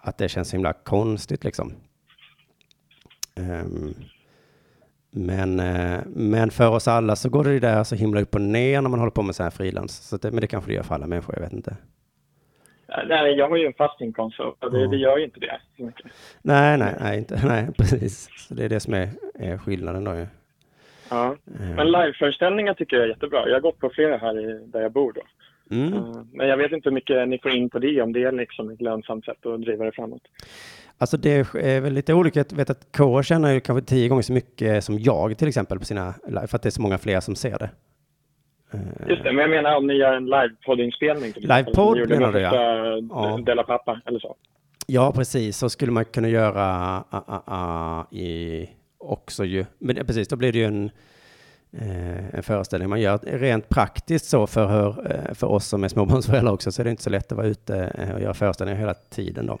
Att 0.00 0.18
det 0.18 0.28
känns 0.28 0.54
himla 0.54 0.72
konstigt 0.72 1.44
liksom. 1.44 1.72
Um, 3.36 3.94
men, 5.10 5.60
uh, 5.60 6.00
men 6.06 6.50
för 6.50 6.68
oss 6.68 6.88
alla 6.88 7.16
så 7.16 7.28
går 7.28 7.44
det 7.44 7.52
ju 7.52 7.60
där 7.60 7.84
så 7.84 7.94
himla 7.94 8.20
upp 8.20 8.34
och 8.34 8.40
ner 8.40 8.80
när 8.80 8.90
man 8.90 8.98
håller 8.98 9.10
på 9.10 9.22
med 9.22 9.36
så 9.36 9.42
här 9.42 9.50
frilans. 9.50 9.96
Så 9.96 10.16
det, 10.16 10.30
men 10.30 10.40
det 10.40 10.46
kanske 10.46 10.70
det 10.70 10.74
gör 10.74 10.82
för 10.82 10.94
alla 10.94 11.06
människor, 11.06 11.34
jag 11.34 11.42
vet 11.42 11.52
inte. 11.52 11.76
Eh, 12.98 13.04
Nej, 13.08 13.32
jag 13.34 13.48
har 13.48 13.56
ju 13.56 13.66
en 13.66 13.72
fast 13.72 14.00
inkomst 14.00 14.36
så 14.36 14.54
det, 14.60 14.80
Ja. 14.80 14.86
det 14.88 14.96
gör 14.96 15.18
ju 15.18 15.24
inte 15.24 15.40
det. 15.40 15.60
Nej, 16.42 16.78
nej, 16.78 16.94
nej, 17.00 17.18
inte, 17.18 17.40
nej, 17.46 17.68
precis. 17.78 18.28
Så 18.48 18.54
det 18.54 18.64
är 18.64 18.68
det 18.68 18.80
som 18.80 18.94
är, 18.94 19.08
är 19.34 19.58
skillnaden 19.58 20.04
då 20.04 20.14
ju. 20.14 20.26
Ja. 21.10 21.36
Ehm, 21.60 21.74
Men 21.76 21.90
liveföreställningar 21.92 22.74
tycker 22.74 22.96
jag 22.96 23.04
är 23.04 23.08
jättebra. 23.08 23.48
Jag 23.48 23.54
har 23.54 23.60
gått 23.60 23.78
på 23.78 23.90
flera 23.94 24.16
här 24.16 24.40
i, 24.40 24.66
där 24.66 24.80
jag 24.80 24.92
bor 24.92 25.12
då. 25.12 25.20
Mm. 25.76 25.94
Eh, 25.94 26.00
Men 26.32 26.48
jag 26.48 26.56
vet 26.56 26.72
inte 26.72 26.88
hur 26.88 26.94
mycket 26.94 27.28
ni 27.28 27.38
får 27.38 27.50
in 27.50 27.70
på 27.70 27.78
det, 27.78 28.02
om 28.02 28.12
det 28.12 28.22
är 28.24 28.32
liksom 28.32 28.70
ett 28.70 28.80
lönsamt 28.80 29.24
sätt 29.24 29.46
att 29.46 29.60
driva 29.62 29.84
det 29.84 29.92
framåt. 29.92 30.22
Alltså 30.98 31.16
det 31.16 31.54
är 31.54 31.80
väl 31.80 31.92
lite 31.92 32.14
olika. 32.14 32.38
Jag 32.50 32.56
vet 32.56 32.70
att 32.70 32.86
K 32.96 33.22
tjänar 33.22 33.52
ju 33.52 33.60
kanske 33.60 33.86
tio 33.88 34.08
gånger 34.08 34.22
så 34.22 34.32
mycket 34.32 34.84
som 34.84 34.98
jag 34.98 35.38
till 35.38 35.48
exempel 35.48 35.78
på 35.78 35.84
sina 35.84 36.14
live, 36.28 36.46
för 36.46 36.56
att 36.56 36.62
det 36.62 36.68
är 36.68 36.70
så 36.70 36.82
många 36.82 36.98
fler 36.98 37.20
som 37.20 37.36
ser 37.36 37.58
det. 37.58 37.70
Eh, 38.74 39.08
Just 39.08 39.24
det, 39.24 39.32
men 39.32 39.38
jag 39.38 39.50
menar 39.50 39.76
om 39.76 39.86
ni 39.86 39.94
gör 39.94 40.12
en 40.12 40.24
livepoddinspelning. 40.24 41.32
Livepodd 41.36 42.08
menar 42.08 42.32
du, 42.32 42.40
ja. 42.40 42.54
Ja. 43.10 43.40
Dela 43.46 43.62
Pappa 43.62 44.00
eller 44.06 44.18
så. 44.18 44.36
Ja, 44.86 45.12
precis. 45.12 45.56
Så 45.56 45.70
skulle 45.70 45.92
man 45.92 46.04
kunna 46.04 46.28
göra 46.28 46.62
ah, 47.10 47.24
ah, 47.26 47.42
ah, 47.46 48.14
i 48.14 48.68
också 48.98 49.44
ju. 49.44 49.64
Men 49.78 49.96
eh, 49.96 50.04
precis, 50.04 50.28
då 50.28 50.36
blir 50.36 50.52
det 50.52 50.58
ju 50.58 50.64
en, 50.64 50.90
eh, 51.72 52.34
en 52.34 52.42
föreställning 52.42 52.88
man 52.88 53.00
gör. 53.00 53.18
Rent 53.22 53.68
praktiskt 53.68 54.24
så 54.24 54.46
för, 54.46 54.88
eh, 55.12 55.34
för 55.34 55.46
oss 55.46 55.66
som 55.66 55.84
är 55.84 55.88
småbarnsföräldrar 55.88 56.52
också 56.52 56.72
så 56.72 56.82
är 56.82 56.84
det 56.84 56.90
inte 56.90 57.02
så 57.02 57.10
lätt 57.10 57.32
att 57.32 57.38
vara 57.38 57.46
ute 57.46 57.76
eh, 57.98 58.14
och 58.14 58.20
göra 58.20 58.34
föreställningar 58.34 58.80
hela 58.80 58.94
tiden 58.94 59.46
då. 59.46 59.58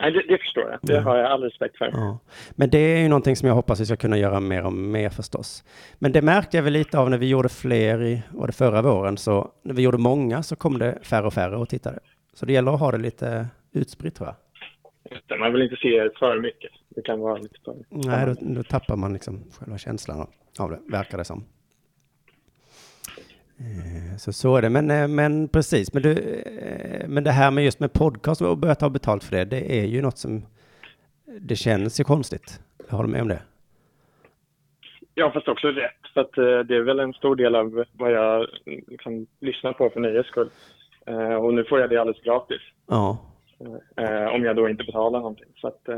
Nej, 0.00 0.12
det, 0.12 0.22
det 0.28 0.38
förstår 0.38 0.70
jag. 0.70 0.78
Det 0.82 0.92
Ja. 0.92 1.00
har 1.00 1.16
jag 1.16 1.26
all 1.30 1.42
respekt 1.42 1.76
för. 1.78 1.90
Ja. 1.92 2.18
Men 2.50 2.70
det 2.70 2.78
är 2.78 2.98
ju 2.98 3.08
någonting 3.08 3.36
som 3.36 3.48
jag 3.48 3.54
hoppas 3.54 3.80
vi 3.80 3.86
ska 3.86 3.96
kunna 3.96 4.18
göra 4.18 4.40
mer 4.40 4.64
och 4.66 4.72
mer 4.72 5.10
förstås. 5.10 5.64
Men 5.98 6.12
det 6.12 6.22
märkte 6.22 6.56
jag 6.56 6.64
väl 6.64 6.72
lite 6.72 6.98
av 6.98 7.10
när 7.10 7.18
vi 7.18 7.28
gjorde 7.28 7.48
fler 7.48 8.02
i, 8.02 8.22
var 8.30 8.46
det 8.46 8.52
förra 8.52 8.82
våren, 8.82 9.16
så 9.16 9.50
när 9.62 9.74
vi 9.74 9.82
gjorde 9.82 9.98
många 9.98 10.42
så 10.42 10.56
kom 10.56 10.78
det 10.78 10.98
färre 11.02 11.26
och 11.26 11.32
färre 11.34 11.56
och 11.56 11.68
tittade. 11.68 11.98
Så 12.34 12.46
det 12.46 12.52
gäller 12.52 12.72
att 12.74 12.80
ha 12.80 12.90
det 12.92 12.98
lite 12.98 13.46
utspritt 13.72 14.14
tror 14.14 14.28
jag. 14.28 14.36
Man 15.40 15.52
vill 15.52 15.62
inte 15.62 15.76
se 15.76 16.08
för 16.18 16.40
mycket. 16.40 16.70
Det 16.88 17.02
kan 17.02 17.20
vara 17.20 17.36
lite 17.38 17.56
för... 17.64 17.74
Nej, 17.90 18.26
då, 18.26 18.34
då 18.54 18.62
tappar 18.62 18.96
man 18.96 19.12
liksom 19.12 19.44
själva 19.58 19.78
känslan 19.78 20.26
av 20.58 20.70
det, 20.70 20.78
verkar 20.92 21.18
det 21.18 21.24
som. 21.24 21.44
Eh, 23.58 24.16
Så 24.16 24.32
så 24.32 24.56
är 24.56 24.62
det, 24.62 24.70
men, 24.70 24.90
eh, 24.90 25.08
men 25.08 25.48
precis. 25.48 25.92
Men, 25.94 26.02
du, 26.02 26.12
eh, 26.12 27.08
men 27.08 27.24
det 27.24 27.30
här 27.30 27.50
med 27.50 27.64
just 27.64 27.80
med 27.80 27.92
podcast 27.92 28.42
och 28.42 28.58
börja 28.58 28.74
ta 28.74 28.90
betalt 28.90 29.24
för 29.24 29.36
det, 29.36 29.44
det 29.44 29.80
är 29.80 29.84
ju 29.86 30.02
något 30.02 30.18
som, 30.18 30.46
det 31.40 31.56
känns 31.56 32.00
ju 32.00 32.04
konstigt. 32.04 32.60
Jag 32.88 32.96
håller 32.96 33.08
med 33.10 33.22
om 33.22 33.28
det. 33.28 33.42
Ja, 35.14 35.30
fast 35.34 35.48
också 35.48 35.68
rätt. 35.68 35.92
För 36.14 36.20
att 36.20 36.32
det 36.68 36.76
är 36.76 36.80
väl 36.82 36.98
en 37.00 37.12
stor 37.12 37.36
del 37.36 37.54
av 37.54 37.84
vad 37.92 38.12
jag 38.12 38.46
liksom, 38.86 39.26
lyssnar 39.40 39.72
på 39.72 39.90
för 39.90 40.00
nöjes 40.00 40.26
skull. 40.26 40.50
Och 41.40 41.54
nu 41.54 41.64
får 41.64 41.80
jag 41.80 41.90
det 41.90 41.96
alldeles 41.96 42.22
gratis. 42.22 42.60
Ja, 42.86 43.18
om 44.34 44.44
jag 44.44 44.56
då 44.56 44.68
inte 44.68 44.84
betalar 44.84 45.18
någonting. 45.18 45.48
Så 45.56 45.68
att 45.68 45.88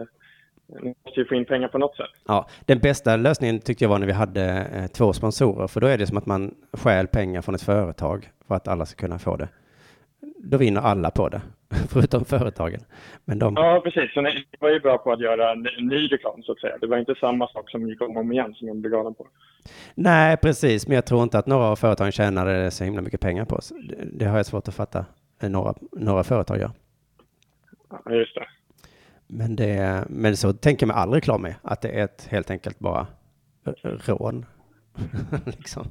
ni 0.68 0.94
måste 1.04 1.20
ju 1.20 1.26
få 1.26 1.34
in 1.34 1.44
pengar 1.44 1.68
på 1.68 1.78
något 1.78 1.96
sätt. 1.96 2.10
Ja, 2.26 2.48
den 2.66 2.78
bästa 2.78 3.16
lösningen 3.16 3.60
tyckte 3.60 3.84
jag 3.84 3.88
var 3.88 3.98
när 3.98 4.06
vi 4.06 4.12
hade 4.12 4.44
eh, 4.74 4.86
två 4.86 5.12
sponsorer, 5.12 5.66
för 5.66 5.80
då 5.80 5.86
är 5.86 5.98
det 5.98 6.06
som 6.06 6.16
att 6.18 6.26
man 6.26 6.54
stjäl 6.72 7.06
pengar 7.06 7.42
från 7.42 7.54
ett 7.54 7.62
företag 7.62 8.30
för 8.48 8.54
att 8.54 8.68
alla 8.68 8.86
ska 8.86 9.00
kunna 9.00 9.18
få 9.18 9.36
det. 9.36 9.48
Då 10.38 10.56
vinner 10.56 10.80
alla 10.80 11.10
på 11.10 11.28
det, 11.28 11.40
förutom 11.92 12.24
företagen. 12.24 12.80
Men 13.24 13.38
de, 13.38 13.54
Ja, 13.56 13.80
precis. 13.84 14.12
Så 14.14 14.20
ni 14.20 14.44
var 14.60 14.70
ju 14.70 14.80
bra 14.80 14.98
på 14.98 15.12
att 15.12 15.20
göra 15.20 15.54
ny 15.80 16.06
reklam, 16.12 16.42
så 16.42 16.52
att 16.52 16.60
säga. 16.60 16.78
Det 16.80 16.86
var 16.86 16.98
inte 16.98 17.14
samma 17.14 17.48
sak 17.48 17.70
som 17.70 17.88
gick 17.88 18.02
om 18.02 18.16
och 18.16 18.20
om 18.20 18.32
igen 18.32 18.54
som 18.54 18.68
jag 18.68 18.76
blev 18.76 18.92
galen 18.92 19.14
på. 19.14 19.26
nej, 19.94 20.36
precis, 20.36 20.86
men 20.88 20.94
jag 20.94 21.06
tror 21.06 21.22
inte 21.22 21.38
att 21.38 21.46
några 21.46 21.64
av 21.64 21.76
företagen 21.76 22.12
tjänade 22.12 22.70
så 22.70 22.84
himla 22.84 23.02
mycket 23.02 23.20
pengar 23.20 23.44
på 23.44 23.56
oss. 23.56 23.72
Det, 23.88 23.96
det 24.12 24.24
har 24.24 24.36
jag 24.36 24.46
svårt 24.46 24.68
att 24.68 24.74
fatta. 24.74 25.04
Några, 25.42 25.74
några 25.92 26.24
företag 26.24 26.58
gör. 26.58 26.70
Ja, 28.04 28.12
just 28.12 28.34
det. 28.34 28.46
Men, 29.28 29.56
det, 29.56 30.04
men 30.08 30.36
så 30.36 30.52
tänker 30.52 30.86
jag 30.86 30.88
med 30.88 30.96
all 30.96 31.12
reklam 31.12 31.44
är, 31.44 31.54
att 31.62 31.80
det 31.82 31.88
är 31.88 32.04
ett 32.04 32.28
helt 32.30 32.50
enkelt 32.50 32.78
bara 32.78 33.06
rån. 33.82 34.46
liksom. 35.46 35.84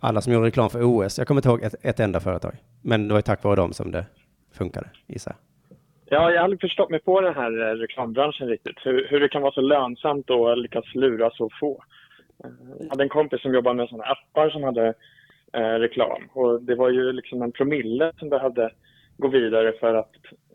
Alla 0.00 0.20
som 0.20 0.32
gjorde 0.32 0.46
reklam 0.46 0.70
för 0.70 0.82
OS, 0.82 1.18
jag 1.18 1.26
kommer 1.26 1.38
inte 1.38 1.48
ihåg 1.48 1.62
ett, 1.62 1.74
ett 1.82 2.00
enda 2.00 2.20
företag, 2.20 2.52
men 2.82 3.08
det 3.08 3.14
var 3.14 3.18
ju 3.18 3.22
tack 3.22 3.44
vare 3.44 3.56
dem 3.56 3.72
som 3.72 3.90
det 3.90 4.04
funkade, 4.52 4.90
gissar 5.06 5.30
jag. 5.30 5.50
Ja, 6.12 6.30
jag 6.30 6.38
har 6.38 6.44
aldrig 6.44 6.60
förstått 6.60 6.90
mig 6.90 7.00
på 7.00 7.20
den 7.20 7.34
här 7.34 7.70
eh, 7.70 7.74
reklambranschen 7.74 8.48
riktigt. 8.48 8.76
Hur, 8.84 9.06
hur 9.10 9.20
det 9.20 9.28
kan 9.28 9.42
vara 9.42 9.52
så 9.52 9.60
lönsamt 9.60 10.30
att 10.30 10.58
lyckas 10.58 10.94
lura 10.94 11.30
så 11.30 11.50
få. 11.60 11.84
Eh, 12.44 12.50
jag 12.80 12.88
hade 12.88 13.02
en 13.02 13.08
kompis 13.08 13.42
som 13.42 13.54
jobbade 13.54 13.76
med 13.76 13.88
sådana 13.88 14.04
appar 14.04 14.50
som 14.50 14.62
hade 14.62 14.94
eh, 15.52 15.60
reklam. 15.60 16.22
Och 16.32 16.62
det 16.62 16.74
var 16.74 16.90
ju 16.90 17.12
liksom 17.12 17.42
en 17.42 17.52
promille 17.52 18.12
som 18.18 18.28
behövde 18.28 18.70
gå 19.20 19.28
vidare 19.28 19.72
för 19.80 19.94
att 19.94 20.10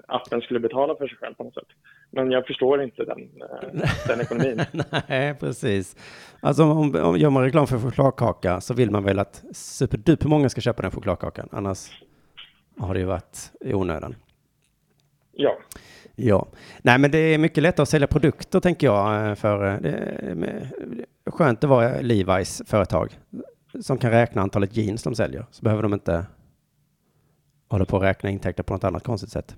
appen 0.07 0.41
skulle 0.41 0.59
betala 0.59 0.95
för 0.95 1.07
sig 1.07 1.17
själv 1.17 1.33
på 1.33 1.43
något 1.43 1.53
sätt. 1.53 1.67
Men 2.11 2.31
jag 2.31 2.47
förstår 2.47 2.83
inte 2.83 3.05
den, 3.05 3.19
eh, 3.19 3.89
den 4.07 4.21
ekonomin. 4.21 4.61
Nej, 5.09 5.35
precis. 5.35 5.95
Alltså 6.39 6.63
om, 6.63 6.95
om 6.95 7.17
gör 7.17 7.29
man 7.29 7.43
reklam 7.43 7.67
för 7.67 7.79
chokladkaka 7.79 8.61
så 8.61 8.73
vill 8.73 8.91
man 8.91 9.03
väl 9.03 9.19
att 9.19 9.43
superduper 9.51 10.29
många 10.29 10.49
ska 10.49 10.61
köpa 10.61 10.81
den 10.81 10.91
chokladkakan. 10.91 11.49
Annars 11.51 12.03
har 12.77 12.93
det 12.93 12.99
ju 12.99 13.05
varit 13.05 13.51
i 13.59 13.73
onödan. 13.73 14.15
Ja, 15.31 15.57
Ja, 16.17 16.47
nej 16.81 16.97
men 16.97 17.11
det 17.11 17.17
är 17.17 17.37
mycket 17.37 17.63
lättare 17.63 17.83
att 17.83 17.89
sälja 17.89 18.07
produkter 18.07 18.59
tänker 18.59 18.87
jag 18.87 19.29
eh, 19.29 19.35
för 19.35 19.67
eh, 19.67 19.79
det 19.79 20.69
skönt 21.31 21.63
att 21.63 21.69
vara 21.69 22.01
Levi's 22.01 22.65
företag 22.65 23.19
som 23.81 23.97
kan 23.97 24.11
räkna 24.11 24.41
antalet 24.41 24.77
jeans 24.77 25.03
de 25.03 25.15
säljer. 25.15 25.45
Så 25.51 25.63
behöver 25.63 25.83
de 25.83 25.93
inte 25.93 26.25
hålla 27.75 27.85
på 27.85 27.97
att 27.97 28.03
räkna 28.03 28.29
intäkter 28.29 28.63
på 28.63 28.73
något 28.73 28.83
annat 28.83 29.03
konstigt 29.03 29.29
sätt. 29.29 29.55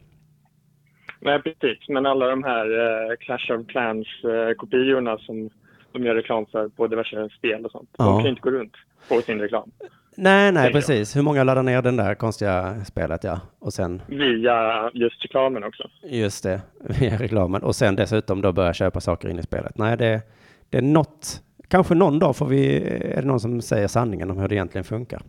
nej 1.19 1.41
precis. 1.41 1.89
Men 1.89 2.05
alla 2.05 2.27
de 2.27 2.43
här 2.43 2.65
eh, 2.65 3.15
Clash 3.19 3.51
of 3.51 3.67
Clans-kopiorna 3.67 5.17
som 5.17 5.49
de 5.91 6.03
gör 6.03 6.15
reklam 6.15 6.45
för 6.45 6.69
på 6.69 6.87
diverse 6.87 7.29
spel 7.37 7.65
och 7.65 7.71
sånt. 7.71 7.89
Ja. 7.97 8.05
De 8.05 8.19
kan 8.21 8.29
inte 8.29 8.41
gå 8.41 8.51
runt 8.51 8.73
på 9.09 9.21
sin 9.21 9.39
reklam. 9.39 9.71
Nej, 10.17 10.51
nej, 10.51 10.71
precis. 10.71 11.15
Hur 11.15 11.21
många 11.21 11.43
laddar 11.43 11.63
ner 11.63 11.81
den 11.81 11.97
där 11.97 12.15
konstiga 12.15 12.85
spelet, 12.85 13.23
ja. 13.23 13.39
Och 13.59 13.73
sen, 13.73 14.01
Via 14.07 14.89
just 14.93 15.23
reklamen 15.23 15.63
också. 15.63 15.83
just 16.03 16.43
det, 16.43 16.61
via 16.99 17.17
reklamen. 17.17 17.63
Och 17.63 17.75
sen 17.75 17.95
dessutom 17.95 18.41
då 18.41 18.51
börja 18.51 18.73
köpa 18.73 18.99
saker 18.99 19.29
in 19.29 19.39
i 19.39 19.43
spelet. 19.43 19.77
Nej, 19.77 19.97
det, 19.97 20.21
det 20.69 20.77
är 20.77 20.81
något, 20.81 21.41
kanske 21.67 21.95
någon 21.95 22.19
dag 22.19 22.35
får 22.35 22.45
vi, 22.45 22.77
är 22.87 23.21
det 23.21 23.27
någon 23.27 23.39
som 23.39 23.61
säger 23.61 23.87
sanningen 23.87 24.31
om 24.31 24.37
hur 24.37 24.47
det 24.47 24.55
egentligen 24.55 24.85
funkar. 24.85 25.21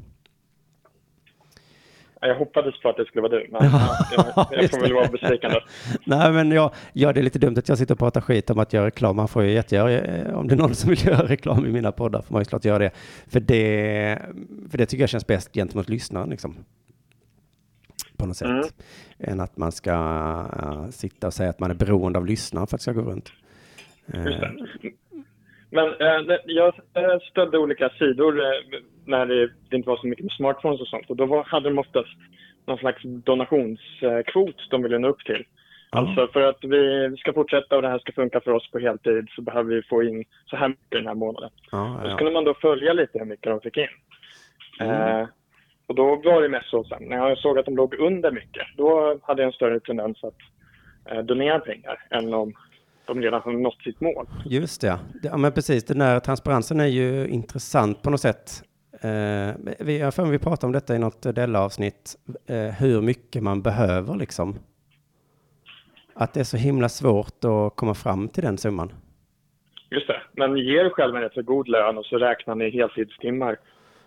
Jag 2.20 2.34
hoppades 2.34 2.80
på 2.80 2.88
att 2.88 2.96
det 2.96 3.04
skulle 3.04 3.22
vara 3.22 3.32
du, 3.32 3.46
men 3.50 3.64
ja, 3.64 3.96
jag, 4.16 4.46
jag 4.62 4.70
får 4.70 4.80
väl 4.80 4.92
vara 4.92 5.08
besviken 5.08 5.50
då. 5.52 5.60
Nej, 6.04 6.32
men 6.32 6.50
jag, 6.50 6.70
ja, 6.92 7.12
det 7.12 7.20
är 7.20 7.22
lite 7.24 7.38
dumt 7.38 7.54
att 7.58 7.68
jag 7.68 7.78
sitter 7.78 7.94
och 7.94 7.98
pratar 7.98 8.20
skit 8.20 8.50
om 8.50 8.58
att 8.58 8.72
göra 8.72 8.86
reklam. 8.86 9.16
Man 9.16 9.28
får 9.28 9.42
ju 9.42 9.50
jättegöra, 9.52 9.90
eh, 9.92 10.38
om 10.38 10.48
det 10.48 10.54
är 10.54 10.58
någon 10.58 10.74
som 10.74 10.90
vill 10.90 11.06
göra 11.06 11.26
reklam 11.28 11.66
i 11.66 11.68
mina 11.68 11.92
poddar 11.92 12.22
får 12.22 12.32
man 12.32 12.40
ju 12.40 12.44
klart 12.44 12.64
göra 12.64 12.78
det. 12.78 12.90
För 13.28 13.40
det, 13.40 14.18
för 14.70 14.78
det 14.78 14.86
tycker 14.86 15.02
jag 15.02 15.10
känns 15.10 15.26
bäst 15.26 15.54
gentemot 15.54 15.88
lyssnaren 15.88 16.30
liksom. 16.30 16.56
På 18.16 18.26
något 18.26 18.36
sätt. 18.36 18.48
Mm. 18.48 18.64
Än 19.18 19.40
att 19.40 19.56
man 19.56 19.72
ska 19.72 19.90
eh, 20.62 20.88
sitta 20.90 21.26
och 21.26 21.34
säga 21.34 21.50
att 21.50 21.60
man 21.60 21.70
är 21.70 21.74
beroende 21.74 22.18
av 22.18 22.26
lyssnaren 22.26 22.66
för 22.66 22.76
att 22.76 22.80
det 22.80 22.82
ska 22.82 22.92
gå 22.92 23.10
runt. 23.10 23.32
Det. 24.06 24.50
Men 25.70 25.86
det- 26.26 26.42
jag 26.44 26.74
stödde 27.30 27.58
olika 27.58 27.88
sidor 27.88 28.36
när 29.08 29.26
det, 29.26 29.50
inte 29.76 29.88
var 29.88 29.96
så 29.96 30.06
mycket 30.06 30.24
med 30.24 30.32
smartphones 30.32 30.80
och 30.80 30.86
sånt. 30.88 31.10
Och 31.10 31.16
då 31.16 31.26
var, 31.26 31.44
hade 31.44 31.68
de 31.68 31.78
oftast 31.78 32.08
någon 32.66 32.78
slags 32.78 33.02
donationskvot 33.04 34.70
de 34.70 34.82
ville 34.82 34.98
nå 34.98 35.08
upp 35.08 35.24
till. 35.24 35.44
Alltså 35.90 36.28
för 36.32 36.42
att 36.42 36.64
vi 36.64 37.14
ska 37.18 37.32
fortsätta 37.32 37.76
och 37.76 37.82
det 37.82 37.88
här 37.88 37.98
ska 37.98 38.12
funka 38.12 38.40
för 38.40 38.50
oss 38.50 38.70
på 38.70 38.78
heltid 38.78 39.28
så 39.36 39.42
behöver 39.42 39.74
vi 39.74 39.82
få 39.82 40.02
in 40.02 40.24
så 40.46 40.56
här 40.56 40.68
mycket 40.68 40.90
den 40.90 41.06
här 41.06 41.14
månaden. 41.14 41.50
ja, 41.70 42.00
Då 42.02 42.08
ja. 42.10 42.14
skulle 42.14 42.30
man 42.30 42.44
då 42.44 42.54
följa 42.54 42.92
lite 42.92 43.18
hur 43.18 43.26
mycket 43.26 43.50
de 43.50 43.60
fick 43.60 43.76
in. 43.76 43.86
Mm. 44.80 45.20
Eh, 45.20 45.28
och 45.86 45.94
då 45.94 46.16
var 46.24 46.42
det 46.42 46.48
mest 46.48 46.70
så 46.70 46.84
sen, 46.84 47.02
när 47.02 47.16
jag 47.16 47.38
såg 47.38 47.58
att 47.58 47.64
de 47.64 47.76
låg 47.76 47.94
under 47.94 48.30
mycket, 48.30 48.62
då 48.76 49.18
hade 49.22 49.42
jag 49.42 49.46
en 49.46 49.52
större 49.52 49.80
tendens 49.80 50.24
att 50.24 50.38
eh, 51.12 51.18
donera 51.22 51.58
pengar 51.58 51.98
än 52.10 52.34
om 52.34 52.52
de 53.06 53.22
redan 53.22 53.40
har 53.42 53.52
nått 53.52 53.82
sitt 53.82 54.00
mål. 54.00 54.26
Just 54.44 54.80
det, 54.80 54.86
ja. 54.86 54.98
Det- 55.22 55.28
ja. 55.28 55.36
men 55.36 55.52
precis. 55.52 55.84
Den 55.84 55.98
där 55.98 56.20
transparensen 56.20 56.80
är 56.80 56.86
ju 56.86 57.28
intressant 57.28 58.02
på 58.02 58.10
något 58.10 58.20
sätt. 58.20 58.62
Eh, 59.00 59.54
vi, 59.78 59.98
jag 59.98 60.14
för 60.14 60.24
vi 60.26 60.38
pratade 60.38 60.66
om 60.66 60.72
detta 60.72 60.94
i 60.96 60.98
något 60.98 61.22
Della-avsnitt, 61.22 62.16
eh, 62.46 62.56
hur 62.56 63.00
mycket 63.02 63.42
man 63.42 63.62
behöver 63.62 64.16
liksom. 64.16 64.58
Att 66.14 66.34
det 66.34 66.40
är 66.40 66.44
så 66.44 66.56
himla 66.56 66.88
svårt 66.88 67.44
att 67.44 67.76
komma 67.76 67.94
fram 67.94 68.28
till 68.28 68.42
den 68.44 68.58
summan. 68.58 68.92
Just 69.90 70.06
det. 70.06 70.20
Men 70.32 70.56
ge 70.56 70.80
er 70.80 70.90
själv 70.90 71.16
en 71.16 71.22
rätt 71.22 71.32
så 71.34 71.42
god 71.42 71.68
lön 71.68 71.98
och 71.98 72.04
så 72.04 72.18
räknar 72.18 72.54
ni 72.54 72.70
heltidstimmar. 72.70 73.56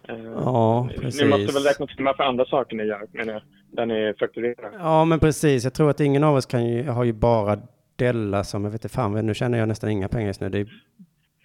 Eh, 0.07 0.15
Ja, 0.35 0.87
Ni 0.91 0.97
precis. 0.97 1.29
måste 1.29 1.53
väl 1.53 1.63
räkna 1.63 1.87
timmar 1.87 2.13
för 2.13 2.23
andra 2.23 2.45
saker 2.45 2.75
ni 2.75 2.83
gör, 2.83 3.07
menar 3.11 3.33
jag, 3.33 3.41
där 3.71 3.85
ni 3.85 4.13
fakturerar. 4.19 4.71
Ja, 4.79 5.05
men 5.05 5.19
precis. 5.19 5.63
Jag 5.63 5.73
tror 5.73 5.89
att 5.89 5.99
ingen 5.99 6.23
av 6.23 6.35
oss 6.35 6.45
kan 6.45 6.65
ju, 6.65 6.87
har 6.89 7.03
ju 7.03 7.13
bara 7.13 7.57
Della 7.95 8.43
som, 8.43 8.63
jag 8.63 8.71
vet 8.71 8.85
inte 8.85 8.95
fan, 8.95 9.25
nu 9.25 9.33
känner 9.33 9.57
jag 9.57 9.67
nästan 9.67 9.89
inga 9.89 10.07
pengar 10.07 10.27
just 10.27 10.41
nu. 10.41 10.49
Det 10.49 10.59
är 10.59 10.67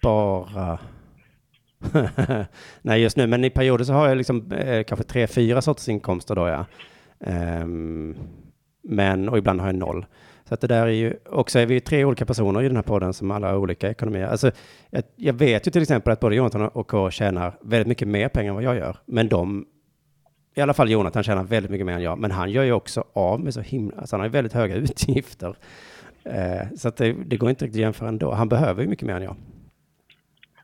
bara... 0.01 0.79
Nej, 2.81 3.01
just 3.01 3.17
nu, 3.17 3.27
men 3.27 3.43
i 3.43 3.49
perioder 3.49 3.83
så 3.83 3.93
har 3.93 4.07
jag 4.07 4.17
liksom 4.17 4.51
eh, 4.51 4.83
kanske 4.83 5.03
tre, 5.03 5.27
fyra 5.27 5.61
sorters 5.61 5.89
inkomster 5.89 6.35
då, 6.35 6.47
ja. 6.47 6.65
Um, 7.19 8.17
men, 8.83 9.29
och 9.29 9.37
ibland 9.37 9.61
har 9.61 9.67
jag 9.67 9.75
noll. 9.75 10.05
Så 10.47 10.53
att 10.53 10.61
det 10.61 10.67
där 10.67 10.87
är 10.87 10.91
ju, 10.91 11.13
också 11.25 11.59
är 11.59 11.65
vi 11.65 11.79
tre 11.79 12.05
olika 12.05 12.25
personer 12.25 12.61
i 12.61 12.67
den 12.67 12.75
här 12.75 12.83
podden 12.83 13.13
som 13.13 13.31
alla 13.31 13.47
har 13.47 13.57
olika 13.57 13.89
ekonomier. 13.89 14.27
Alltså, 14.27 14.51
jag, 14.89 15.03
jag 15.15 15.33
vet 15.33 15.67
ju 15.67 15.71
till 15.71 15.81
exempel 15.81 16.13
att 16.13 16.19
både 16.19 16.35
Jonathan 16.35 16.67
och 16.67 16.87
K 16.87 17.11
tjänar 17.11 17.57
väldigt 17.61 17.87
mycket 17.87 18.07
mer 18.07 18.29
pengar 18.29 18.49
än 18.49 18.55
vad 18.55 18.63
jag 18.63 18.75
gör. 18.75 18.97
Men 19.05 19.29
de, 19.29 19.65
i 20.55 20.61
alla 20.61 20.73
fall 20.73 20.91
Jonathan 20.91 21.23
tjänar 21.23 21.43
väldigt 21.43 21.71
mycket 21.71 21.85
mer 21.85 21.93
än 21.93 22.01
jag, 22.01 22.19
men 22.19 22.31
han 22.31 22.51
gör 22.51 22.63
ju 22.63 22.71
också 22.71 23.03
av 23.13 23.39
med 23.39 23.53
så 23.53 23.61
himla, 23.61 23.97
alltså 23.97 24.15
han 24.15 24.19
har 24.19 24.27
ju 24.27 24.31
väldigt 24.31 24.53
höga 24.53 24.75
utgifter. 24.85 25.55
Eh, 26.23 26.67
så 26.77 26.87
att 26.87 26.97
det, 26.97 27.15
det 27.25 27.37
går 27.37 27.49
inte 27.49 27.65
riktigt 27.65 27.79
att 27.79 27.81
jämföra 27.81 28.09
ändå. 28.09 28.31
Han 28.31 28.49
behöver 28.49 28.81
ju 28.81 28.87
mycket 28.87 29.07
mer 29.07 29.15
än 29.15 29.23
jag. 29.23 29.35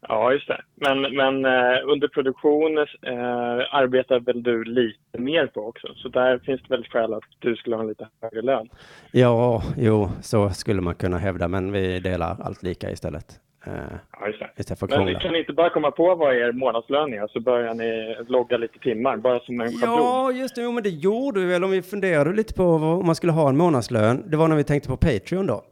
Ja, 0.08 0.32
just 0.34 0.48
det. 0.48 0.62
Men, 0.76 1.02
men 1.02 1.46
eh, 1.46 1.78
under 1.88 2.08
produktion 2.08 2.78
eh, 2.78 3.76
arbetar 3.76 4.20
väl 4.20 4.44
du 4.44 4.64
lite 4.64 5.18
mer 5.20 5.48
på 5.48 5.68
också. 5.68 5.88
Så 5.96 6.08
där 6.10 6.38
finns 6.40 6.62
det 6.62 6.76
väl 6.76 6.86
skäl 6.86 7.14
att 7.14 7.24
du 7.40 7.56
skulle 7.56 7.76
ha 7.76 7.84
en 7.84 7.90
lite 7.90 8.08
högre 8.22 8.42
lön. 8.42 8.70
Ja, 9.12 9.64
jo, 9.78 10.10
så 10.22 10.50
skulle 10.50 10.82
man 10.82 10.96
kunna 10.96 11.18
hävda, 11.18 11.48
men 11.48 11.72
vi 11.72 12.00
delar 12.00 12.38
allt 12.44 12.64
lika 12.64 12.92
istället. 12.92 13.40
Eh, 13.66 13.74
Ja, 14.20 14.28
just 14.28 14.40
det. 14.40 14.50
istället 14.58 14.80
för 14.80 14.88
Men 14.88 15.20
kan 15.20 15.34
ni 15.34 15.40
inte 15.40 15.54
bara 15.54 15.70
komma 15.70 15.92
på 15.92 16.16
vad 16.16 16.36
er 16.36 16.52
månadslön 16.52 17.14
är 17.14 17.28
så 17.28 17.40
börjar 17.40 17.74
ni 17.74 18.16
logga 18.28 18.58
lite 18.58 18.80
timmar, 18.80 19.18
bara 19.18 19.40
som 19.40 19.62
en 19.62 19.68
schablon? 19.72 19.98
Ja, 19.98 20.32
just 20.32 20.56
det. 20.56 20.62
Jo, 20.62 20.72
men 20.72 20.84
det 20.84 20.90
gjorde 20.90 21.40
vi 21.40 21.46
väl 21.46 21.64
om 21.64 21.72
vi 21.72 21.82
funderade 21.82 22.34
lite 22.34 22.54
på 22.54 22.78
vad, 22.78 23.00
om 23.00 23.06
man 23.06 23.16
skulle 23.16 23.32
ha 23.34 23.50
en 23.50 23.58
månadslön. 23.58 24.24
Det 24.28 24.38
var 24.38 24.48
när 24.48 24.56
vi 24.56 24.64
tänkte 24.64 24.90
på 24.90 24.98
Patreon 24.98 25.48
då. 25.48 25.64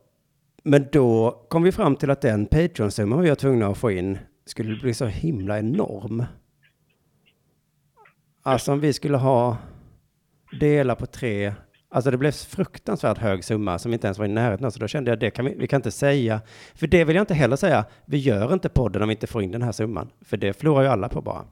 Men 0.64 0.88
då 0.92 1.32
kom 1.50 1.64
vi 1.64 1.72
fram 1.72 1.96
till 1.96 2.10
att 2.10 2.22
den 2.22 2.46
Patreon-summan 2.46 3.22
vi 3.22 3.30
var 3.30 3.36
tvungna 3.36 3.68
att 3.68 3.78
få 3.78 3.92
in 3.92 4.18
skulle 4.46 4.76
bli 4.76 4.94
så 4.94 5.06
himla 5.06 5.60
enorm. 5.60 6.24
Alltså 8.44 8.72
om 8.72 8.80
vi 8.80 8.94
skulle 8.94 9.18
ha 9.18 9.58
dela 10.60 10.96
på 10.96 11.06
tre, 11.06 11.54
alltså 11.90 12.12
det 12.12 12.18
blev 12.18 12.32
fruktansvärt 12.32 13.18
hög 13.18 13.44
summa 13.44 13.80
som 13.80 13.94
inte 13.94 14.08
ens 14.08 14.20
var 14.20 14.26
i 14.26 14.30
närheten 14.30 14.66
av, 14.66 14.70
så 14.70 14.80
då 14.80 14.88
kände 14.88 15.12
jag 15.12 15.20
det 15.20 15.32
kan 15.32 15.46
vi, 15.46 15.56
vi 15.58 15.68
kan 15.68 15.78
inte 15.78 15.92
säga, 15.92 16.42
för 16.76 16.88
det 16.88 17.06
vill 17.06 17.16
jag 17.16 17.24
inte 17.24 17.34
heller 17.34 17.56
säga, 17.56 17.86
vi 18.06 18.18
gör 18.18 18.54
inte 18.54 18.70
podden 18.70 19.02
om 19.02 19.08
vi 19.08 19.14
inte 19.14 19.28
får 19.28 19.44
in 19.44 19.52
den 19.52 19.62
här 19.62 19.72
summan, 19.72 20.10
för 20.26 20.38
det 20.38 20.54
förlorar 20.54 20.82
ju 20.84 20.88
alla 20.88 21.10
på 21.10 21.22
bara. 21.22 21.46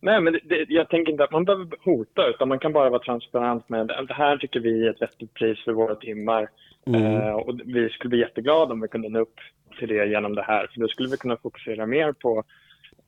Nej, 0.00 0.20
men 0.20 0.32
det, 0.32 0.66
jag 0.68 0.88
tänker 0.88 1.12
inte 1.12 1.24
att 1.24 1.32
man 1.32 1.44
behöver 1.44 1.68
hota, 1.84 2.26
utan 2.28 2.48
man 2.48 2.58
kan 2.58 2.72
bara 2.72 2.90
vara 2.90 3.02
transparent 3.02 3.68
med 3.68 3.86
det 3.86 4.14
här 4.14 4.36
tycker 4.36 4.60
vi 4.60 4.86
är 4.86 4.90
ett 4.90 5.02
vettigt 5.02 5.34
pris 5.34 5.64
för 5.64 5.72
våra 5.72 5.94
timmar. 5.94 6.48
Mm. 6.86 7.04
Eh, 7.04 7.32
och 7.32 7.60
vi 7.64 7.88
skulle 7.88 8.08
bli 8.08 8.18
jätteglada 8.20 8.72
om 8.72 8.80
vi 8.80 8.88
kunde 8.88 9.08
nå 9.08 9.18
upp 9.18 9.34
till 9.78 9.88
det 9.88 10.06
genom 10.06 10.34
det 10.34 10.42
här, 10.42 10.66
för 10.74 10.80
då 10.80 10.88
skulle 10.88 11.08
vi 11.08 11.16
kunna 11.16 11.36
fokusera 11.36 11.86
mer 11.86 12.12
på 12.12 12.44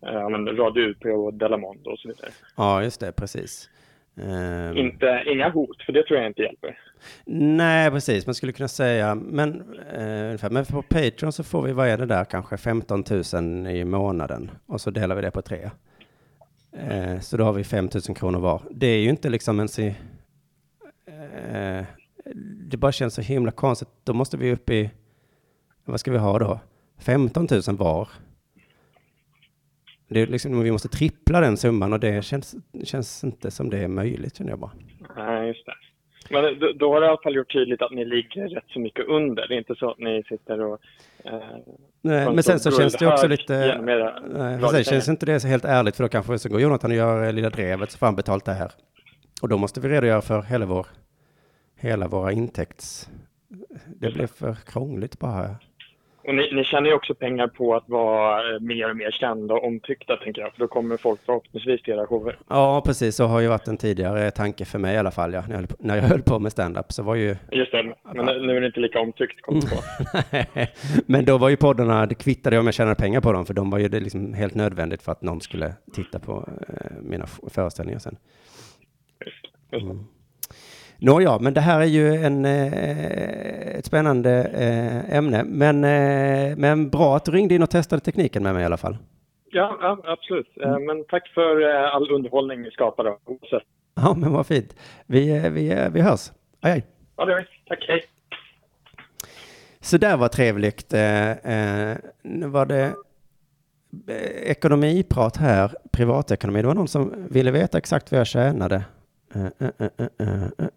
eh, 0.06 0.28
Radio 0.56 0.82
UP 0.82 1.04
och 1.04 1.34
Delamondo 1.34 1.90
och 1.90 1.98
så 1.98 2.08
vidare. 2.08 2.30
Ja, 2.56 2.82
just 2.82 3.00
det, 3.00 3.12
precis. 3.12 3.70
Ehm, 4.22 4.76
Inte, 4.76 5.22
inga 5.26 5.50
hot, 5.50 5.82
för 5.82 5.92
det 5.92 6.02
tror 6.02 6.18
jag 6.18 6.26
inte 6.26 6.42
hjälper. 6.42 6.78
Nej, 7.24 7.90
precis. 7.90 8.26
Man 8.26 8.34
skulle 8.34 8.52
kunna 8.52 8.68
säga, 8.68 9.14
men, 9.14 9.60
eh, 9.92 10.50
men 10.50 10.64
på 10.64 10.82
Patreon 10.82 11.32
så 11.32 11.44
får 11.44 11.62
vi, 11.62 11.72
vad 11.72 11.88
är 11.88 11.98
det 11.98 12.06
där, 12.06 12.24
kanske 12.24 12.56
15 12.56 13.04
000 13.34 13.66
i 13.66 13.84
månaden. 13.84 14.50
Och 14.66 14.80
så 14.80 14.90
delar 14.90 15.16
vi 15.16 15.22
det 15.22 15.30
på 15.30 15.42
tre. 15.42 15.70
Eh, 16.72 17.20
så 17.20 17.36
då 17.36 17.44
har 17.44 17.52
vi 17.52 17.64
5 17.64 17.88
000 18.08 18.16
kronor 18.16 18.38
var. 18.38 18.62
Det 18.70 18.86
är 18.86 18.98
ju 18.98 19.10
inte 19.10 19.28
liksom 19.28 19.60
en 19.60 19.68
eh, 21.52 21.84
Det 22.70 22.76
bara 22.76 22.92
känns 22.92 23.14
så 23.14 23.22
himla 23.22 23.50
konstigt. 23.50 23.88
Då 24.04 24.12
måste 24.12 24.36
vi 24.36 24.52
upp 24.52 24.70
i, 24.70 24.90
vad 25.84 26.00
ska 26.00 26.10
vi 26.12 26.18
ha 26.18 26.38
då? 26.38 26.60
15 26.98 27.46
000 27.50 27.76
var. 27.76 28.08
Det 30.08 30.20
är 30.20 30.26
liksom, 30.26 30.62
vi 30.62 30.72
måste 30.72 30.88
trippla 30.88 31.40
den 31.40 31.56
summan 31.56 31.92
och 31.92 32.00
det 32.00 32.24
känns, 32.24 32.54
känns 32.84 33.24
inte 33.24 33.50
som 33.50 33.70
det 33.70 33.78
är 33.78 33.88
möjligt, 33.88 34.36
känner 34.36 34.50
jag 34.50 34.58
bara. 34.58 34.70
Nej, 35.16 35.48
just 35.48 35.66
det. 35.66 35.74
Men 36.30 36.58
då, 36.58 36.72
då 36.72 36.92
har 36.92 37.00
det 37.00 37.06
i 37.06 37.08
alla 37.08 37.20
fall 37.22 37.34
gjort 37.34 37.52
tydligt 37.52 37.82
att 37.82 37.92
ni 37.92 38.04
ligger 38.04 38.48
rätt 38.48 38.64
så 38.68 38.80
mycket 38.80 39.06
under. 39.06 39.48
Det 39.48 39.54
är 39.54 39.58
inte 39.58 39.74
så 39.74 39.90
att 39.90 39.98
ni 39.98 40.22
sitter 40.28 40.60
och... 40.60 40.80
Eh, 41.24 41.40
Nej, 42.00 42.34
men 42.34 42.42
sen 42.42 42.60
så 42.60 42.70
känns 42.70 42.94
det 42.94 43.06
också 43.06 43.26
lite... 43.26 43.80
Nej, 43.82 44.62
sen 44.70 44.84
känns 44.84 45.08
inte 45.08 45.26
det 45.26 45.40
så 45.40 45.48
helt 45.48 45.64
ärligt 45.64 45.96
för 45.96 46.04
då 46.04 46.08
kanske 46.08 46.38
så 46.38 46.48
går 46.48 46.60
Jonathan 46.60 46.90
och 46.90 46.96
gör 46.96 47.26
eh, 47.26 47.32
Lilla 47.32 47.50
Drevet 47.50 47.90
så 47.90 47.98
får 47.98 48.06
han 48.06 48.16
betalt 48.16 48.44
det 48.44 48.52
här. 48.52 48.70
Och 49.42 49.48
då 49.48 49.58
måste 49.58 49.80
vi 49.80 49.88
redogöra 49.88 50.20
för 50.20 50.42
hela 50.42 50.66
vår, 50.66 50.86
hela 51.78 52.08
våra 52.08 52.32
intäkts... 52.32 53.08
Det 54.00 54.10
blev 54.10 54.26
för 54.26 54.54
krångligt 54.54 55.18
bara. 55.18 55.56
Och 56.28 56.34
ni, 56.34 56.54
ni 56.54 56.64
tjänar 56.64 56.86
ju 56.86 56.94
också 56.94 57.14
pengar 57.14 57.46
på 57.46 57.74
att 57.74 57.88
vara 57.88 58.54
eh, 58.54 58.60
mer 58.60 58.90
och 58.90 58.96
mer 58.96 59.10
kända 59.10 59.54
och 59.54 59.64
omtyckta, 59.64 60.16
tänker 60.16 60.42
jag. 60.42 60.52
För 60.52 60.60
då 60.60 60.68
kommer 60.68 60.96
folk 60.96 61.20
förhoppningsvis 61.26 61.82
till 61.82 61.94
era 61.94 62.06
shower. 62.06 62.38
Ja, 62.48 62.82
precis. 62.86 63.16
Så 63.16 63.24
har 63.24 63.40
ju 63.40 63.48
varit 63.48 63.68
en 63.68 63.76
tidigare 63.76 64.30
tanke 64.30 64.64
för 64.64 64.78
mig 64.78 64.94
i 64.94 64.98
alla 64.98 65.10
fall. 65.10 65.32
Ja. 65.32 65.42
När, 65.48 65.54
jag 65.54 65.58
höll 65.58 65.66
på, 65.66 65.76
när 65.78 65.96
jag 65.96 66.02
höll 66.02 66.22
på 66.22 66.38
med 66.38 66.52
stand-up 66.52 66.92
så 66.92 67.02
var 67.02 67.14
ju... 67.14 67.36
Just 67.52 67.72
det, 67.72 67.94
men 68.14 68.26
nu 68.26 68.56
är 68.56 68.60
det 68.60 68.66
inte 68.66 68.80
lika 68.80 69.00
omtyckt, 69.00 69.42
kom 69.42 69.54
jag 69.54 69.70
på. 69.70 69.76
Men 71.06 71.24
då 71.24 71.38
var 71.38 71.48
ju 71.48 71.56
poddarna, 71.56 72.06
det 72.06 72.14
kvittade 72.14 72.58
om 72.58 72.66
jag 72.66 72.74
tjänade 72.74 72.94
pengar 72.94 73.20
på 73.20 73.32
dem, 73.32 73.46
för 73.46 73.54
de 73.54 73.70
var 73.70 73.78
ju 73.78 73.88
det 73.88 74.00
liksom 74.00 74.34
helt 74.34 74.54
nödvändigt 74.54 75.02
för 75.02 75.12
att 75.12 75.22
någon 75.22 75.40
skulle 75.40 75.74
titta 75.92 76.18
på 76.18 76.48
eh, 76.68 76.96
mina 77.02 77.26
föreställningar 77.26 77.98
sen. 77.98 78.16
Just 79.24 79.48
det. 79.70 79.76
Mm. 79.76 80.04
Nåja, 81.00 81.38
men 81.38 81.54
det 81.54 81.60
här 81.60 81.80
är 81.80 81.84
ju 81.84 82.14
en, 82.14 82.44
eh, 82.44 83.76
ett 83.78 83.86
spännande 83.86 84.30
eh, 84.44 85.16
ämne. 85.16 85.44
Men, 85.44 85.84
eh, 85.84 86.56
men 86.56 86.90
bra 86.90 87.16
att 87.16 87.24
du 87.24 87.30
ringde 87.30 87.54
in 87.54 87.62
och 87.62 87.70
testade 87.70 88.00
tekniken 88.00 88.42
med 88.42 88.54
mig 88.54 88.62
i 88.62 88.66
alla 88.66 88.76
fall. 88.76 88.96
Ja, 89.50 89.78
ja 89.80 89.98
absolut. 90.04 90.56
Eh, 90.64 90.78
Men 90.78 91.04
tack 91.04 91.28
för 91.28 91.62
all 91.62 92.10
underhållning 92.10 92.62
ni 92.62 92.70
skapade. 92.70 93.16
Ja, 93.94 94.14
men 94.16 94.32
vad 94.32 94.46
fint. 94.46 94.76
Vi, 95.06 95.48
vi, 95.50 95.88
vi 95.92 96.00
hörs. 96.00 96.30
Aj, 96.60 96.72
aj. 96.72 96.86
Ja, 97.16 97.24
det 97.24 97.32
gör 97.32 97.38
vi. 97.38 97.46
Tack, 97.68 97.84
hej. 97.88 98.04
Så 99.80 99.98
där 99.98 100.16
var 100.16 100.28
trevligt. 100.28 100.92
Nu 102.22 102.46
var 102.46 102.66
det 102.66 102.92
ekonomiprat 104.42 105.36
här, 105.36 105.70
privatekonomi. 105.92 106.60
Det 106.60 106.66
var 106.66 106.74
någon 106.74 106.88
som 106.88 107.26
ville 107.30 107.50
veta 107.50 107.78
exakt 107.78 108.12
vad 108.12 108.20
jag 108.20 108.26
tjänade. 108.26 108.84
Eh, 109.34 109.46
eh, 109.58 110.06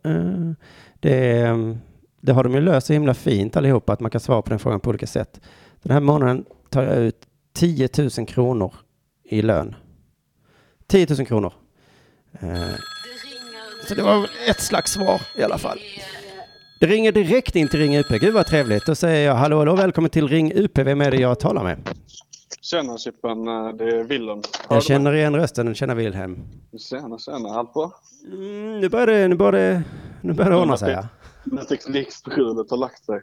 eh, 0.04 0.52
det, 1.00 1.42
mm, 1.42 1.78
det 2.22 2.32
har 2.32 2.44
de 2.44 2.54
ju 2.54 2.62
löst 2.62 2.88
så 2.88 2.94
himla 2.94 3.14
fint 3.14 3.58
allihopa, 3.58 3.94
att 3.94 4.00
man 4.00 4.12
kan 4.12 4.22
svara 4.22 4.42
på 4.42 4.50
den 4.50 4.60
frågan 4.60 4.80
på 4.80 4.90
olika 4.90 5.08
sätt. 5.08 5.42
Den 5.84 5.92
här 5.92 6.00
månaden 6.00 6.46
tar 6.70 6.84
jag 6.84 6.98
ut 6.98 7.28
10 7.54 7.90
000 7.98 8.10
kronor 8.28 8.74
i 9.24 9.42
lön. 9.42 9.76
10 10.88 11.08
000 11.18 11.26
kronor. 11.26 11.54
Så 13.88 13.96
det 13.96 14.02
var 14.02 14.30
ett 14.50 14.62
slags 14.62 14.92
svar 14.92 15.22
i 15.38 15.44
alla 15.44 15.58
fall. 15.58 15.80
Det 16.80 16.88
ringer 16.88 17.12
direkt 17.12 17.56
in 17.56 17.68
till 17.68 17.80
Ring 17.80 17.98
UP. 17.98 18.10
Gud 18.10 18.34
vad 18.34 18.46
trevligt. 18.46 18.86
Då 18.86 18.96
säger 18.96 19.28
jag 19.28 19.36
hallå, 19.36 19.58
hallå, 19.58 19.76
välkommen 19.76 20.10
till 20.10 20.28
Ring 20.28 20.52
UP. 20.56 20.78
Vem 20.78 21.02
är 21.02 21.12
det 21.12 21.18
jag 21.18 21.40
talar 21.40 21.64
med? 21.64 21.78
Tjena 22.62 22.98
Chippen, 22.98 23.48
eh, 23.48 23.70
det 23.74 23.84
är 24.00 24.04
Willem. 24.04 24.42
Jag 24.70 24.84
känner 24.84 25.14
igen 25.14 25.36
rösten, 25.36 25.66
den 25.66 25.76
känner 25.76 25.96
Wilhelm. 25.96 26.40
Tjena, 26.90 27.18
tjena. 27.20 27.50
Allt 27.50 27.74
bra? 27.74 27.92
Mm, 28.26 28.80
nu 28.80 28.90
börjar 28.90 29.08
det, 29.08 29.28
nu 29.28 29.36
börjar 29.36 29.52
det, 29.52 29.84
nu 30.22 30.34
börjar 30.34 30.52
det 30.52 30.58
ordna 30.58 30.78
sig. 30.78 30.94
Ja. 30.94 31.08
När 31.44 31.64
teknikstrulet 31.64 32.70
har 32.70 32.78
lagt 32.78 33.06
sig. 33.06 33.22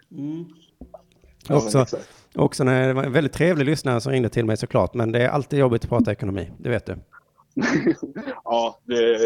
Ja, 1.48 1.56
Också, 1.56 1.86
också 2.34 2.64
när 2.64 2.86
det 2.88 2.92
var 2.94 3.04
en 3.04 3.12
väldigt 3.12 3.32
trevlig 3.32 3.64
lyssnare 3.66 4.00
som 4.00 4.12
ringde 4.12 4.28
till 4.28 4.44
mig 4.44 4.56
såklart, 4.56 4.94
men 4.94 5.12
det 5.12 5.22
är 5.22 5.28
alltid 5.28 5.58
jobbigt 5.58 5.84
att 5.84 5.88
prata 5.90 6.12
ekonomi, 6.12 6.50
det 6.58 6.68
vet 6.68 6.86
du. 6.86 6.96
ja, 8.44 8.78
det, 8.84 9.18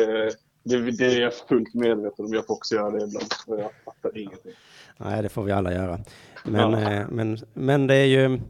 det, 0.64 0.90
det 0.90 1.04
är 1.06 1.20
jag 1.20 1.32
fullt 1.48 1.74
medveten 1.74 2.24
om. 2.24 2.32
Jag 2.32 2.46
får 2.46 2.54
också 2.54 2.74
göra 2.74 2.90
det 2.90 3.04
ibland. 3.04 3.26
och 3.46 3.60
Jag 3.60 3.70
fattar 3.84 4.18
ingenting. 4.18 4.52
Nej, 4.96 5.22
det 5.22 5.28
får 5.28 5.42
vi 5.42 5.52
alla 5.52 5.72
göra. 5.72 5.98
Men, 6.44 6.72
Ja. 6.72 6.92
eh, 6.92 7.06
men, 7.08 7.38
men 7.54 7.86
det 7.86 7.94
är 7.94 8.04
ju, 8.04 8.40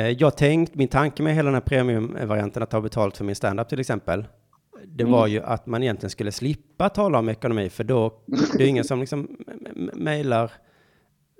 jag 0.00 0.36
tänkt, 0.36 0.74
min 0.74 0.88
tanke 0.88 1.22
med 1.22 1.34
hela 1.34 1.46
den 1.46 1.54
här 1.54 1.60
premiumvarianten 1.60 2.62
att 2.62 2.70
ta 2.70 2.80
betalt 2.80 3.16
för 3.16 3.24
min 3.24 3.34
standup 3.34 3.68
till 3.68 3.80
exempel, 3.80 4.26
det 4.86 5.04
var 5.04 5.26
ju 5.26 5.42
att 5.42 5.66
man 5.66 5.82
egentligen 5.82 6.10
skulle 6.10 6.32
slippa 6.32 6.88
tala 6.88 7.18
om 7.18 7.28
ekonomi, 7.28 7.70
för 7.70 7.84
då 7.84 8.12
det 8.58 8.64
är 8.64 8.68
ingen 8.68 8.84
som 8.84 9.00
liksom 9.00 9.36
mejlar 9.94 10.52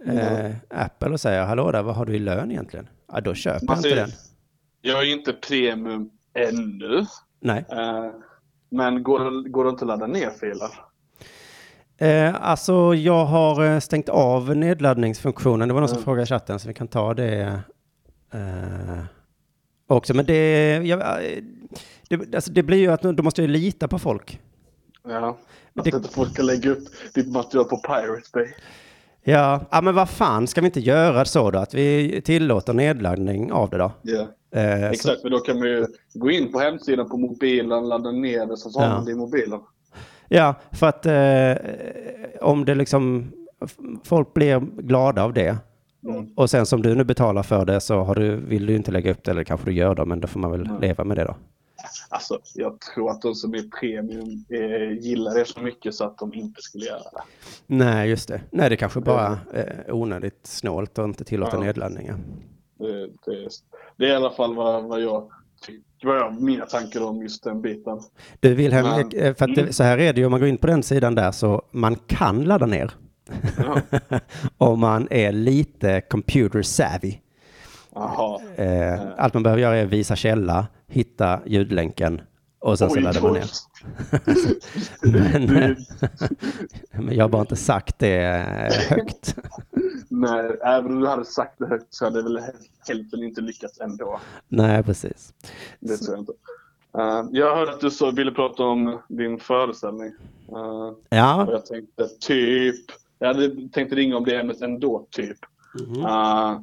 eh, 0.06 0.50
Apple 0.70 1.08
och 1.10 1.20
säger 1.20 1.44
hallå 1.44 1.70
där, 1.72 1.82
vad 1.82 1.94
har 1.94 2.06
du 2.06 2.14
i 2.14 2.18
lön 2.18 2.50
egentligen? 2.50 2.88
Ja, 3.12 3.20
då 3.20 3.34
köper 3.34 3.60
jag 3.66 3.70
Alltså, 3.70 3.88
inte 3.88 4.00
den. 4.00 4.10
Jag 4.80 5.02
är 5.02 5.12
inte 5.12 5.32
premium 5.32 6.10
ännu. 6.34 7.06
Nej. 7.40 7.64
Eh, 7.70 8.10
Men 8.70 9.02
går, 9.02 9.48
går 9.48 9.64
det 9.64 9.70
inte 9.70 9.84
att 9.84 9.88
ladda 9.88 10.06
ner 10.06 10.30
filer? 10.30 10.68
Eh, 11.98 12.34
alltså, 12.50 12.94
jag 12.94 13.24
har 13.24 13.64
eh, 13.64 13.78
stängt 13.78 14.08
av 14.08 14.56
nedladdningsfunktionen. 14.56 15.68
Det 15.68 15.74
var 15.74 15.80
någon 15.80 15.88
som 15.88 15.96
Mm. 15.96 16.04
frågade 16.04 16.22
i 16.22 16.26
chatten, 16.26 16.58
så 16.58 16.68
vi 16.68 16.74
kan 16.74 16.88
ta 16.88 17.14
det 17.14 17.60
eh, 18.32 19.04
också. 19.86 20.14
Men 20.14 20.26
det, 20.26 20.76
jag, 20.84 21.00
eh, 21.00 21.42
det, 22.08 22.34
alltså, 22.34 22.52
det 22.52 22.62
blir 22.62 22.78
ju 22.78 22.88
att 22.92 23.02
då 23.02 23.22
måste 23.22 23.42
jag 23.42 23.50
lita 23.50 23.88
på 23.88 23.98
folk. 23.98 24.40
Ja. 25.08 25.38
Att 25.74 25.84
det- 25.84 25.94
inte 25.96 26.08
folk 26.08 26.32
ska 26.32 26.42
lägga 26.42 26.70
upp 26.70 26.84
ditt 27.14 27.32
material 27.32 27.68
på 27.68 27.76
Pirate 27.76 28.28
Bay. 28.32 28.46
Ja, 29.24 29.60
ja, 29.70 29.80
men 29.80 29.94
vad 29.94 30.10
fan, 30.10 30.46
ska 30.46 30.60
vi 30.60 30.66
inte 30.66 30.80
göra 30.80 31.24
så 31.24 31.50
då? 31.50 31.58
Att 31.58 31.74
vi 31.74 32.20
tillåter 32.24 32.72
nedladdning 32.72 33.52
av 33.52 33.70
det 33.70 33.78
då? 33.78 33.92
Ja. 34.02 34.20
Eh, 34.60 34.80
så, 34.80 34.86
Exakt, 34.86 35.22
men 35.22 35.32
då 35.32 35.38
kan 35.38 35.58
man 35.58 35.68
ju 35.68 35.86
gå 36.14 36.30
in 36.30 36.52
på 36.52 36.58
hemsidan 36.60 37.08
på 37.08 37.16
mobilen, 37.16 37.88
ladda 37.88 38.10
ner 38.10 38.46
det, 38.46 38.56
så 38.56 38.78
har 38.80 38.86
Ja. 38.86 38.94
man 38.94 39.04
det 39.04 39.12
i 39.12 39.14
mobilen. 39.14 39.60
ja, 40.28 40.54
för 40.72 40.86
att 40.86 41.06
eh, 41.06 41.72
om 42.48 42.64
det 42.64 42.74
liksom, 42.74 43.32
folk 44.04 44.34
blir 44.34 44.60
glada 44.82 45.22
av 45.24 45.32
det. 45.32 45.56
Mm. 46.04 46.26
Och 46.36 46.50
sen 46.50 46.66
som 46.66 46.82
du 46.82 46.94
nu 46.94 47.04
betalar 47.04 47.42
för 47.42 47.64
det 47.64 47.80
så 47.80 48.02
har 48.02 48.14
du, 48.14 48.36
vill 48.36 48.66
du 48.66 48.76
inte 48.76 48.90
lägga 48.90 49.10
upp 49.10 49.24
det, 49.24 49.30
eller 49.30 49.44
kanske 49.44 49.66
du 49.70 49.72
gör 49.76 49.94
det, 49.94 50.04
men 50.04 50.20
då 50.20 50.28
får 50.28 50.40
man 50.40 50.50
väl 50.50 50.60
Mm. 50.66 50.80
leva 50.80 51.04
med 51.04 51.16
det 51.16 51.24
då. 51.24 51.36
Alltså, 52.08 52.38
jag 52.54 52.80
tror 52.80 53.10
att 53.10 53.22
de 53.22 53.34
som 53.34 53.54
är 53.54 53.80
premium 53.80 54.44
eh, 54.48 54.98
gillar 55.06 55.34
det 55.34 55.44
så 55.44 55.60
mycket 55.60 55.94
så 55.94 56.04
att 56.04 56.18
de 56.18 56.34
inte 56.34 56.62
skulle 56.62 56.84
göra 56.84 56.98
det. 56.98 57.22
Nej, 57.66 58.08
just 58.10 58.28
det. 58.28 58.40
Nej, 58.50 58.70
det 58.70 58.76
kanske 58.76 59.00
bara 59.00 59.38
är 59.52 59.86
onödigt 59.92 60.40
snålt 60.46 60.98
och 60.98 61.04
inte 61.04 61.24
tillåta 61.24 61.56
Ja. 61.56 61.62
nedladdningar. 61.62 62.18
Det, 62.78 63.06
det, 63.06 63.48
det 63.96 64.04
är 64.04 64.08
i 64.10 64.14
alla 64.14 64.30
fall 64.30 64.54
vad, 64.54 64.84
vad 64.84 65.00
jag 65.02 65.30
vad 66.04 66.16
jag, 66.16 66.42
mina 66.42 66.66
tankar 66.66 67.02
om 67.04 67.22
just 67.22 67.44
den 67.44 67.62
biten. 67.62 68.00
Du 68.40 68.54
Wilhelm, 68.54 68.86
Men- 68.88 69.20
eh, 69.20 69.34
för 69.34 69.44
att 69.48 69.54
det, 69.54 69.72
så 69.72 69.82
här 69.82 69.98
är 69.98 70.12
det 70.12 70.20
ju 70.20 70.24
om 70.26 70.30
man 70.30 70.40
går 70.40 70.48
in 70.48 70.56
på 70.58 70.66
den 70.66 70.82
sidan 70.82 71.14
där 71.14 71.32
så 71.32 71.62
man 71.70 71.96
kan 71.96 72.44
ladda 72.44 72.66
ner. 72.66 72.90
Om 74.58 74.80
man 74.80 75.08
är 75.10 75.32
lite 75.32 76.00
computer 76.00 76.62
savvy. 76.62 77.18
Eh, 78.56 79.00
allt 79.16 79.34
man 79.34 79.42
behöver 79.42 79.62
göra 79.62 79.76
är 79.76 79.86
visa 79.86 80.16
källa, 80.16 80.66
hitta 80.88 81.40
ljudlänken 81.46 82.20
och 82.62 82.78
sen 82.78 82.90
så 82.90 82.96
Oj, 82.96 83.02
laddar 83.02 83.20
man 83.20 83.32
ner. 83.32 83.50
men, 85.46 85.76
men 86.92 87.14
jag 87.14 87.24
har 87.24 87.28
bara 87.28 87.42
inte 87.42 87.56
sagt 87.56 87.98
det 87.98 88.22
eh, 88.24 88.96
högt. 88.96 89.36
Nej, 90.08 90.56
även 90.64 90.92
om 90.92 91.00
du 91.00 91.06
hade 91.06 91.24
sagt 91.24 91.58
det 91.58 91.66
högt 91.66 91.94
så 91.94 92.04
hade 92.04 92.22
väl 92.22 92.40
hälften 92.88 93.22
inte 93.22 93.40
lyckats 93.40 93.80
ändå. 93.80 94.20
Nej, 94.48 94.82
precis. 94.82 95.34
Det 95.80 95.96
tror 95.96 96.16
jag 96.16 96.22
inte. 96.22 96.32
Eh, 96.98 97.24
jag 97.30 97.56
hörde 97.56 97.72
att 97.72 97.80
du 97.80 97.90
så 97.90 98.10
ville 98.10 98.32
prata 98.32 98.62
om 98.62 98.98
din 99.08 99.38
föreställning. 99.38 100.12
Och 100.46 100.98
Ja, 101.08 101.46
jag 101.50 101.66
tänkte 101.66 102.08
typ, 102.20 102.84
jag 103.22 103.34
hade 103.34 103.68
tänkt 103.68 103.92
ringa 103.92 104.16
om 104.16 104.24
det 104.24 104.36
ämnet 104.36 104.62
ändå, 104.62 105.06
typ. 105.10 105.38
Mhm. 105.80 106.04
Uh, 106.04 106.60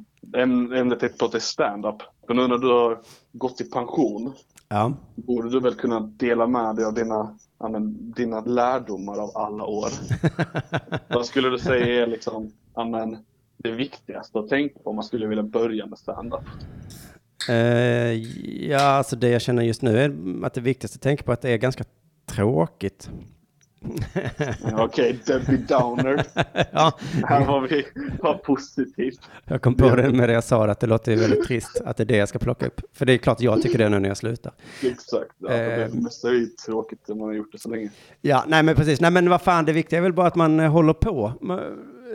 ämnet 0.78 1.02
jag 1.02 1.18
pratar 1.18 1.38
är 1.38 1.40
stand-up. 1.40 1.96
Men 2.28 2.36
nu 2.36 2.48
när 2.48 2.58
du 2.58 2.68
har 2.68 3.00
gått 3.32 3.60
i 3.60 3.64
pension 3.64 4.32
ja. 4.68 4.92
borde 5.14 5.50
du 5.50 5.60
väl 5.60 5.74
kunna 5.74 6.00
dela 6.00 6.46
med 6.46 6.76
dig 6.76 6.84
av 6.84 6.94
dina, 6.94 7.38
ja, 7.58 7.68
men, 7.68 8.12
dina 8.12 8.40
lärdomar 8.40 9.18
av 9.18 9.36
alla 9.36 9.64
år. 9.64 9.88
Vad 11.14 11.26
skulle 11.26 11.48
du 11.48 11.58
säga 11.58 12.02
är 12.02 12.06
liksom, 12.06 12.52
ja, 12.74 12.84
men, 12.84 13.18
det 13.56 13.70
viktigaste 13.70 14.38
att 14.38 14.48
tänka 14.48 14.78
på 14.78 14.90
om 14.90 14.96
man 14.96 15.04
skulle 15.04 15.26
vilja 15.26 15.42
börja 15.42 15.86
med 15.86 15.98
stand-up? 15.98 16.44
Eh, 17.48 18.12
ja, 18.68 18.80
alltså 18.82 19.16
det 19.16 19.28
jag 19.28 19.42
känner 19.42 19.62
just 19.62 19.82
nu 19.82 19.98
är 19.98 20.12
att 20.46 20.54
det 20.54 20.60
viktigaste 20.60 20.96
att 20.96 21.02
tänka 21.02 21.22
på 21.22 21.30
är 21.30 21.34
att 21.34 21.42
det 21.42 21.50
är 21.50 21.58
ganska 21.58 21.84
tråkigt. 22.26 23.10
Okej, 24.78 25.18
Debbie 25.26 25.56
Downer. 25.56 26.24
ja, 26.72 26.98
Här 27.24 27.44
har 27.44 27.60
vi 27.60 27.86
vad 28.22 28.42
positivt. 28.42 29.20
jag 29.44 29.62
kom 29.62 29.74
på 29.74 29.96
det 29.96 30.10
med 30.10 30.28
det 30.28 30.32
jag 30.32 30.44
sa, 30.44 30.66
att 30.66 30.80
det 30.80 30.86
låter 30.86 31.16
väldigt 31.16 31.44
trist 31.44 31.80
att 31.84 31.96
det 31.96 32.02
är 32.02 32.06
det 32.06 32.16
jag 32.16 32.28
ska 32.28 32.38
plocka 32.38 32.66
upp. 32.66 32.80
För 32.92 33.06
det 33.06 33.12
är 33.12 33.18
klart 33.18 33.40
jag 33.40 33.62
tycker 33.62 33.78
det 33.78 33.88
nu 33.88 33.98
när 33.98 34.08
jag 34.08 34.16
slutar. 34.16 34.52
Exakt. 34.82 35.30
Ja, 35.38 35.48
det 35.48 35.84
Eh. 35.84 35.94
mesta 35.94 36.28
är 36.28 36.32
ju 36.32 36.46
tråkigt 36.46 37.08
när 37.08 37.14
man 37.16 37.26
har 37.28 37.34
gjort 37.34 37.52
det 37.52 37.58
så 37.58 37.68
länge. 37.70 37.90
Ja, 38.20 38.44
nej 38.46 38.62
men 38.62 38.74
precis. 38.74 39.00
Nej 39.00 39.10
men 39.10 39.30
vad 39.30 39.42
fan, 39.42 39.64
det 39.64 39.72
viktiga 39.72 39.98
är 39.98 40.02
väl 40.02 40.12
bara 40.12 40.26
att 40.26 40.36
man 40.36 40.60
eh, 40.60 40.70
håller 40.70 40.92
på. 40.92 41.32
Man, 41.40 41.58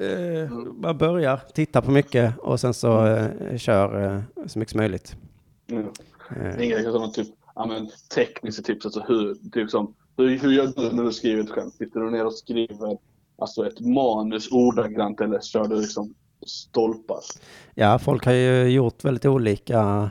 eh, 0.02 0.50
man 0.82 0.98
börjar 0.98 1.40
titta 1.54 1.82
på 1.82 1.92
mycket 1.92 2.38
och 2.40 2.60
sen 2.60 2.74
så 2.74 3.06
eh, 3.08 3.58
kör 3.58 4.16
eh, 4.16 4.22
så 4.48 4.60
mycket 4.60 4.72
som 4.72 4.78
möjligt. 4.78 5.16
Mm. 5.70 5.88
Eh, 6.42 6.66
Inga 6.68 6.82
sådana 6.84 7.08
typ, 7.12 7.28
ja, 7.56 7.66
men, 7.66 7.90
tekniska 8.16 8.64
tips, 8.64 8.86
alltså 8.86 9.04
hur, 9.08 9.36
typ 9.52 9.70
som, 9.70 9.94
hur, 10.18 10.40
hur 10.40 10.52
gör 10.52 10.68
du 10.76 10.96
när 10.96 11.04
du 11.04 11.12
skriver 11.14 11.44
ett 11.44 11.50
skämt? 11.50 11.74
Sitter 11.74 12.00
du 12.00 12.12
ner 12.12 12.26
och 12.26 12.34
skriver 12.34 12.98
alltså 13.38 13.68
ett 13.68 13.80
manus 13.80 14.52
ordagrant 14.52 15.22
eller 15.22 15.40
kör 15.42 15.68
du 15.68 15.76
liksom 15.82 16.14
stolpar? 16.46 17.20
Ja, 17.76 18.00
folk 18.00 18.26
har 18.26 18.34
ju 18.34 18.64
gjort 18.70 19.04
väldigt 19.04 19.26
olika, 19.26 20.10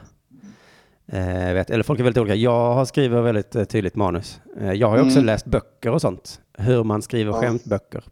eh, 1.06 1.52
vet, 1.54 1.70
eller 1.70 1.82
folk 1.82 2.00
är 2.00 2.04
väldigt 2.04 2.20
olika. 2.20 2.34
Jag 2.34 2.74
har 2.74 2.84
skrivit 2.84 3.18
väldigt 3.24 3.54
eh, 3.54 3.64
tydligt 3.64 3.96
manus. 3.96 4.40
Eh, 4.60 4.72
jag 4.72 4.88
har 4.88 4.96
ju 4.96 5.02
också 5.02 5.16
Mm. 5.18 5.26
läst 5.26 5.46
böcker 5.46 5.90
och 5.90 6.00
sånt, 6.00 6.40
hur 6.58 6.84
man 6.84 7.02
skriver 7.02 7.32
Ja. 7.32 7.40
skämtböcker. 7.40 8.04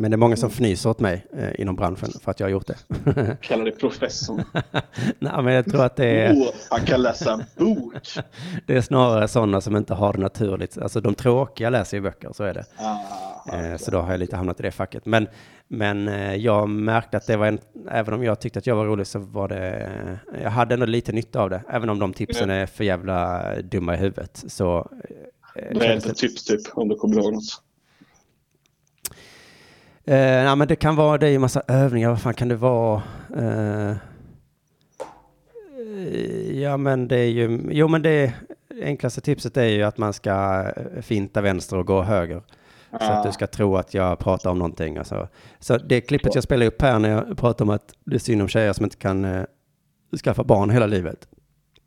Men 0.00 0.10
det 0.10 0.14
är 0.14 0.18
många 0.18 0.36
som 0.36 0.50
fnyser 0.50 0.90
åt 0.90 1.00
mig 1.00 1.26
eh, 1.36 1.60
inom 1.60 1.76
branschen 1.76 2.08
för 2.22 2.30
att 2.30 2.40
jag 2.40 2.46
har 2.46 2.50
gjort 2.50 2.66
det. 2.66 3.36
Kallar 3.40 3.64
det 3.64 3.70
professorn. 3.70 4.42
Nej, 5.18 5.42
men 5.42 5.54
jag 5.54 5.64
tror 5.70 5.84
att 5.84 5.96
det 5.96 6.06
är, 6.06 6.32
Åh, 6.36 6.48
han 6.70 6.80
kan 6.80 7.02
läsa 7.02 7.32
en 7.32 7.42
bok. 7.56 7.94
det 8.66 8.76
är 8.76 8.80
snarare 8.80 9.28
sådana 9.28 9.60
som 9.60 9.76
inte 9.76 9.94
har 9.94 10.12
det 10.12 10.18
naturligt. 10.18 10.78
Alltså 10.78 11.00
de 11.00 11.14
tråkiga 11.14 11.70
läser 11.70 11.96
ju 11.96 12.00
böcker, 12.00 12.30
så 12.32 12.44
är 12.44 12.54
det. 12.54 12.64
Ah, 12.76 12.96
Eh, 13.52 13.76
Så 13.76 13.90
då 13.90 13.98
har 14.00 14.10
jag 14.10 14.20
lite 14.20 14.36
hamnat 14.36 14.60
i 14.60 14.62
det 14.62 14.70
facket. 14.70 15.06
Men, 15.06 15.28
men 15.68 16.08
eh, 16.08 16.34
jag 16.34 16.68
märkte 16.68 17.16
att 17.16 17.26
det 17.26 17.36
var 17.36 17.46
en, 17.46 17.58
även 17.90 18.14
om 18.14 18.24
jag 18.24 18.40
tyckte 18.40 18.58
att 18.58 18.66
jag 18.66 18.76
var 18.76 18.84
rolig 18.86 19.06
så 19.06 19.18
var 19.18 19.48
det, 19.48 19.90
jag 20.42 20.50
hade 20.50 20.74
ändå 20.74 20.86
lite 20.86 21.12
nytta 21.12 21.40
av 21.42 21.50
det. 21.50 21.62
Även 21.68 21.90
om 21.90 21.98
de 21.98 22.12
tipsen 22.12 22.50
är 22.50 22.66
för 22.66 22.84
jävla 22.84 23.42
dumma 23.62 23.94
i 23.94 23.96
huvudet. 23.96 24.44
Så 24.48 24.78
eh, 25.54 25.78
det 25.78 25.86
är 25.86 25.94
inte 25.94 26.14
tips 26.14 26.44
typ, 26.44 26.60
om 26.72 26.88
du 26.88 26.96
kommer 26.96 27.16
ihåg 27.22 27.32
något. 27.34 27.62
Eh, 30.04 30.14
nej, 30.14 30.56
men 30.56 30.68
det 30.68 30.76
kan 30.76 30.96
vara, 30.96 31.18
det 31.18 31.26
är 31.26 31.30
ju 31.30 31.38
massa 31.38 31.62
övningar, 31.68 32.08
vad 32.08 32.20
fan 32.20 32.34
kan 32.34 32.48
det 32.48 32.56
vara? 32.56 33.02
Eh, 33.36 33.90
eh, 35.80 36.60
ja, 36.60 36.76
men 36.76 37.08
det 37.08 37.16
är 37.16 37.28
ju, 37.28 37.60
jo 37.70 37.88
men 37.88 38.02
det 38.02 38.34
enklaste 38.82 39.20
tipset 39.20 39.56
är 39.56 39.64
ju 39.64 39.82
att 39.82 39.98
man 39.98 40.12
ska 40.12 40.64
finta 41.02 41.40
vänster 41.40 41.76
och 41.76 41.86
gå 41.86 42.02
höger. 42.02 42.42
Så 42.90 43.12
att 43.12 43.24
du 43.24 43.32
ska 43.32 43.46
tro 43.46 43.76
att 43.76 43.94
jag 43.94 44.18
pratar 44.18 44.50
om 44.50 44.58
någonting. 44.58 44.96
Alltså. 44.96 45.28
Så 45.58 45.78
det 45.78 46.00
klippet 46.00 46.34
jag 46.34 46.44
spelar 46.44 46.66
upp 46.66 46.82
här 46.82 46.98
när 46.98 47.08
jag 47.08 47.38
pratar 47.38 47.64
om 47.64 47.70
att 47.70 47.94
det 48.04 48.14
är 48.14 48.18
synd 48.18 48.42
om 48.42 48.48
tjejer 48.48 48.72
som 48.72 48.84
inte 48.84 48.96
kan 48.96 49.24
eh, 49.24 49.44
skaffa 50.24 50.44
barn 50.44 50.70
hela 50.70 50.86
livet. 50.86 51.28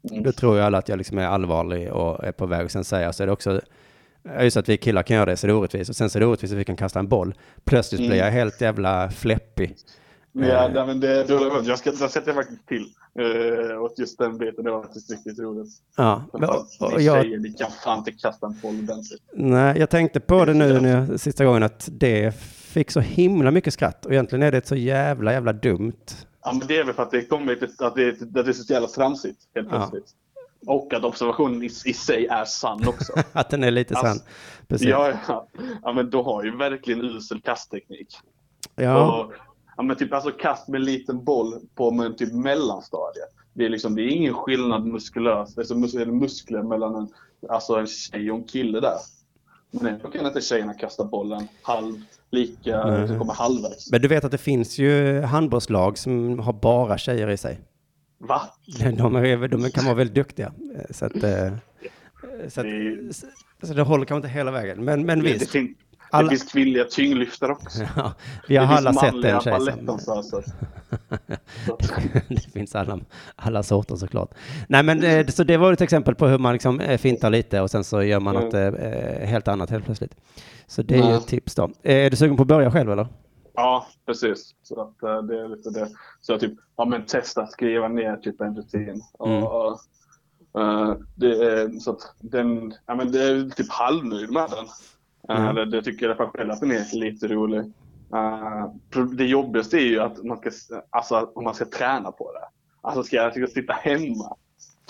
Då 0.01 0.31
tror 0.31 0.55
ju 0.55 0.61
alla 0.61 0.77
att 0.77 0.89
jag 0.89 0.97
liksom 0.97 1.17
är 1.17 1.25
allvarlig 1.25 1.91
och 1.93 2.23
är 2.23 2.31
på 2.31 2.45
väg. 2.45 2.65
Och 2.65 2.71
sen 2.71 2.83
säger 2.83 3.05
jag 3.05 3.15
så 3.15 3.23
är 3.23 3.27
det 3.27 3.33
också, 3.33 3.61
just 4.41 4.57
att 4.57 4.69
vi 4.69 4.77
killar 4.77 5.03
kan 5.03 5.15
göra 5.15 5.25
det 5.25 5.37
så 5.37 5.45
är 5.45 5.47
det 5.47 5.53
orättvist. 5.53 5.89
Och 5.89 5.95
sen 5.95 6.09
så 6.09 6.17
är 6.17 6.19
det 6.19 6.25
orättvist 6.25 6.53
att 6.53 6.59
vi 6.59 6.65
kan 6.65 6.75
kasta 6.75 6.99
en 6.99 7.07
boll. 7.07 7.33
Plötsligt 7.65 8.01
blir 8.07 8.15
jag 8.17 8.31
helt 8.31 8.61
jävla 8.61 9.09
fläppig. 9.11 9.75
Ja, 10.35 10.71
nej, 10.73 10.85
men 10.85 10.99
det, 10.99 11.23
det, 11.23 11.33
jag, 11.63 11.79
ska, 11.79 11.91
jag 11.99 12.11
sätter 12.11 12.33
faktiskt 12.33 12.67
till 12.67 12.85
uh, 13.19 13.81
åt 13.83 13.99
just 13.99 14.17
den 14.17 14.37
biten. 14.37 14.63
Det 14.63 14.71
var 14.71 14.83
faktiskt 14.83 15.11
riktigt 15.11 15.39
roligt. 15.39 15.67
Ja, 15.97 16.23
men- 16.33 16.43
och, 16.49 16.55
och 16.79 16.97
Ni 16.97 17.03
jag, 17.05 17.23
tjejer, 17.23 17.37
ni 17.37 17.53
kan 17.53 17.71
fan 17.83 17.97
inte 17.97 18.11
kasta 18.11 18.47
en 18.47 18.59
boll 18.61 18.75
ordentligt. 18.79 19.21
nej, 19.33 19.79
jag 19.79 19.89
tänkte 19.89 20.19
på 20.19 20.45
det 20.45 20.53
nu 20.53 20.79
när 20.81 21.09
jag, 21.09 21.19
sista 21.19 21.45
gången 21.45 21.63
att 21.63 21.89
det 21.91 22.35
fick 22.41 22.91
så 22.91 22.99
himla 22.99 23.51
mycket 23.51 23.73
skratt. 23.73 24.05
Och 24.05 24.11
egentligen 24.11 24.43
är 24.43 24.51
det 24.51 24.67
så 24.67 24.75
jävla, 24.75 25.33
jävla 25.33 25.53
dumt. 25.53 25.93
Ja, 26.43 26.53
men 26.53 26.67
det 26.67 26.77
är 26.77 26.83
väl 26.83 26.93
för 26.93 27.03
att 27.03 27.11
det 27.11 27.25
kommer 27.25 27.53
att 27.53 27.59
det, 27.59 27.85
att 27.85 27.95
det 27.95 28.39
är 28.49 28.53
så 28.53 28.73
jävla 28.73 28.87
tramsigt 28.87 29.39
helt 29.55 29.67
Ja. 29.71 29.91
Och 30.67 30.93
att 30.93 31.03
observationen 31.03 31.63
i, 31.63 31.65
i 31.65 31.93
sig 31.93 32.27
är 32.27 32.45
sann 32.45 32.87
också. 32.87 33.13
Att 33.33 33.49
den 33.49 33.63
är 33.63 33.71
lite 33.71 33.95
sann. 33.95 34.05
Alltså, 34.05 34.25
Precis. 34.67 34.87
ja, 34.87 35.13
ja. 35.27 35.47
ja, 35.83 35.93
men 35.93 36.09
då 36.09 36.23
har 36.23 36.43
ju 36.43 36.57
verkligen 36.57 37.01
usel 37.01 37.41
kastteknik. 37.41 38.07
Ja. 38.75 39.23
Och, 39.23 39.33
ja, 39.77 39.83
men 39.83 39.95
typ 39.95 40.13
alltså 40.13 40.31
kast 40.31 40.67
med 40.67 40.81
liten 40.81 41.23
boll 41.23 41.59
på 41.75 41.91
med 41.91 42.17
typ 42.17 42.33
mellanstadiet. 42.33 43.29
Det 43.53 43.65
är, 43.65 43.69
liksom, 43.69 43.95
det 43.95 44.01
är 44.01 44.07
ingen 44.07 44.33
skillnad 44.33 44.85
muskulöst, 44.85 45.57
alltså 45.57 45.75
muskler 46.05 46.63
mellan 46.63 46.95
en, 46.95 47.07
alltså 47.49 47.75
en 47.75 47.87
tjej 47.87 48.31
och 48.31 48.37
en 48.37 48.43
kille 48.43 48.79
där. 48.79 48.97
Men 49.71 49.85
ändå 49.85 50.07
kan 50.07 50.25
inte 50.25 50.41
tjejerna 50.41 50.73
kasta 50.73 51.03
bollen 51.03 51.47
halv, 51.61 52.01
lika, 52.31 53.07
så 53.07 53.17
kommer 53.17 53.33
halvvägs. 53.33 53.91
Men 53.91 54.01
du 54.01 54.07
vet 54.07 54.25
att 54.25 54.31
det 54.31 54.37
finns 54.37 54.77
ju 54.77 55.21
handbollslag 55.21 55.97
som 55.97 56.39
har 56.39 56.53
bara 56.53 56.97
tjejer 56.97 57.29
i 57.29 57.37
sig. 57.37 57.59
Va? 58.27 58.41
De, 58.97 59.15
är, 59.15 59.47
de 59.47 59.69
kan 59.71 59.85
vara 59.85 59.95
väldigt 59.95 60.15
duktiga. 60.15 60.51
Eh, 60.77 60.81
Så 60.89 61.05
att, 61.05 61.23
eh, 61.23 61.51
så, 62.47 62.61
att, 62.61 62.67
Det, 62.67 63.13
så, 63.15 63.25
så 63.63 63.73
det 63.73 63.81
håller 63.81 64.05
kanske 64.05 64.27
inte 64.27 64.37
hela 64.37 64.51
vägen. 64.51 64.83
Men, 64.85 65.05
men 65.05 65.19
det, 65.19 65.25
det, 65.27 65.33
visst, 65.33 65.51
fin- 65.51 65.75
Alla- 66.09 66.29
det 66.29 66.37
finns 66.37 66.51
kvinnliga 66.51 66.83
tyngdlyftare 66.83 67.51
också. 67.51 67.83
ja, 67.95 68.13
vi 68.47 68.55
har 68.57 68.67
det 68.67 68.73
alla 68.73 68.93
sett 68.93 69.13
manliga 69.13 69.35
en 69.35 69.41
tjej 69.41 69.59
som... 69.59 70.43
det 72.29 72.51
finns 72.53 72.75
alla, 72.75 72.99
alla 73.35 73.63
sorter 73.63 73.95
såklart. 73.95 74.29
Nej 74.67 74.83
men 74.83 75.03
eh, 75.03 75.27
så 75.27 75.43
det 75.43 75.57
var 75.57 75.73
ett 75.73 75.81
exempel 75.81 76.15
på 76.15 76.27
hur 76.27 76.37
man 76.37 76.53
liksom 76.53 76.79
fintar 76.97 77.29
lite 77.29 77.61
och 77.61 77.71
sen 77.71 77.83
så 77.83 78.03
gör 78.03 78.19
man 78.19 78.35
något 78.35 78.53
eh, 78.53 78.61
eh, 78.67 79.27
helt 79.27 79.47
annat 79.47 79.69
helt 79.69 79.85
plötsligt. 79.85 80.15
Så 80.67 80.81
det 80.81 80.95
är 80.95 81.09
ju 81.09 81.15
ett 81.15 81.27
tips 81.27 81.55
då. 81.55 81.69
Är 81.83 82.09
du 82.09 82.15
sugen 82.15 82.35
på 82.37 82.41
att 82.41 82.47
börja 82.47 82.71
själv 82.71 82.91
eller? 82.91 83.07
Ja, 83.53 83.87
precis. 84.05 84.55
Så 84.63 84.81
att, 84.81 85.03
eh, 85.03 85.21
det 85.21 85.39
är 85.41 85.47
lite 85.47 85.69
det. 85.69 85.89
Så 86.21 86.39
typ, 86.39 86.53
ja 86.77 86.85
men 86.85 87.05
testa 87.05 87.47
skriva 87.47 87.87
ner 87.87 88.17
typ 88.17 88.41
en 88.41 88.55
rutin. 88.55 89.01
Och, 89.13 89.27
Mm. 89.29 89.43
och, 89.43 89.79
eh, 90.61 90.95
det 91.15 91.27
är, 91.45 91.79
så 91.79 91.91
att 91.91 92.15
den, 92.19 92.73
ja 92.85 92.95
men 92.95 93.11
det 93.11 93.23
är 93.23 93.49
typ 93.49 93.71
halvnöjd 93.71 94.31
med 94.31 94.49
den. 94.49 94.65
Eh, 95.37 95.43
Mm. 95.43 95.55
det, 95.55 95.65
det 95.65 95.81
tycker 95.83 96.09
jag 96.09 96.31
själv 96.31 96.51
att 96.51 96.59
den 96.59 96.71
är 96.71 96.95
lite 96.95 97.27
rolig. 97.27 97.73
Pro- 98.89 99.03
det 99.03 99.25
jobbigaste 99.25 99.77
är 99.77 99.85
ju 99.85 99.99
att 99.99 100.23
man 100.23 100.37
ska, 100.37 100.51
alltså 100.89 101.31
om 101.35 101.43
man 101.43 101.55
ska 101.55 101.65
träna 101.65 102.11
på 102.11 102.31
det. 102.33 102.45
Alltså 102.81 103.03
ska 103.03 103.15
jag, 103.15 103.31
ska 103.31 103.39
jag 103.39 103.49
sitta 103.49 103.73
hemma 103.73 104.35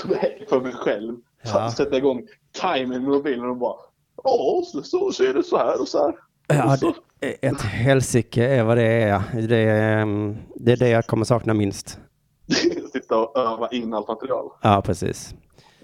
för 0.49 0.61
mig 0.61 0.73
själv, 0.73 1.17
Ja. 1.43 1.71
sätta 1.71 1.97
igång 1.97 2.27
timern 2.61 2.89
med 2.89 3.01
mobilen 3.11 3.49
och 3.49 3.57
bara 3.57 3.77
Ja, 4.23 4.61
så, 4.65 4.83
så, 4.83 5.11
så 5.11 5.23
är 5.23 5.33
det 5.33 5.43
så 5.43 5.57
här 5.57 5.81
och 5.81 5.87
så 5.87 6.05
här. 6.05 6.15
Ja, 6.47 6.77
det, 7.19 7.47
ett 7.47 7.61
helsike 7.61 8.45
är 8.45 8.63
vad 8.63 8.77
det 8.77 8.83
är. 8.83 9.21
Det 9.47 9.57
är, 9.57 10.01
mm, 10.01 10.37
det 10.55 10.71
är 10.71 10.77
det 10.77 10.89
jag 10.89 11.05
kommer 11.05 11.25
sakna 11.25 11.53
minst. 11.53 11.99
sitta 12.93 13.17
och 13.17 13.39
öva 13.39 13.67
in 13.67 13.93
allt 13.93 14.07
material. 14.07 14.49
Ja, 14.61 14.81
precis. 14.85 15.35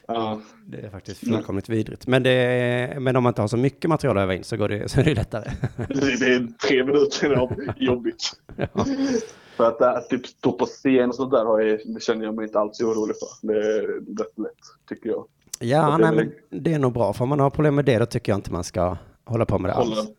Ja. 0.08 0.42
Det 0.66 0.78
är 0.78 0.90
faktiskt 0.90 1.20
fullkomligt 1.20 1.70
vidrigt. 1.70 2.08
Men, 2.08 2.24
det 2.24 2.32
är, 2.32 3.00
men 3.00 3.16
om 3.16 3.24
man 3.24 3.32
inte 3.32 3.42
har 3.42 3.48
så 3.48 3.58
mycket 3.58 3.90
material 3.90 4.18
att 4.18 4.22
öva 4.22 4.34
in 4.34 4.44
så, 4.44 4.58
går 4.58 4.70
det, 4.70 4.90
så 4.90 5.00
är 5.00 5.04
det 5.04 5.14
lättare. 5.14 5.52
Det 5.88 6.26
är 6.26 6.68
tre 6.68 6.84
minuter 6.84 7.34
av 7.34 7.52
jobbigt. 7.78 8.32
För 9.58 9.68
att 9.68 9.82
äh, 9.82 10.00
typ 10.10 10.28
stå 10.28 10.52
på 10.52 10.66
scen 10.66 11.10
och 11.10 11.16
sånt 11.16 11.32
där 11.32 11.46
har 11.46 11.60
jag, 11.60 11.80
det 11.86 12.04
känner 12.04 12.26
jag 12.26 12.36
mig 12.36 12.46
inte 12.46 12.60
alls 12.60 12.82
orolig 12.82 13.16
för. 13.16 13.48
Det 13.48 13.54
är 13.54 13.82
rätt 14.24 14.38
lätt, 14.38 14.90
tycker 14.90 15.10
jag. 15.10 15.26
Ja, 15.60 15.98
nej, 15.98 16.16
men 16.16 16.32
det 16.62 16.74
är 16.74 16.80
nog 16.80 16.94
bra. 16.94 17.14
För 17.14 17.24
om 17.24 17.30
man 17.30 17.40
har 17.40 17.50
problem 17.50 17.76
med 17.76 17.86
det, 17.86 18.00
då 18.00 18.06
tycker 18.06 18.32
jag 18.32 18.38
inte 18.38 18.52
man 18.52 18.64
ska 18.64 18.98
hålla 19.30 19.46
på 19.46 19.60
med 19.60 19.72
det 19.72 19.76
Hålla. 19.76 19.96
alls. 19.96 20.10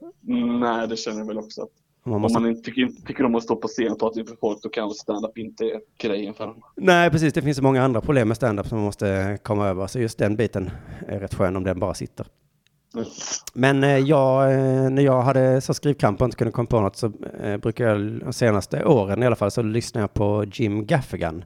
Nej, 0.60 0.88
det 0.88 0.96
känner 0.96 1.18
jag 1.18 1.26
väl 1.26 1.38
också. 1.38 1.66
Man 2.04 2.14
Om 2.14 2.20
måste... 2.22 2.40
man 2.40 2.50
inte 2.50 2.62
tycker, 2.62 3.06
tycker 3.06 3.24
om 3.24 3.34
att 3.34 3.42
stå 3.42 3.56
på 3.56 3.68
scen 3.68 3.92
och 3.92 3.98
prata 3.98 4.20
inför 4.20 4.36
folk, 4.40 4.62
då 4.62 4.68
kanske 4.68 4.98
stand-up 4.98 5.38
inte 5.38 5.64
är 5.64 5.80
grejen 5.98 6.34
för 6.34 6.46
dem. 6.46 6.62
Nej, 6.76 7.10
precis. 7.10 7.32
Det 7.32 7.42
finns 7.42 7.56
så 7.56 7.62
många 7.62 7.82
andra 7.82 8.00
problem 8.00 8.28
med 8.28 8.36
stand-up 8.36 8.66
som 8.66 8.78
man 8.78 8.84
måste 8.84 9.38
komma 9.42 9.66
över. 9.68 9.86
Så 9.86 10.00
just 10.00 10.18
den 10.18 10.36
biten 10.36 10.70
är 11.08 11.20
rätt 11.20 11.34
skön 11.34 11.56
om 11.56 11.64
den 11.64 11.78
bara 11.78 11.94
sitter. 11.94 12.26
Mm. 12.94 13.06
Men 13.54 13.84
eh, 13.84 13.98
jag, 13.98 14.52
eh, 14.52 14.90
när 14.90 15.02
jag 15.02 15.22
hade 15.22 15.60
så 15.60 15.74
skrivkamp 15.74 16.20
och 16.20 16.24
inte 16.24 16.36
kunde 16.36 16.52
komma 16.52 16.66
på 16.66 16.80
något 16.80 16.96
så 16.96 17.12
eh, 17.42 17.56
brukar 17.56 17.88
jag 17.88 18.00
de 18.00 18.32
senaste 18.32 18.84
åren 18.84 19.22
i 19.22 19.26
alla 19.26 19.36
fall 19.36 19.50
så 19.50 19.62
lyssnar 19.62 20.00
jag 20.00 20.14
på 20.14 20.44
Jim 20.52 20.86
Gaffigan. 20.86 21.44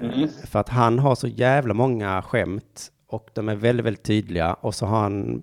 Mm. 0.00 0.28
För 0.44 0.58
att 0.58 0.68
han 0.68 0.98
har 0.98 1.14
så 1.14 1.28
jävla 1.28 1.74
många 1.74 2.22
skämt 2.22 2.92
och 3.08 3.30
de 3.34 3.48
är 3.48 3.56
väldigt, 3.56 3.86
väldigt 3.86 4.02
tydliga 4.04 4.54
och 4.54 4.74
så 4.74 4.86
har 4.86 4.98
han 5.00 5.42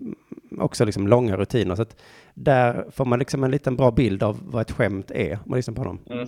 också 0.59 0.85
liksom 0.85 1.07
långa 1.07 1.37
rutiner. 1.37 1.75
Så 1.75 1.81
att 1.81 1.95
där 2.33 2.85
får 2.91 3.05
man 3.05 3.19
liksom 3.19 3.43
en 3.43 3.51
liten 3.51 3.75
bra 3.75 3.91
bild 3.91 4.23
av 4.23 4.39
vad 4.45 4.61
ett 4.61 4.71
skämt 4.71 5.11
är 5.11 5.33
om 5.33 5.39
man 5.45 5.57
lyssnar 5.57 5.75
på 5.75 5.83
dem. 5.83 5.99
Mm. 6.09 6.27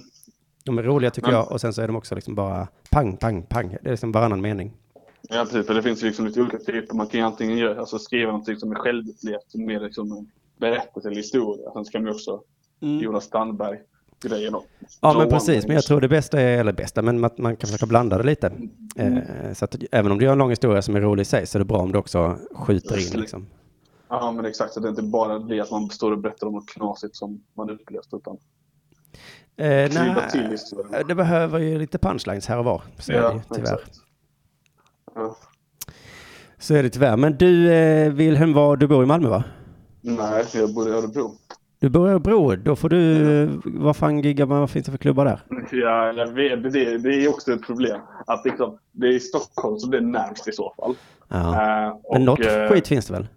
De 0.66 0.78
är 0.78 0.84
roliga 0.84 1.12
tycker 1.12 1.28
Men- 1.28 1.36
jag 1.38 1.52
och 1.52 1.62
sen 1.62 1.74
så 1.74 1.82
är 1.82 1.88
de 1.88 1.96
också 1.96 2.16
liksom 2.16 2.36
bara 2.36 2.68
pang, 2.92 3.18
pang, 3.18 3.42
pang. 3.44 3.78
Det 3.82 3.90
är 3.90 3.92
liksom 3.92 4.12
varannan 4.12 4.42
mening. 4.42 4.74
Ja, 5.30 5.44
precis. 5.44 5.68
För 5.68 5.74
det 5.74 5.84
finns 5.84 6.04
ju 6.04 6.08
liksom 6.08 6.26
lite 6.26 6.42
olika 6.42 6.58
typer. 6.58 6.96
Man 6.96 7.08
kan 7.08 7.20
ju 7.20 7.26
antingen 7.26 7.58
göra, 7.58 7.80
alltså 7.80 8.00
skriva 8.00 8.32
någonting 8.32 8.56
som 8.58 8.72
är 8.72 8.76
självupplevt, 8.76 9.52
som 9.52 9.66
mer 9.66 9.80
liksom 9.80 10.12
en 10.12 10.32
berättelse 10.58 11.08
eller 11.10 11.18
historia. 11.18 11.72
Sen 11.74 11.86
så 11.86 11.92
kan 11.92 12.02
man 12.02 12.12
ju 12.12 12.16
också 12.16 12.42
Jonas 12.80 13.30
Strandberg-grejen 14.18 14.54
då. 14.54 14.64
Ja, 15.02 15.18
men 15.18 15.30
precis. 15.30 15.68
Men 15.68 15.76
jag 15.76 15.84
tror 15.84 16.02
det 16.02 16.08
bästa 16.08 16.42
är, 16.42 16.60
eller 16.60 16.74
bästa, 16.74 17.02
men 17.02 17.26
att 17.26 17.38
man 17.38 17.56
kan 17.56 17.68
försöka 17.68 17.86
blanda 17.86 18.18
det 18.18 18.24
lite. 18.24 18.52
Mm. 18.96 19.18
Eh, 19.18 19.54
så 19.54 19.66
att 19.66 19.76
även 19.92 20.12
om 20.12 20.18
du 20.18 20.26
gör 20.26 20.32
en 20.32 20.38
lång 20.38 20.50
historia 20.50 20.82
som 20.82 20.96
är 20.96 21.02
rolig 21.02 21.22
i 21.22 21.26
sig 21.26 21.48
så 21.48 21.58
är 21.58 21.60
det 21.60 21.66
bra 21.66 21.78
om 21.78 21.92
du 21.92 22.00
också 22.00 22.38
skjuter 22.56 22.98
in 22.98 23.22
liksom. 23.22 23.48
Ja, 24.10 24.32
men 24.32 24.46
exakt. 24.46 24.74
Så 24.74 24.80
det 24.80 24.88
är 24.88 24.90
inte 24.90 25.02
bara 25.02 25.40
det 25.40 25.60
att 25.60 25.72
man 25.72 25.90
står 25.90 26.12
och 26.12 26.20
berättar 26.20 26.48
om 26.48 26.54
något 26.54 26.70
knasigt 26.70 27.16
som 27.16 27.44
man 27.54 27.70
upplevt, 27.70 28.14
utan 28.14 28.38
Eh, 29.60 29.66
nej, 29.94 31.04
det 31.08 31.16
behöver 31.16 31.60
ju 31.60 31.80
lite 31.80 31.98
punchlines 31.98 32.48
här 32.48 32.58
och 32.58 32.66
var. 32.66 32.82
Så 33.00 33.12
är 33.12 33.22
det 33.22 33.34
ju 33.34 33.42
tyvärr. 33.56 33.80
Ja. 35.16 35.38
Så 36.60 36.74
är 36.76 36.84
det 36.84 36.90
tyvärr. 36.90 37.18
Men 37.18 37.38
du, 37.38 37.74
eh, 37.74 38.12
Wilhelm, 38.14 38.54
var, 38.54 38.78
du 38.78 38.88
bor 38.88 39.04
i 39.04 39.06
Malmö 39.06 39.30
va? 39.30 39.44
Nej, 40.02 40.46
jag 40.54 40.74
bor 40.74 40.90
i 40.90 40.92
Örebro. 40.92 41.36
Du 41.80 41.90
bor 41.90 42.08
i 42.08 42.12
Örebro, 42.12 42.56
då 42.56 42.76
får 42.76 42.90
du, 42.90 43.50
vad 43.66 43.96
fan 43.98 44.20
giggar 44.20 44.46
man, 44.46 44.60
vad 44.60 44.70
finns 44.70 44.86
det 44.86 44.92
för 44.92 44.98
klubbar 44.98 45.26
där? 45.26 45.40
Ja, 45.72 46.14
jag 46.14 46.28
vet, 46.28 46.64
det, 46.64 46.98
det 46.98 47.10
är 47.10 47.30
också 47.30 47.54
ett 47.54 47.66
problem. 47.66 48.02
Att 48.28 48.46
liksom, 48.46 48.78
det 48.92 49.08
är 49.08 49.12
i 49.12 49.20
Stockholm 49.20 49.78
som 49.78 49.92
det 49.92 49.98
är 49.98 50.02
närmst 50.02 50.48
i 50.48 50.52
så 50.52 50.74
fall. 50.78 50.96
Ja. 51.28 51.88
Eh, 51.88 51.96
Men 52.14 52.26
något 52.26 52.46
eh, 52.46 52.68
skit 52.70 52.88
finns 52.88 53.08
det 53.08 53.14
väl? 53.14 53.28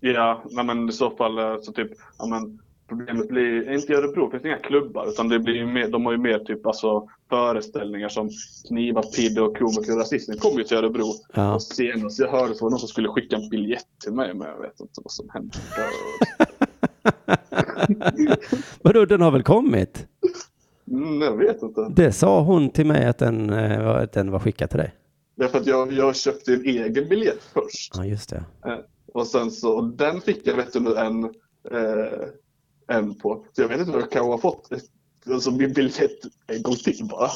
Ja, 0.00 0.42
nej, 0.50 0.64
men 0.64 0.88
i 0.88 0.92
så 0.92 1.10
fall 1.10 1.38
eh, 1.38 1.56
så 1.60 1.72
typ, 1.72 1.90
ja, 2.18 2.26
men 2.26 2.58
problemet 2.88 3.28
blir, 3.28 3.72
inte 3.72 3.92
i 3.92 3.96
Örebro 3.96 4.30
finns 4.30 4.42
det 4.42 4.48
inga 4.48 4.58
klubbar 4.58 5.08
utan 5.08 5.28
det 5.28 5.38
blir 5.38 5.54
ju 5.54 5.66
mer, 5.66 5.88
de 5.88 6.04
har 6.04 6.12
ju 6.12 6.18
mer 6.18 6.38
typ 6.38 6.66
alltså 6.66 7.08
föreställningar 7.30 8.08
som 8.08 8.30
Knivar, 8.68 9.02
Pidde 9.02 9.40
och 9.42 9.56
Komiker 9.58 9.92
och 9.92 9.98
Rasisten 9.98 10.38
kommer 10.38 10.58
ju 10.58 10.64
till 10.64 10.76
Örebro. 10.76 11.06
Ja. 11.34 11.54
Och 11.54 11.62
senast 11.62 12.18
jag 12.18 12.28
hörde 12.30 12.54
så 12.54 12.64
var 12.64 12.70
det 12.70 12.72
någon 12.72 12.78
som 12.80 12.88
skulle 12.88 13.08
skicka 13.08 13.36
en 13.36 13.48
biljett 13.48 13.86
till 14.04 14.12
mig 14.12 14.34
men 14.34 14.48
jag 14.48 14.60
vet 14.60 14.80
inte 14.80 15.00
vad 15.04 15.12
som 15.12 15.28
hände. 15.30 15.56
Vadå, 18.82 19.04
den 19.04 19.20
har 19.20 19.30
väl 19.30 19.42
kommit? 19.42 20.06
Mm, 20.90 21.20
jag 21.20 21.36
vet 21.36 21.62
inte. 21.62 21.88
Det 21.96 22.12
sa 22.12 22.40
hon 22.42 22.70
till 22.70 22.86
mig 22.86 23.06
att 23.06 23.18
den, 23.18 23.50
eh, 23.50 23.84
var- 23.84 23.98
att 23.98 24.12
den 24.12 24.30
var 24.30 24.38
skickad 24.38 24.70
till 24.70 24.78
dig. 24.78 24.94
Därför 25.36 25.58
att 25.58 25.66
jag, 25.66 25.92
jag 25.92 26.16
köpte 26.16 26.54
en 26.54 26.64
egen 26.64 27.08
biljett 27.08 27.42
först. 27.52 27.92
Ja, 27.96 28.04
just 28.04 28.30
det. 28.30 28.44
Eh, 28.66 28.78
och 29.12 29.26
sen 29.26 29.50
så, 29.50 29.80
den 29.80 30.20
fick 30.20 30.46
jag 30.46 30.54
vet 30.56 30.72
du 30.72 30.80
nu 30.80 30.94
en, 30.96 31.24
eh, 31.24 32.28
en 32.88 33.14
på. 33.14 33.46
Så 33.52 33.62
jag 33.62 33.68
vet 33.68 33.78
inte 33.78 33.92
vad 33.92 34.02
jag 34.02 34.10
kan 34.10 34.24
ha 34.26 34.38
fått 34.38 34.68
alltså, 35.30 35.50
min 35.50 35.72
biljett 35.72 36.18
en 36.46 36.62
gång 36.62 36.74
till 36.74 37.08
bara. 37.10 37.30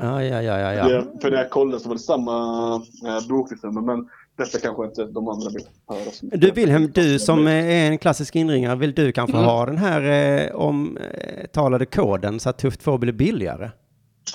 Ja, 0.00 0.24
ja, 0.24 0.42
ja, 0.42 0.58
ja. 0.58 0.72
ja. 0.72 0.88
Det, 0.88 1.06
för 1.22 1.30
när 1.30 1.38
jag 1.38 1.50
kollade 1.50 1.80
så 1.82 1.88
var 1.88 1.94
det 1.96 2.00
samma 2.02 2.74
eh, 3.06 3.28
bokningsnummer 3.28 3.80
men 3.80 4.08
detta 4.40 4.58
kanske 4.58 4.84
inte 4.84 5.04
de 5.04 5.28
andra 5.28 5.50
vill 5.50 5.64
höra. 5.88 6.10
så 6.12 6.24
mycket. 6.24 6.40
Du 6.40 6.50
Wilhelm, 6.50 6.90
du 6.94 7.18
som 7.18 7.46
är 7.46 7.62
en 7.90 7.98
klassisk 7.98 8.36
inringare, 8.36 8.76
vill 8.76 8.92
du 8.94 9.12
kanske 9.12 9.36
Mm. 9.36 9.48
ha 9.48 9.66
den 9.66 9.78
här 9.78 10.02
eh, 10.48 10.54
omtalade 10.56 11.86
koden 11.86 12.40
så 12.40 12.50
att 12.50 12.58
Tufft 12.58 12.80
2 12.80 12.98
blir 12.98 13.12
billigare? 13.12 13.70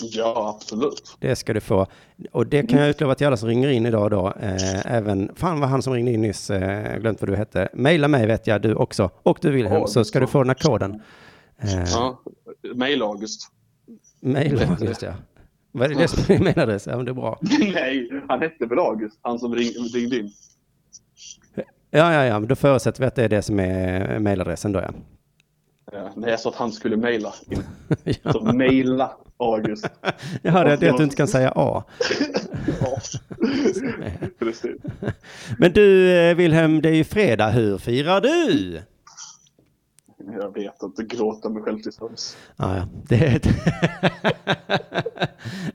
Ja, 0.02 0.56
absolut. 0.58 1.18
Det 1.20 1.36
ska 1.36 1.54
du 1.54 1.60
få. 1.62 1.88
Och 2.32 2.48
det 2.48 2.64
kan 2.64 2.80
jag 2.80 2.90
utlova 2.90 3.16
till 3.16 3.28
alla 3.28 3.38
som 3.38 3.50
ringer 3.50 3.70
in 3.70 3.86
idag 3.86 4.12
då. 4.12 4.34
Eh, 4.42 4.94
även, 4.96 5.32
fan 5.36 5.60
vad 5.60 5.70
han 5.70 5.82
som 5.82 5.94
ringde 5.94 6.12
in 6.12 6.22
nyss, 6.22 6.50
eh, 6.50 6.98
glömt 7.00 7.22
vad 7.22 7.30
du 7.30 7.36
hette. 7.36 7.70
Maila 7.74 8.08
mig 8.08 8.28
vet 8.28 8.48
jag, 8.48 8.62
du 8.62 8.76
också. 8.76 9.10
Och 9.24 9.38
du 9.42 9.52
Wilhelm, 9.52 9.76
Ja, 9.76 9.88
så 9.88 10.04
ska 10.06 10.20
du 10.20 10.28
få 10.28 10.38
den 10.44 10.50
här 10.50 10.56
koden. 10.70 11.02
Eh, 11.62 11.84
Ja, 11.94 12.22
Mail 12.76 13.02
August. 13.02 13.42
Maila, 14.22 14.78
just 14.82 15.00
det. 15.00 15.16
Vad 15.78 15.92
är 15.92 15.96
det, 15.96 16.02
det 16.02 16.08
som 16.08 16.44
mailadress? 16.44 16.88
Ja, 16.88 16.96
men 16.96 17.06
det 17.06 17.12
är 17.12 17.14
bra. 17.14 17.40
Nej, 17.74 18.10
han 18.28 18.42
hette 18.42 18.66
väl 18.66 18.80
August, 18.80 19.20
han 19.22 19.40
som 19.40 19.56
ring, 19.56 19.72
ringde 19.94 20.18
in. 20.18 20.32
Ja, 21.92 22.14
ja, 22.14 22.26
ja, 22.26 22.40
men 22.40 22.48
då 22.50 22.56
förutsätter 22.56 23.00
vi 23.02 23.08
att 23.08 23.16
det 23.16 23.24
är 23.24 23.30
det 23.30 23.42
som 23.42 23.60
är 23.60 24.20
mailadressen 24.20 24.72
då, 24.72 24.80
ja. 24.80 24.92
Ja, 25.92 26.12
när 26.16 26.30
jag 26.30 26.40
sa 26.40 26.50
att 26.50 26.56
han 26.56 26.72
skulle 26.72 26.98
mejla. 26.98 27.34
Ja. 28.04 28.34
Så 28.34 28.44
mejla 28.44 29.12
August. 29.38 29.90
Jaha, 30.42 30.64
det 30.64 30.72
är 30.72 30.78
det 30.78 30.90
att 30.90 30.98
du 30.98 31.04
inte 31.04 31.16
kan 31.16 31.28
säga 31.28 31.54
A. 31.56 31.84
Ja. 32.82 32.98
Precis. 34.40 34.82
Men 35.60 35.72
du 35.72 36.12
eh, 36.18 36.36
Wilhelm, 36.36 36.82
det 36.82 36.90
är 36.90 36.94
ju 36.96 37.04
fredag. 37.04 37.50
Hur 37.50 37.78
firar 37.78 38.22
du? 38.22 38.80
Jag 40.32 40.54
vet 40.54 40.84
inte, 40.84 41.04
gråta 41.04 41.50
mig 41.50 41.64
själv 41.64 41.80
till 41.80 41.92
sömns. 41.92 42.38
Ah, 42.56 42.76
ja, 42.76 42.88
det 43.08 43.16
är 43.16 43.36
ett, 43.36 43.44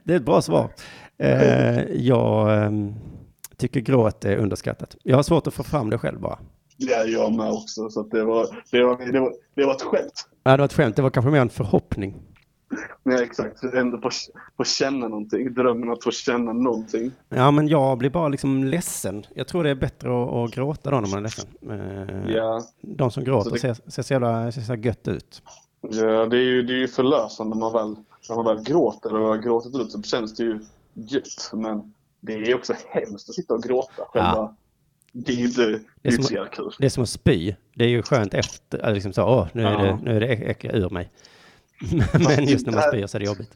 det 0.05 0.13
är 0.13 0.17
ett 0.17 0.25
bra 0.25 0.43
svar. 0.43 0.71
Eh, 1.19 1.81
jag 1.93 2.65
ehm, 2.65 2.95
tycker 3.57 3.81
gråt 3.81 4.25
är 4.25 4.37
underskattat. 4.37 4.97
Jag 5.03 5.17
har 5.17 5.23
svårt 5.23 5.47
att 5.47 5.55
få 5.55 5.63
fram 5.63 5.91
det 5.91 5.99
själv 5.99 6.21
bara. 6.21 6.39
Ja, 6.77 7.05
jag 7.05 7.33
med 7.33 7.51
också. 7.51 7.91
Så 7.91 8.03
det, 8.03 8.25
var, 8.25 8.47
det, 8.71 8.85
var, 8.85 9.13
det, 9.13 9.21
var, 9.21 9.33
det 9.55 9.65
var 9.65 9.75
ett 9.75 9.83
skämt. 9.83 10.29
Ja, 10.43 10.51
det 10.51 10.57
var 10.57 10.65
ett 10.65 10.73
skämt. 10.73 10.97
Det 10.97 11.03
var 11.03 11.11
kanske 11.11 11.31
mer 11.31 11.41
en 11.41 11.51
förhoppning. 11.51 12.23
Nej, 13.03 13.23
exakt. 13.23 13.63
Ändå 13.63 14.11
få, 14.57 14.65
känna 14.65 15.09
någonting. 15.09 15.55
Drömmen 15.55 15.91
att 15.91 16.05
få 16.05 16.11
känna 16.11 16.53
någonting. 16.53 17.11
Ja, 17.29 17.51
men 17.51 17.69
jag 17.69 17.99
blir 17.99 18.11
bara 18.11 18.29
liksom 18.29 18.65
ledsen. 18.65 19.27
Jag 19.35 19.47
tror 19.49 19.65
det 19.65 19.71
är 19.71 19.75
bättre 19.75 20.23
att, 20.23 20.29
att 20.33 20.51
gråta 20.55 20.91
då 20.91 21.01
när 21.01 21.09
man 21.09 21.19
är 21.19 21.23
ledsen. 21.23 21.49
Eh, 21.71 22.35
Ja, 22.37 22.63
De 22.81 23.11
som 23.11 23.25
gråter 23.25 23.49
Så 23.51 23.55
det- 23.55 23.61
ser, 23.61 23.91
ser, 23.91 24.03
så 24.03 24.13
jävla, 24.13 24.53
ser 24.53 24.61
så 24.63 24.75
gött 24.75 25.09
ut. 25.09 25.43
ja 25.81 26.27
det, 26.27 26.37
är 26.37 26.43
ju, 26.43 26.63
det 26.63 26.73
är 26.73 26.79
ju 26.79 26.89
förlösande 26.89 27.57
när 27.57 27.61
man 27.61 27.73
väl, 27.73 27.97
när 28.29 28.37
man 28.37 28.45
väl 28.57 28.65
gråter 28.65 29.15
och 29.15 29.29
har 29.29 29.37
gråtit 29.37 29.75
ut 29.75 29.91
så 29.93 30.03
känns 30.03 30.35
det 30.37 30.43
ju 30.43 30.59
gött. 30.95 31.51
Men 31.53 31.95
det 32.21 32.33
är 32.33 32.55
också 32.55 32.75
hemskt 32.89 33.29
att 33.29 33.35
sitta 33.35 33.55
och 33.55 33.63
gråta. 33.63 34.03
Själva, 34.13 34.55
Det 35.13 35.33
är 35.33 35.37
ju 35.37 35.45
inte, 35.47 35.61
det 35.63 35.69
är 35.69 35.81
Det 36.03 36.09
är 36.09 36.13
inte 36.13 36.17
som- 36.17 36.25
så 36.25 36.35
jävla 36.35 36.51
kul. 36.51 36.71
Det 36.79 36.85
är 36.87 36.91
som 36.91 37.03
att 37.03 37.09
spy. 37.09 37.55
Det 37.75 37.85
är 37.85 37.89
ju 37.89 38.03
skönt 38.03 38.35
efter, 38.35 38.95
liksom 38.95 39.13
så, 39.13 39.23
åh, 39.25 39.47
nu 39.53 39.63
är 39.67 39.73
Ja. 39.73 39.79
det, 39.83 39.99
nu 40.03 40.17
är 40.17 40.21
det 40.21 40.27
äck- 40.27 40.49
äckliga 40.51 40.73
ur 40.73 40.91
mig. 40.91 41.11
Men 42.13 42.45
just 42.49 42.67
när 42.67 42.73
man 42.73 42.83
spyr 42.83 43.07
så 43.07 43.17
är 43.17 43.21
det 43.21 43.27
jobbigt. 43.27 43.53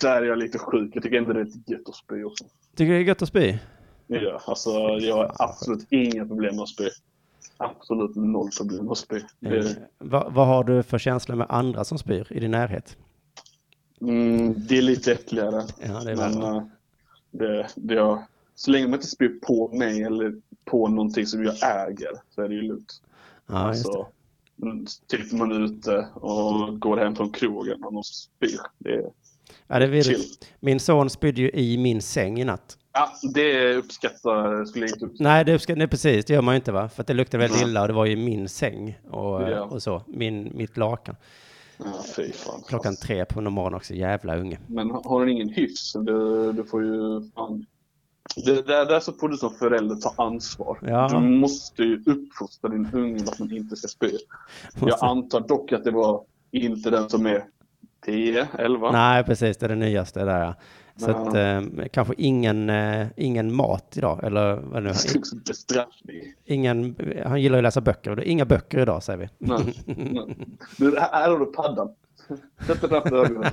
Där 0.00 0.22
är 0.22 0.26
jag 0.26 0.38
lite 0.38 0.58
sjuk. 0.58 0.90
Jag 0.96 1.02
tycker 1.02 1.18
ändå 1.18 1.32
det 1.32 1.40
är 1.40 1.46
gött 1.66 1.88
att 1.88 1.94
spy 1.94 2.24
också. 2.24 2.44
Tycker 2.76 2.92
du 2.92 2.98
det 2.98 3.04
är 3.04 3.08
gött 3.08 3.22
att 3.22 3.28
spy? 3.28 3.58
Ja, 4.06 4.40
alltså 4.46 4.70
jag 5.00 5.16
har 5.16 5.32
absolut 5.38 5.86
inga 5.90 6.26
problem 6.26 6.56
med 6.56 6.62
att 6.62 6.68
spy. 6.68 6.88
Absolut 7.56 8.16
noll 8.16 8.50
problem 8.58 8.84
med 8.84 8.92
att 8.92 8.98
spy. 8.98 9.16
Eh, 9.16 9.22
Det, 9.40 9.76
vad, 9.98 10.32
vad 10.32 10.46
har 10.46 10.64
du 10.64 10.82
för 10.82 10.98
känsla 10.98 11.36
med 11.36 11.46
andra 11.50 11.84
som 11.84 11.98
spyr 11.98 12.26
i 12.30 12.40
din 12.40 12.50
närhet? 12.50 12.96
mm, 14.00 14.54
det 14.56 14.78
är 14.78 14.82
lite 14.82 15.12
äckligare. 15.12 15.64
Ja, 15.88 16.00
det 16.04 16.12
är 16.12 16.16
Men 16.16 16.42
eh, 16.42 16.62
det, 17.30 17.68
det 17.74 17.94
jag, 17.94 18.22
så 18.54 18.70
länge 18.70 18.84
man 18.86 18.94
inte 18.94 19.06
spyr 19.06 19.38
på 19.46 19.68
mig 19.76 20.02
eller 20.02 20.34
på 20.64 20.88
någonting 20.88 21.26
som 21.26 21.44
jag 21.44 21.54
äger 21.88 22.10
så 22.34 22.42
är 22.42 22.48
det 22.48 22.54
ju 22.54 22.62
lugnt. 22.62 23.02
Ja, 23.46 23.54
det. 23.54 23.60
Alltså, 23.60 24.06
typ 25.06 25.32
man 25.32 25.52
är 25.52 25.60
ute 25.64 26.08
och 26.14 26.80
går 26.80 26.96
hem 26.96 27.16
från 27.16 27.30
krogen 27.32 27.84
och 27.84 27.92
någon 27.92 28.04
spyr. 28.04 28.60
Det, 28.78 28.90
är- 28.94 29.10
Ja, 29.66 29.78
det 29.78 29.84
är. 29.98 30.16
Min 30.60 30.80
son 30.80 31.10
spydde 31.10 31.40
ju 31.40 31.50
i 31.50 31.78
min 31.78 32.02
säng 32.02 32.40
i 32.40 32.44
natt. 32.44 32.78
ja, 32.92 33.12
det 33.34 33.74
uppskattar 33.74 34.64
skulle 34.64 34.84
jag 34.86 34.94
inte 34.96 35.04
uppskatta. 35.06 35.30
Nej, 35.30 35.44
det, 35.44 35.58
ska, 35.58 35.74
nej, 35.74 35.88
precis, 35.88 36.24
det 36.24 36.34
gör 36.34 36.42
man 36.42 36.54
ju 36.54 36.56
inte 36.56 36.72
va? 36.72 36.88
För 36.88 37.00
att 37.02 37.06
det 37.06 37.14
luktade 37.14 37.42
väldigt 37.48 37.62
illa 37.62 37.82
och 37.82 37.88
det 37.88 37.94
var 37.94 38.06
ju 38.06 38.16
min 38.16 38.48
säng 38.48 38.98
och, 39.10 39.42
Ja. 39.42 39.60
och 39.62 39.82
så. 39.82 40.02
Min, 40.06 40.52
mitt 40.54 40.76
lakan. 40.76 41.16
Ja, 41.78 41.84
fy 42.16 42.32
fan. 42.32 42.62
Klockan 42.68 42.96
tre 42.96 43.24
på 43.24 43.40
morgonen 43.40 43.74
också, 43.76 43.94
jävla 43.94 44.36
unge. 44.36 44.58
Men 44.66 44.90
har 44.90 45.20
den 45.20 45.28
ingen 45.28 45.48
hyfs, 45.48 45.92
du, 45.92 46.52
du 46.52 46.64
får 46.64 46.84
ju 46.84 47.30
fan... 47.34 47.66
Det 48.44 48.66
där, 48.66 48.86
där 48.86 49.00
så 49.00 49.12
får 49.12 49.28
du 49.28 49.36
som 49.36 49.50
förälder 49.54 49.96
ta 49.96 50.14
ansvar. 50.24 50.78
Ja. 50.82 51.08
Du 51.08 51.18
måste 51.20 51.82
ju 51.82 52.02
uppfostra 52.06 52.70
din 52.70 52.88
unge 52.92 53.22
att 53.22 53.38
man 53.38 53.52
inte 53.52 53.76
ska 53.76 53.88
spy. 53.88 54.10
Jag 54.80 54.98
antar 55.00 55.40
dock 55.40 55.72
att 55.72 55.84
det 55.84 55.90
var 55.90 56.24
inte 56.50 56.90
den 56.90 57.08
som 57.10 57.26
är 57.26 57.44
10, 58.06 58.48
11. 58.58 58.92
Nej, 58.92 59.24
precis, 59.24 59.56
det 59.56 59.66
är 59.66 59.68
det 59.68 59.74
nyaste 59.74 60.24
där 60.24 60.40
ja. 60.44 60.54
Så 60.96 61.10
Ja. 61.10 61.16
att 61.16 61.34
eh, 61.34 61.86
kanske 61.92 62.14
ingen, 62.18 62.70
eh, 62.70 63.06
ingen 63.16 63.54
mat 63.54 63.96
idag, 63.96 64.24
eller 64.24 64.54
vad 64.56 64.82
nu, 64.82 64.88
Bestraffning. 65.46 66.22
ingen, 66.44 66.96
han 67.26 67.42
gillar 67.42 67.56
ju 67.56 67.60
att 67.60 67.64
läsa 67.64 67.80
böcker, 67.80 68.16
det 68.16 68.28
inga 68.30 68.44
böcker 68.44 68.78
idag 68.78 69.02
säger 69.02 69.18
vi. 69.18 69.28
Nej, 69.38 69.74
nej. 69.86 70.36
Du, 70.78 70.98
här 70.98 71.30
har 71.30 71.38
du 71.38 71.46
paddan. 71.46 71.88
Sätt 72.66 72.80
dig 72.80 72.90
framför 72.90 73.24
ögonen. 73.24 73.52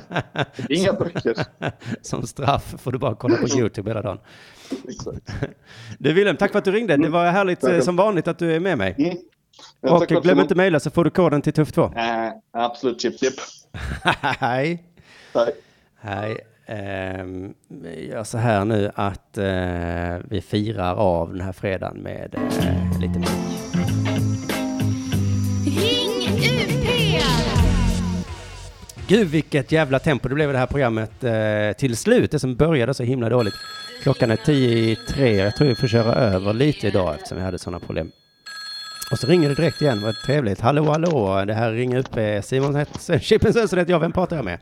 Inga 0.69 0.93
böcker. 0.93 1.45
Som 2.01 2.27
straff 2.27 2.75
får 2.77 2.91
du 2.91 2.97
bara 2.97 3.15
kolla 3.15 3.37
på 3.37 3.47
YouTube 3.59 3.89
hela 3.89 4.01
dagen. 4.01 4.19
Exakt. 4.87 5.31
Du 5.99 6.13
Wilhelm, 6.13 6.37
tack 6.37 6.51
för 6.51 6.59
att 6.59 6.65
du 6.65 6.71
ringde. 6.71 6.97
Det 6.97 7.09
var 7.09 7.25
härligt 7.25 7.63
eh, 7.63 7.69
Tack. 7.69 7.83
som 7.83 7.95
vanligt 7.95 8.27
att 8.27 8.39
du 8.39 8.55
är 8.55 8.59
med 8.59 8.77
mig. 8.77 8.95
Mm. 8.97 9.17
Ja, 9.81 9.97
Och 9.97 10.07
glöm 10.07 10.39
inte 10.39 10.55
mejla 10.55 10.79
så 10.79 10.89
får 10.89 11.03
du 11.03 11.09
koden 11.09 11.41
till 11.41 11.53
Tuff 11.53 11.71
2. 11.71 11.83
Äh, 11.83 11.91
absolut, 12.51 13.01
chip 13.01 13.19
chip. 13.19 13.33
Hej. 14.39 14.83
Tack. 15.33 15.49
Hej. 15.99 16.37
Ehm, 16.65 17.53
vi 17.67 18.07
gör 18.09 18.23
så 18.23 18.37
här 18.37 18.65
nu 18.65 18.91
att 18.95 19.37
eh, 19.37 20.29
vi 20.29 20.41
firar 20.41 20.95
av 20.95 21.33
den 21.33 21.41
här 21.41 21.51
fredagen 21.51 21.97
med 21.97 22.35
eh, 22.35 22.99
lite 22.99 23.19
Gud 29.11 29.27
vilket 29.27 29.71
jävla 29.71 29.99
tempo 29.99 30.29
det 30.29 30.35
blev 30.35 30.49
i 30.49 30.53
det 30.53 30.59
här 30.59 30.67
programmet 30.67 31.23
eh, 31.23 31.77
till 31.77 31.97
slut. 31.97 32.31
Det 32.31 32.39
som 32.39 32.55
började 32.55 32.93
så 32.93 33.03
himla 33.03 33.29
dåligt. 33.29 33.53
Klockan 34.03 34.31
är 34.31 34.35
tio 34.35 34.69
i 34.69 34.95
tre. 34.95 35.35
Jag 35.35 35.55
tror 35.55 35.67
vi 35.67 35.75
får 35.75 35.87
köra 35.87 36.15
över 36.15 36.53
lite 36.53 36.87
idag 36.87 37.15
eftersom 37.15 37.37
vi 37.37 37.43
hade 37.43 37.59
sådana 37.59 37.79
problem. 37.79 38.11
Och 39.11 39.19
så 39.19 39.27
ringer 39.27 39.49
det 39.49 39.55
direkt 39.55 39.81
igen. 39.81 40.01
Vad 40.01 40.15
trevligt. 40.15 40.59
Hallå, 40.59 40.83
hallå. 40.83 41.45
Det 41.45 41.53
här 41.53 41.71
ringer 41.71 41.97
upp 41.97 42.17
eh, 42.17 42.41
Simon 42.41 42.85
Chippen 43.21 43.53
Svensson 43.53 43.79
heter 43.79 43.91
jag. 43.91 43.99
Vem 43.99 44.11
pratar 44.11 44.35
jag 44.35 44.45
med? 44.45 44.59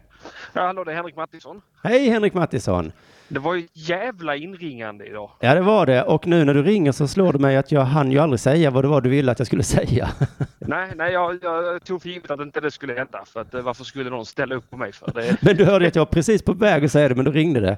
Ja, 0.53 0.61
hallå, 0.61 0.83
det 0.83 0.91
är 0.91 0.95
Henrik 0.95 1.15
Mattisson. 1.15 1.61
Hej 1.83 2.09
Henrik 2.09 2.33
Mattisson. 2.33 2.91
Det 3.29 3.39
var 3.39 3.55
ju 3.55 3.67
jävla 3.73 4.35
inringande 4.35 5.05
idag. 5.05 5.31
Ja, 5.39 5.53
det 5.53 5.61
var 5.61 5.85
det. 5.85 6.03
Och 6.03 6.27
nu 6.27 6.45
när 6.45 6.53
du 6.53 6.63
ringer 6.63 6.91
så 6.91 7.07
slår 7.07 7.33
det 7.33 7.39
mig 7.39 7.57
att 7.57 7.71
jag 7.71 7.81
hann 7.81 8.11
ju 8.11 8.19
aldrig 8.19 8.39
säga 8.39 8.71
vad 8.71 8.83
det 8.83 8.87
var 8.87 9.01
du 9.01 9.09
ville 9.09 9.31
att 9.31 9.39
jag 9.39 9.47
skulle 9.47 9.63
säga. 9.63 10.09
Nej, 10.59 10.91
nej 10.95 11.13
jag, 11.13 11.39
jag 11.43 11.83
tog 11.83 12.01
för 12.01 12.09
givet 12.09 12.31
att 12.31 12.39
inte 12.39 12.61
det 12.61 12.71
skulle 12.71 12.93
hända. 12.93 13.23
För 13.25 13.41
att, 13.41 13.53
eh, 13.53 13.61
varför 13.61 13.83
skulle 13.83 14.09
någon 14.09 14.25
ställa 14.25 14.55
upp 14.55 14.69
på 14.69 14.77
mig 14.77 14.91
för 14.91 15.11
det? 15.11 15.37
Men 15.41 15.57
du 15.57 15.65
hörde 15.65 15.87
att 15.87 15.95
jag 15.95 16.01
var 16.01 16.11
precis 16.11 16.41
på 16.41 16.53
väg 16.53 16.85
att 16.85 16.91
säga 16.91 17.09
det, 17.09 17.15
men 17.15 17.25
då 17.25 17.31
ringde 17.31 17.59
det. 17.59 17.77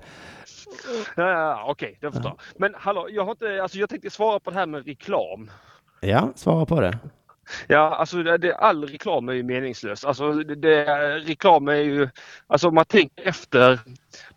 Ja, 1.15 1.65
Okej, 1.67 1.97
det 2.01 2.11
förstår 2.11 2.31
jag. 2.31 2.39
Men 2.57 2.73
hallå, 2.77 3.07
jag, 3.09 3.23
har 3.23 3.31
inte, 3.31 3.63
alltså, 3.63 3.77
jag 3.77 3.89
tänkte 3.89 4.09
svara 4.09 4.39
på 4.39 4.49
det 4.49 4.55
här 4.55 4.65
med 4.65 4.85
reklam. 4.85 5.51
Ja, 5.99 6.29
svara 6.35 6.65
på 6.65 6.81
det. 6.81 6.97
Ja, 7.67 7.95
alltså 7.95 8.23
det, 8.23 8.37
det, 8.37 8.55
all 8.55 8.87
reklam 8.87 9.29
är 9.29 9.33
ju 9.33 9.43
meningslös. 9.43 10.05
Alltså 10.05 10.33
det, 10.33 10.55
det, 10.55 10.85
reklam 11.19 11.67
är 11.67 11.75
ju, 11.75 12.09
alltså 12.47 12.67
om 12.67 12.75
man 12.75 12.85
tänker 12.85 13.27
efter, 13.27 13.79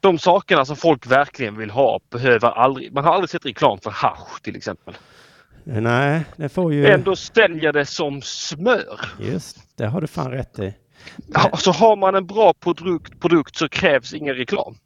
de 0.01 0.19
sakerna 0.19 0.65
som 0.65 0.77
folk 0.77 1.07
verkligen 1.07 1.59
vill 1.59 1.71
ha 1.71 2.01
behöver 2.11 2.49
aldrig, 2.49 2.93
man 2.93 3.05
har 3.05 3.15
aldrig 3.15 3.31
sett 3.31 3.47
reklam 3.47 3.79
för 3.79 3.91
hasch 3.91 4.43
till 4.43 4.57
exempel. 4.57 4.95
Nej, 5.65 6.25
det 6.37 6.49
får 6.49 6.73
ju... 6.73 6.87
Ändå 6.87 7.17
säljer 7.17 7.73
det 7.73 7.87
som 7.87 8.23
smör. 8.23 9.01
Just, 9.21 9.77
det 9.77 9.87
har 9.87 10.01
du 10.01 10.07
fan 10.07 10.31
rätt 10.31 10.59
i. 10.59 10.75
Ja, 11.35 11.57
så 11.57 11.73
har 11.73 11.97
man 11.97 12.15
en 12.15 12.27
bra 12.27 12.55
produkt, 12.61 13.21
produkt 13.21 13.57
så 13.57 13.69
krävs 13.69 14.15
ingen 14.15 14.35
reklam. 14.35 14.77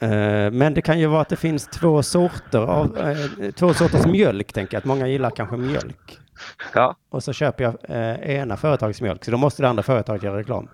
Eh, 0.00 0.50
Men 0.50 0.74
det 0.74 0.82
kan 0.82 0.98
ju 1.00 1.06
vara 1.06 1.20
att 1.20 1.28
det 1.28 1.36
finns 1.36 1.66
två 1.66 2.02
sorter 2.02 2.58
av, 2.58 2.98
eh, 2.98 3.50
två 3.50 3.74
sorters 3.74 4.06
mjölk, 4.06 4.52
tänker 4.52 4.74
jag. 4.74 4.78
Att 4.78 4.84
många 4.84 5.06
gillar 5.06 5.30
kanske 5.30 5.56
mjölk. 5.56 6.18
Ja. 6.74 6.96
Och 7.10 7.24
så 7.24 7.32
köper 7.32 7.64
jag 7.64 7.76
eh, 7.88 8.30
ena 8.36 8.56
företagets 8.56 9.00
mjölk, 9.00 9.24
så 9.24 9.30
då 9.30 9.36
måste 9.36 9.62
det 9.62 9.68
andra 9.68 9.82
företaget 9.82 10.22
göra 10.22 10.38
reklam. 10.38 10.68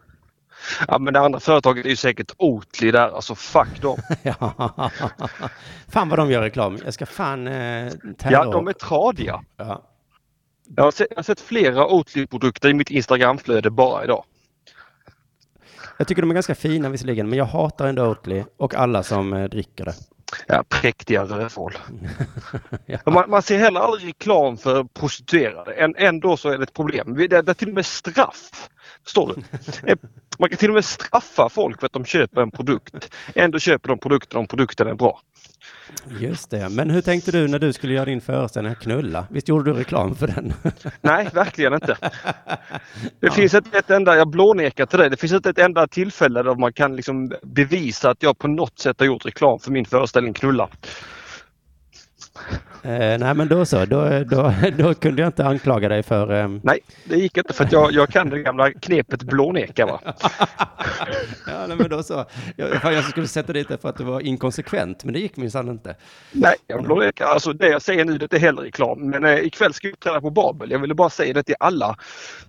ja, 0.88 0.98
men 0.98 1.14
det 1.14 1.20
andra 1.20 1.40
företaget 1.40 1.84
är 1.86 1.90
ju 1.90 1.96
säkert 1.96 2.32
Oatly 2.38 2.90
där. 2.90 3.08
Alltså 3.08 3.34
fuck 3.34 3.80
dem. 3.82 3.98
ja. 4.22 4.90
Fan 5.88 6.08
vad 6.08 6.18
de 6.18 6.30
gör 6.30 6.42
reklam. 6.42 6.78
Jag 6.84 6.94
ska 6.94 7.06
fan 7.06 7.46
eh, 7.48 7.92
Ja, 8.30 8.44
de 8.44 8.68
är 8.68 8.72
tradiga. 8.72 9.42
Ja. 9.56 9.82
Jag 10.76 10.84
har 10.84 10.90
sett, 10.90 11.06
jag 11.10 11.16
har 11.18 11.22
sett 11.22 11.40
flera 11.40 11.86
Oatly-produkter 11.86 12.68
i 12.68 12.74
mitt 12.74 12.90
Instagramflöde 12.90 13.70
bara 13.70 14.04
idag. 14.04 14.24
Jag 15.98 16.08
tycker 16.08 16.22
de 16.22 16.30
är 16.30 16.34
ganska 16.34 16.54
fina 16.54 16.88
visserligen, 16.88 17.28
men 17.28 17.38
jag 17.38 17.44
hatar 17.44 17.86
ändå 17.86 18.06
Oatly 18.06 18.44
och 18.56 18.74
alla 18.74 19.02
som 19.02 19.32
eh, 19.32 19.44
dricker 19.44 19.84
det. 19.84 19.94
Ja, 20.46 20.64
präktiga 20.68 21.24
rövhål. 21.24 21.72
Ja. 22.86 22.98
Man, 23.04 23.30
man 23.30 23.42
ser 23.42 23.58
heller 23.58 23.80
aldrig 23.80 24.08
reklam 24.08 24.56
för 24.56 24.84
prostituerade. 24.84 25.72
Än, 25.72 25.94
ändå 25.96 26.36
så 26.36 26.48
är 26.48 26.58
det 26.58 26.64
ett 26.64 26.72
problem. 26.72 27.14
Det, 27.16 27.28
det 27.28 27.48
är 27.48 27.54
till 27.54 27.68
och 27.68 27.74
med 27.74 27.86
straff. 27.86 28.68
Förstår 29.04 29.34
du? 29.34 29.42
Man 30.38 30.48
kan 30.48 30.58
till 30.58 30.70
och 30.70 30.74
med 30.74 30.84
straffa 30.84 31.48
folk 31.48 31.80
för 31.80 31.86
att 31.86 31.92
de 31.92 32.04
köper 32.04 32.42
en 32.42 32.50
produkt. 32.50 33.14
Ändå 33.34 33.58
köper 33.58 33.88
de 33.88 33.98
produkten 33.98 34.38
om 34.38 34.46
produkten 34.46 34.86
är 34.86 34.94
bra. 34.94 35.20
Just 36.20 36.50
det. 36.50 36.68
Men 36.68 36.90
hur 36.90 37.00
tänkte 37.00 37.32
du 37.32 37.48
när 37.48 37.58
du 37.58 37.72
skulle 37.72 37.94
göra 37.94 38.04
din 38.04 38.20
föreställning 38.20 38.74
Knulla? 38.74 39.26
Visst 39.30 39.48
gjorde 39.48 39.72
du 39.72 39.78
reklam 39.78 40.14
för 40.14 40.26
den? 40.26 40.52
Nej, 41.00 41.28
verkligen 41.34 41.74
inte. 41.74 41.96
Det 43.20 43.30
finns 43.30 43.54
inte 43.54 43.78
ett 43.78 43.90
enda, 43.90 44.16
jag 44.16 44.30
blånekar 44.30 44.86
till 44.86 44.98
det, 44.98 45.08
det 45.08 45.16
finns 45.16 45.32
inte 45.32 45.50
ett 45.50 45.58
enda 45.58 45.86
tillfälle 45.86 46.42
där 46.42 46.54
man 46.54 46.72
kan 46.72 46.96
liksom 46.96 47.32
bevisa 47.42 48.10
att 48.10 48.22
jag 48.22 48.38
på 48.38 48.48
något 48.48 48.78
sätt 48.78 49.00
har 49.00 49.06
gjort 49.06 49.26
reklam 49.26 49.58
för 49.58 49.70
min 49.70 49.84
föreställning 49.84 50.34
Knulla. 50.34 50.68
Eh, 52.82 53.18
nej, 53.18 53.34
men 53.34 53.48
då 53.48 53.64
så. 53.64 53.84
Då, 53.84 54.24
då, 54.24 54.52
då 54.78 54.94
kunde 54.94 55.22
jag 55.22 55.28
inte 55.28 55.46
anklaga 55.46 55.88
dig 55.88 56.02
för... 56.02 56.32
ehm, 56.32 56.60
Nej, 56.64 56.78
det 57.04 57.16
gick 57.16 57.36
inte 57.36 57.52
för 57.52 57.64
att 57.64 57.72
jag, 57.72 57.92
jag 57.92 58.08
kan 58.08 58.30
det 58.30 58.38
gamla 58.38 58.72
knepet 58.72 59.22
blåneka. 59.22 59.86
Va? 59.86 60.00
Ja, 61.46 61.66
nej, 61.68 61.76
men 61.76 61.88
då 61.88 62.02
så. 62.02 62.24
Jag, 62.56 62.68
jag, 62.94 63.04
skulle 63.04 63.28
sätta 63.28 63.52
dit 63.52 63.68
det 63.68 63.78
för 63.78 63.88
att 63.88 63.96
du 63.96 64.04
var 64.04 64.20
inkonsekvent, 64.20 65.04
men 65.04 65.14
det 65.14 65.20
gick 65.20 65.36
minsann 65.36 65.68
inte. 65.68 65.94
Nej, 66.32 66.54
jag 66.66 66.82
blånekar. 66.82 67.26
Alltså 67.26 67.52
det 67.52 67.68
jag 67.68 67.82
säger 67.82 68.04
nu 68.04 68.18
det 68.18 68.32
är 68.32 68.38
heller 68.38 68.62
reklam. 68.62 69.10
Men 69.10 69.24
eh, 69.24 69.34
ikväll 69.38 69.72
ska 69.74 69.86
jag 69.86 69.92
uppträda 69.92 70.20
på 70.20 70.30
Babel. 70.30 70.70
Jag 70.70 70.78
ville 70.78 70.94
bara 70.94 71.10
säga 71.10 71.34
det 71.34 71.42
till 71.42 71.54
alla 71.60 71.96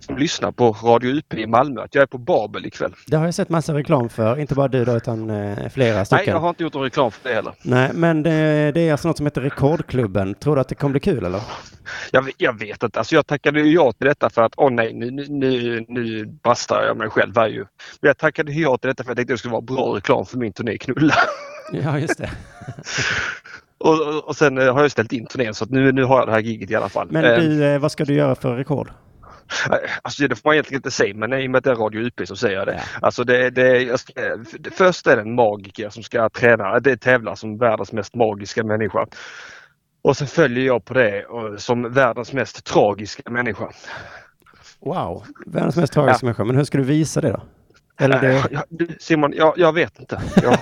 som 0.00 0.16
lyssnar 0.18 0.52
på 0.52 0.72
Radio 0.72 1.10
UP 1.10 1.34
i 1.34 1.46
Malmö 1.46 1.82
att 1.82 1.94
jag 1.94 2.02
är 2.02 2.06
på 2.06 2.18
Babel 2.18 2.66
ikväll. 2.66 2.94
Det 3.06 3.16
har 3.16 3.24
jag 3.24 3.34
sett 3.34 3.48
massa 3.48 3.74
reklam 3.74 4.08
för, 4.08 4.38
inte 4.40 4.54
bara 4.54 4.68
du 4.68 4.84
då, 4.84 4.96
utan 4.96 5.30
eh, 5.30 5.68
flera 5.68 5.96
Nej, 5.96 6.06
stycken. 6.06 6.24
jag 6.26 6.40
har 6.40 6.48
inte 6.48 6.62
gjort 6.62 6.74
någon 6.74 6.82
reklam 6.84 7.10
för 7.10 7.28
det 7.28 7.34
heller. 7.34 7.52
Nej, 7.62 7.90
men 7.94 8.22
det, 8.22 8.30
det 8.74 8.80
är 8.80 8.92
alltså 8.92 9.08
något 9.08 9.16
som 9.16 9.26
heter 9.26 9.40
Rekordklubben. 9.40 10.17
Tror 10.34 10.54
du 10.54 10.60
att 10.60 10.68
det 10.68 10.74
kommer 10.74 10.92
bli 10.92 11.00
kul 11.00 11.24
eller? 11.24 11.40
Jag, 12.12 12.22
vet- 12.22 12.34
jag 12.38 12.58
vet 12.58 12.82
inte. 12.82 12.98
Alltså 12.98 13.14
jag 13.14 13.26
tackade 13.26 13.60
ju 13.60 13.72
ja 13.74 13.92
till 13.92 14.06
detta 14.08 14.30
för 14.30 14.42
att 14.42 14.52
åh 14.56 14.70
nej, 14.70 14.92
nu, 14.94 15.10
nu, 15.10 15.24
nu, 15.28 15.84
nu 15.88 16.26
bastar 16.26 16.82
jag 16.86 16.96
mig 16.96 17.10
själv 17.10 17.36
här 17.36 17.48
ju. 17.48 17.58
Men 18.00 18.08
jag 18.08 18.18
tackade 18.18 18.52
ja 18.52 18.76
till 18.78 18.88
detta 18.88 19.04
för 19.04 19.12
att 19.12 19.18
jag 19.18 19.28
tänkte 19.28 19.32
att 19.32 19.36
det 19.36 19.38
skulle 19.38 19.52
vara 19.52 19.62
bra 19.62 19.96
reklam 19.96 20.26
för 20.26 20.38
min 20.38 20.52
turné 20.52 20.78
Knulla. 20.78 21.14
Ja, 21.72 21.98
just 21.98 22.18
det. 22.18 22.30
och, 23.78 24.28
och, 24.28 24.36
sen 24.36 24.58
eh, 24.58 24.74
har 24.74 24.82
jag 24.82 24.90
ställt 24.90 25.12
in 25.12 25.26
turnén 25.26 25.54
så 25.54 25.64
att 25.64 25.70
nu, 25.70 25.92
nu 25.92 26.04
har 26.04 26.18
jag 26.18 26.28
det 26.28 26.32
här 26.32 26.40
giget 26.40 26.70
i 26.70 26.74
alla 26.74 26.88
fall. 26.88 27.08
Men 27.10 27.24
Eh, 27.24 27.38
du, 27.38 27.64
eh, 27.64 27.78
vad 27.78 27.92
ska 27.92 28.04
du 28.04 28.14
göra 28.14 28.34
för 28.34 28.56
rekord? 28.56 28.90
Alltså 30.02 30.28
det 30.28 30.36
får 30.36 30.48
man 30.48 30.54
egentligen 30.54 30.78
inte 30.78 30.90
säga 30.90 31.14
men 31.14 31.32
i 31.32 31.46
och 31.46 31.50
med 31.50 31.58
att 31.58 31.64
det 31.64 31.70
är 31.70 31.74
Radio 31.74 32.00
UP 32.00 32.20
så 32.28 32.36
säger 32.36 32.56
jag 32.56 32.66
det. 32.66 32.82
Alltså 33.02 33.24
det, 33.24 33.50
det, 33.50 34.00
ska, 34.00 34.12
det 34.58 34.70
först 34.70 35.06
är 35.06 35.16
det 35.16 35.22
en 35.22 35.34
magiker 35.34 35.88
som 35.90 36.02
ska 36.02 36.28
träna, 36.28 36.80
det 36.80 36.96
tävlar 36.96 37.34
som 37.34 37.58
världens 37.58 37.92
mest 37.92 38.14
magiska 38.14 38.64
människa. 38.64 39.06
Och 40.08 40.16
sen 40.16 40.26
följer 40.26 40.66
jag 40.66 40.84
på 40.84 40.94
det 40.94 41.24
som 41.56 41.92
världens 41.92 42.32
mest 42.32 42.64
tragiska 42.64 43.30
människa. 43.30 43.68
Wow, 44.80 45.24
världens 45.46 45.76
mest 45.76 45.92
tragiska 45.92 46.26
människa. 46.26 46.44
Men 46.44 46.56
hur 46.56 46.64
ska 46.64 46.78
du 46.78 46.84
visa 46.84 47.20
det 47.20 47.30
då? 47.30 47.42
Eller 48.00 48.20
det... 48.20 48.44
Ja, 48.50 48.64
du, 48.68 48.88
Simon, 49.00 49.32
jag, 49.36 49.54
jag 49.56 49.72
vet 49.72 50.00
inte. 50.00 50.22
Jag, 50.42 50.42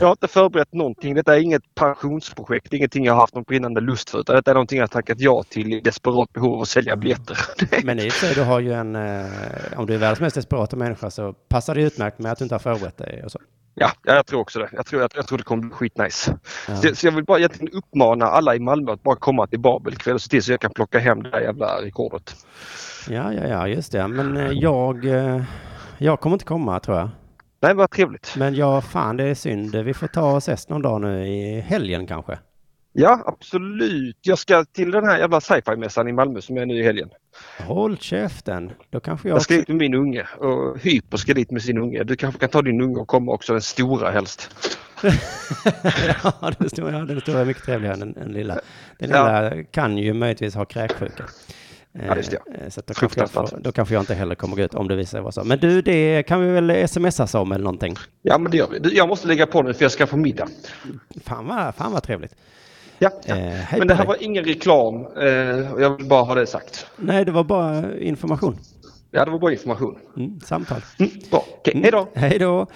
jag 0.00 0.06
har 0.06 0.10
inte 0.10 0.28
förberett 0.28 0.72
någonting. 0.72 1.14
Detta 1.14 1.36
är 1.36 1.40
inget 1.40 1.74
pensionsprojekt, 1.74 2.72
ingenting 2.72 3.04
jag 3.04 3.12
har 3.12 3.20
haft 3.20 3.34
någon 3.34 3.44
brinnande 3.44 3.80
lust 3.80 4.10
för. 4.10 4.20
Utan 4.20 4.36
detta 4.36 4.50
är 4.50 4.54
någonting 4.54 4.78
jag 4.78 4.82
har 4.82 4.88
tackat 4.88 5.20
ja 5.20 5.42
till 5.42 5.72
i 5.72 5.80
desperat 5.80 6.32
behov 6.32 6.54
av 6.54 6.60
att 6.60 6.68
sälja 6.68 6.96
biljetter. 6.96 7.38
Men 7.84 7.98
i 7.98 8.08
och 8.08 8.12
för 8.12 8.26
sig, 8.26 8.34
du 8.34 8.42
har 8.42 8.60
ju 8.60 8.72
en... 8.72 8.96
Eh, 8.96 9.26
om 9.76 9.86
du 9.86 9.94
är 9.94 9.98
världens 9.98 10.20
mest 10.20 10.36
desperata 10.36 10.76
människa 10.76 11.10
så 11.10 11.32
passar 11.32 11.74
det 11.74 11.82
utmärkt 11.82 12.18
med 12.18 12.32
att 12.32 12.38
du 12.38 12.44
inte 12.44 12.54
har 12.54 12.60
förberett 12.60 12.96
dig 12.96 13.22
och 13.24 13.32
så. 13.32 13.38
Ja, 13.74 13.90
ja, 14.02 14.14
jag 14.14 14.26
tror 14.26 14.40
också 14.40 14.58
det. 14.58 14.68
Jag 14.72 14.86
tror, 14.86 15.02
jag, 15.02 15.10
jag 15.14 15.26
tror 15.26 15.38
det 15.38 15.44
kommer 15.44 15.62
bli 15.62 15.70
skitnice. 15.70 16.36
Ja. 16.68 16.76
Så, 16.76 16.94
så 16.94 17.06
jag 17.06 17.12
vill 17.12 17.24
bara 17.24 17.38
egentligen 17.38 17.74
uppmana 17.74 18.26
alla 18.26 18.54
i 18.54 18.58
Malmö 18.58 18.92
att 18.92 19.02
bara 19.02 19.16
komma 19.16 19.46
till 19.46 19.60
Babel 19.60 19.92
ikväll 19.92 20.14
och 20.14 20.22
se 20.22 20.28
till 20.28 20.42
så 20.42 20.52
jag 20.52 20.60
kan 20.60 20.70
plocka 20.70 20.98
hem 20.98 21.22
det 21.22 21.30
där 21.30 21.40
jävla 21.40 21.82
rekordet. 21.82 22.36
Ja, 23.08 23.32
ja, 23.32 23.46
ja, 23.46 23.68
just 23.68 23.92
det. 23.92 24.08
Men 24.08 24.36
eh, 24.36 24.50
jag... 24.52 25.04
Eh, 25.04 25.42
jag 25.98 26.20
kommer 26.20 26.34
inte 26.34 26.44
komma, 26.44 26.80
tror 26.80 26.98
jag. 26.98 27.08
Nej, 27.62 27.74
vad 27.74 27.90
trevligt. 27.90 28.34
Men 28.36 28.54
ja, 28.54 28.80
fan 28.80 29.16
det 29.16 29.24
är 29.24 29.34
synd. 29.34 29.76
Vi 29.76 29.94
får 29.94 30.06
ta 30.06 30.32
och 30.32 30.38
ses 30.38 30.68
någon 30.68 30.82
dag 30.82 31.00
nu 31.00 31.26
i 31.26 31.60
helgen 31.60 32.06
kanske. 32.06 32.38
Ja, 32.96 33.22
absolut. 33.26 34.16
Jag 34.22 34.38
ska 34.38 34.64
till 34.64 34.90
den 34.90 35.04
här 35.06 35.18
jävla 35.18 35.40
sci-fi-mässan 35.40 36.08
i 36.08 36.12
Malmö 36.12 36.40
som 36.40 36.56
är 36.58 36.66
nu 36.66 36.74
i 36.78 36.82
helgen. 36.82 37.08
Håll 37.66 37.98
käften. 37.98 38.72
Då 38.90 39.00
kanske 39.00 39.28
jag 39.28 39.36
Jag 39.36 39.42
ska 39.42 39.54
också... 39.54 39.60
dit 39.60 39.68
med 39.68 39.76
min 39.76 39.94
unge 39.94 40.26
och 40.38 40.78
Hyper 40.80 41.16
ska 41.16 41.34
dit 41.34 41.50
med 41.50 41.62
sin 41.62 41.78
unge. 41.78 42.04
Du 42.04 42.16
kanske 42.16 42.40
kan 42.40 42.48
ta 42.48 42.62
din 42.62 42.80
unge 42.80 42.96
och 43.00 43.08
komma 43.08 43.32
också, 43.32 43.52
den 43.52 43.62
stora 43.62 44.10
helst. 44.10 44.50
ja, 46.22 46.52
den 46.58 46.70
stora, 46.70 46.92
ja, 46.92 46.98
den 47.04 47.20
stora 47.20 47.40
är 47.40 47.44
mycket 47.44 47.62
trevligare 47.64 48.02
än 48.02 48.12
den 48.12 48.32
lilla. 48.32 48.60
Den 48.98 49.10
Ja. 49.10 49.40
lilla 49.50 49.62
kan 49.64 49.98
ju 49.98 50.12
möjligtvis 50.14 50.54
ha 50.54 50.64
kräksjuka. 50.64 51.24
Ja, 51.92 52.16
just 52.16 52.30
det. 52.30 52.36
Eh, 52.64 52.68
Så 52.68 52.82
då, 52.86 52.94
kanske 52.94 53.20
jag 53.20 53.48
då 53.62 53.72
kanske 53.72 53.94
jag 53.94 54.02
inte 54.02 54.14
heller 54.14 54.34
kommer 54.34 54.56
gå 54.56 54.62
ut 54.62 54.74
om 54.74 54.88
det 54.88 54.96
visar 54.96 55.10
sig 55.10 55.20
vara 55.20 55.32
så. 55.32 55.44
Men 55.44 55.58
du, 55.58 55.82
det 55.82 56.22
kan 56.22 56.40
vi 56.40 56.48
väl 56.60 56.88
smsas 56.88 57.34
om 57.34 57.52
eller 57.52 57.64
någonting? 57.64 57.96
Ja, 58.22 58.38
men 58.38 58.50
det 58.50 58.56
gör 58.56 58.68
vi. 58.70 58.96
Jag 58.96 59.08
måste 59.08 59.26
lägga 59.28 59.46
på 59.46 59.62
nu 59.62 59.74
för 59.74 59.84
jag 59.84 59.92
ska 59.92 60.06
få 60.06 60.16
middag. 60.16 60.48
Fan 61.24 61.46
vad, 61.46 61.74
fan 61.74 61.92
vad 61.92 62.02
trevligt. 62.02 62.34
Ja, 63.26 63.34
Eh, 63.36 63.42
hej 63.42 63.78
men 63.78 63.88
det 63.88 63.94
här 63.94 64.04
dig. 64.04 64.08
var 64.08 64.22
ingen 64.22 64.44
reklam. 64.44 65.06
Eh, 65.16 65.26
jag 65.82 65.96
vill 65.96 66.06
bara 66.08 66.22
ha 66.22 66.34
det 66.34 66.46
sagt. 66.46 66.86
Nej, 66.96 67.24
det 67.24 67.32
var 67.32 67.44
bara 67.44 67.98
information. 67.98 68.58
Ja, 69.10 69.24
det 69.24 69.30
var 69.30 69.38
bara 69.38 69.52
information. 69.52 69.98
Mm, 70.16 70.40
samtal. 70.40 70.80
Mm, 70.98 71.10
bra, 71.30 71.44
okej, 71.58 71.80
hej 71.82 71.90
då! 71.90 72.08
Hej 72.14 72.38
då! 72.38 72.66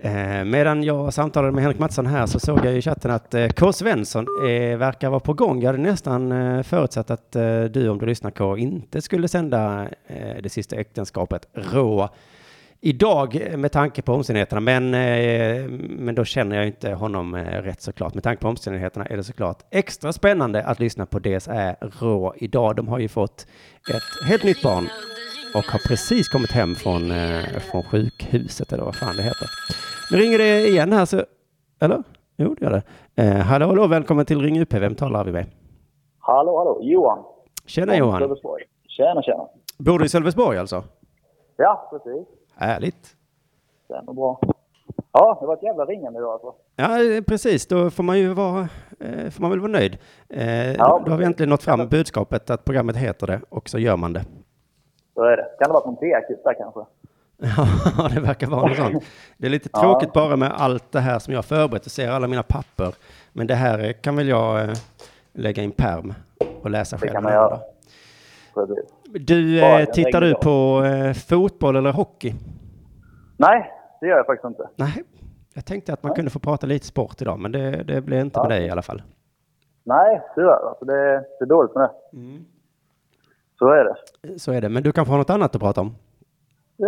Eh, 0.00 0.44
medan 0.44 0.82
jag 0.82 1.14
samtalade 1.14 1.52
med 1.52 1.62
Henrik 1.62 1.78
Mattsson 1.78 2.06
här 2.06 2.26
så 2.26 2.40
såg 2.40 2.64
jag 2.64 2.74
i 2.76 2.82
chatten 2.82 3.10
att 3.10 3.34
eh, 3.34 3.48
K. 3.48 3.72
Svensson 3.72 4.26
eh, 4.48 4.76
verkar 4.78 5.10
vara 5.10 5.20
på 5.20 5.32
gång. 5.32 5.60
Jag 5.62 5.66
hade 5.66 5.78
nästan 5.82 6.32
eh, 6.32 6.62
förutsatt 6.62 7.10
att 7.10 7.36
eh, 7.36 7.62
du, 7.64 7.88
om 7.88 7.98
du 7.98 8.06
lyssnar 8.06 8.30
K, 8.30 8.56
inte 8.56 9.02
skulle 9.02 9.28
sända 9.28 9.88
eh, 10.06 10.42
det 10.42 10.48
sista 10.48 10.76
äktenskapet 10.76 11.48
rå 11.72 12.08
idag 12.80 13.36
eh, 13.36 13.56
med 13.56 13.72
tanke 13.72 14.02
på 14.02 14.12
omständigheterna. 14.12 14.60
Men, 14.60 14.94
eh, 14.94 15.68
men 15.88 16.14
då 16.14 16.24
känner 16.24 16.56
jag 16.56 16.66
inte 16.66 16.92
honom 16.92 17.34
eh, 17.34 17.62
rätt 17.62 17.80
såklart. 17.80 18.14
Med 18.14 18.24
tanke 18.24 18.42
på 18.42 18.48
omständigheterna 18.48 19.04
är 19.04 19.16
det 19.16 19.24
såklart 19.24 19.58
extra 19.70 20.12
spännande 20.12 20.64
att 20.64 20.80
lyssna 20.80 21.06
på 21.06 21.18
DSÄ 21.18 21.76
rå 21.80 22.34
idag. 22.36 22.76
De 22.76 22.88
har 22.88 22.98
ju 22.98 23.08
fått 23.08 23.46
ett 23.90 24.28
helt 24.28 24.44
nytt 24.44 24.62
barn 24.62 24.88
och 25.54 25.64
har 25.64 25.88
precis 25.88 26.28
kommit 26.28 26.50
hem 26.50 26.74
från, 26.74 27.12
från 27.70 27.82
sjukhuset 27.82 28.72
eller 28.72 28.84
vad 28.84 28.96
fan 28.96 29.16
det 29.16 29.22
heter. 29.22 29.48
Nu 30.12 30.18
ringer 30.18 30.38
det 30.38 30.68
igen 30.68 30.92
här 30.92 31.04
så, 31.04 31.24
eller? 31.80 32.02
Jo, 32.36 32.54
det 32.58 32.64
gör 32.64 32.70
det. 32.70 32.82
Eh, 33.22 33.36
hallå, 33.36 33.66
hallå, 33.66 33.86
välkommen 33.86 34.26
till 34.26 34.40
Ring 34.40 34.60
UP. 34.60 34.74
Vem 34.74 34.94
talar 34.94 35.24
vi 35.24 35.32
med? 35.32 35.46
Hallå, 36.18 36.58
hallå. 36.58 36.78
Johan. 36.82 37.24
Tjena 37.66 37.96
Johan. 37.96 38.20
Sölvesborg. 38.20 38.64
Tjena, 38.88 39.22
tjena. 39.22 39.48
Bor 39.78 39.98
du 39.98 40.04
i 40.04 40.08
Sölvesborg 40.08 40.58
alltså? 40.58 40.84
Ja, 41.56 41.88
precis. 41.90 42.37
Härligt. 42.58 43.16
Stämmer 43.84 44.12
bra. 44.12 44.40
Ja, 45.12 45.38
det 45.40 45.46
var 45.46 45.54
ett 45.54 45.62
jävla 45.62 45.84
ringande 45.84 46.18
idag 46.18 46.32
alltså. 46.32 46.54
Ja, 46.76 47.02
eh, 47.02 47.22
precis. 47.22 47.66
Då 47.66 47.90
får 47.90 48.02
man 48.02 48.18
ju 48.18 48.34
vara, 48.34 48.68
eh, 49.00 49.30
får 49.30 49.42
man 49.42 49.50
väl 49.50 49.60
vara 49.60 49.72
nöjd. 49.72 49.98
Eh, 50.28 50.72
Ja. 50.72 51.02
Då 51.06 51.10
har 51.10 51.18
vi 51.18 51.24
äntligen 51.24 51.50
nått 51.50 51.62
fram 51.62 51.88
budskapet 51.88 52.50
att 52.50 52.64
programmet 52.64 52.96
heter 52.96 53.26
det 53.26 53.40
och 53.48 53.68
så 53.68 53.78
gör 53.78 53.96
man 53.96 54.12
det. 54.12 54.24
Så 55.14 55.22
är 55.24 55.36
det. 55.36 55.46
Kan 55.58 55.68
det 55.68 55.72
vara 55.72 55.84
någon 55.86 55.96
B-kupp 56.00 56.44
där 56.44 56.54
kanske? 56.54 56.80
Ja, 58.02 58.08
det 58.14 58.20
verkar 58.20 58.46
vara 58.46 58.66
något 58.68 58.76
sånt. 58.76 59.04
Det 59.36 59.46
är 59.46 59.50
lite 59.50 59.68
Ja. 59.72 59.80
tråkigt 59.80 60.12
bara 60.12 60.36
med 60.36 60.52
allt 60.52 60.92
det 60.92 61.00
här 61.00 61.18
som 61.18 61.32
jag 61.32 61.38
har 61.38 61.42
förberett 61.42 61.86
och 61.86 61.92
ser 61.92 62.10
alla 62.10 62.26
mina 62.26 62.42
papper. 62.42 62.94
Men 63.32 63.46
det 63.46 63.54
här 63.54 63.92
kan 63.92 64.16
väl 64.16 64.28
jag 64.28 64.68
lägga 65.32 65.62
i 65.62 65.64
en 65.66 65.72
perm 65.72 66.14
och 66.62 66.70
läsa 66.70 66.96
Det 66.96 67.00
själv. 67.00 67.12
kan 67.12 67.22
man 67.22 67.32
göra. 67.32 67.60
Precis. 68.54 68.78
Du, 69.12 69.60
eh, 69.64 69.84
tittar 69.84 70.20
du 70.20 70.34
på 70.34 70.84
eh, 70.84 71.12
fotboll 71.12 71.76
eller 71.76 71.92
hockey? 71.92 72.34
Nej, 73.36 73.72
det 74.00 74.06
gör 74.06 74.16
jag 74.16 74.26
faktiskt 74.26 74.44
inte. 74.44 74.68
Nej, 74.76 75.02
jag 75.54 75.64
tänkte 75.64 75.92
att 75.92 76.02
man 76.02 76.14
kunde 76.14 76.30
få 76.30 76.38
prata 76.38 76.66
lite 76.66 76.86
sport 76.86 77.22
idag, 77.22 77.38
men 77.38 77.52
det, 77.52 77.82
det 77.82 78.00
blev 78.00 78.20
inte 78.20 78.38
Ja. 78.38 78.42
med 78.48 78.50
dig 78.58 78.66
i 78.66 78.70
alla 78.70 78.82
fall. 78.82 79.02
Nej, 79.84 80.22
tyvärr. 80.34 80.68
Alltså 80.68 80.84
det, 80.84 81.24
det 81.38 81.44
är 81.44 81.46
dåligt 81.46 81.74
med 81.74 81.82
det. 81.82 82.16
Mm. 82.18 82.44
Så 83.58 83.68
är 83.68 83.84
det. 83.84 84.38
Så 84.38 84.52
är 84.52 84.60
det, 84.60 84.68
men 84.68 84.82
du 84.82 84.92
kan 84.92 85.06
få 85.06 85.16
något 85.16 85.30
annat 85.30 85.54
att 85.54 85.60
prata 85.62 85.80
om. 85.80 85.94
det 86.76 86.86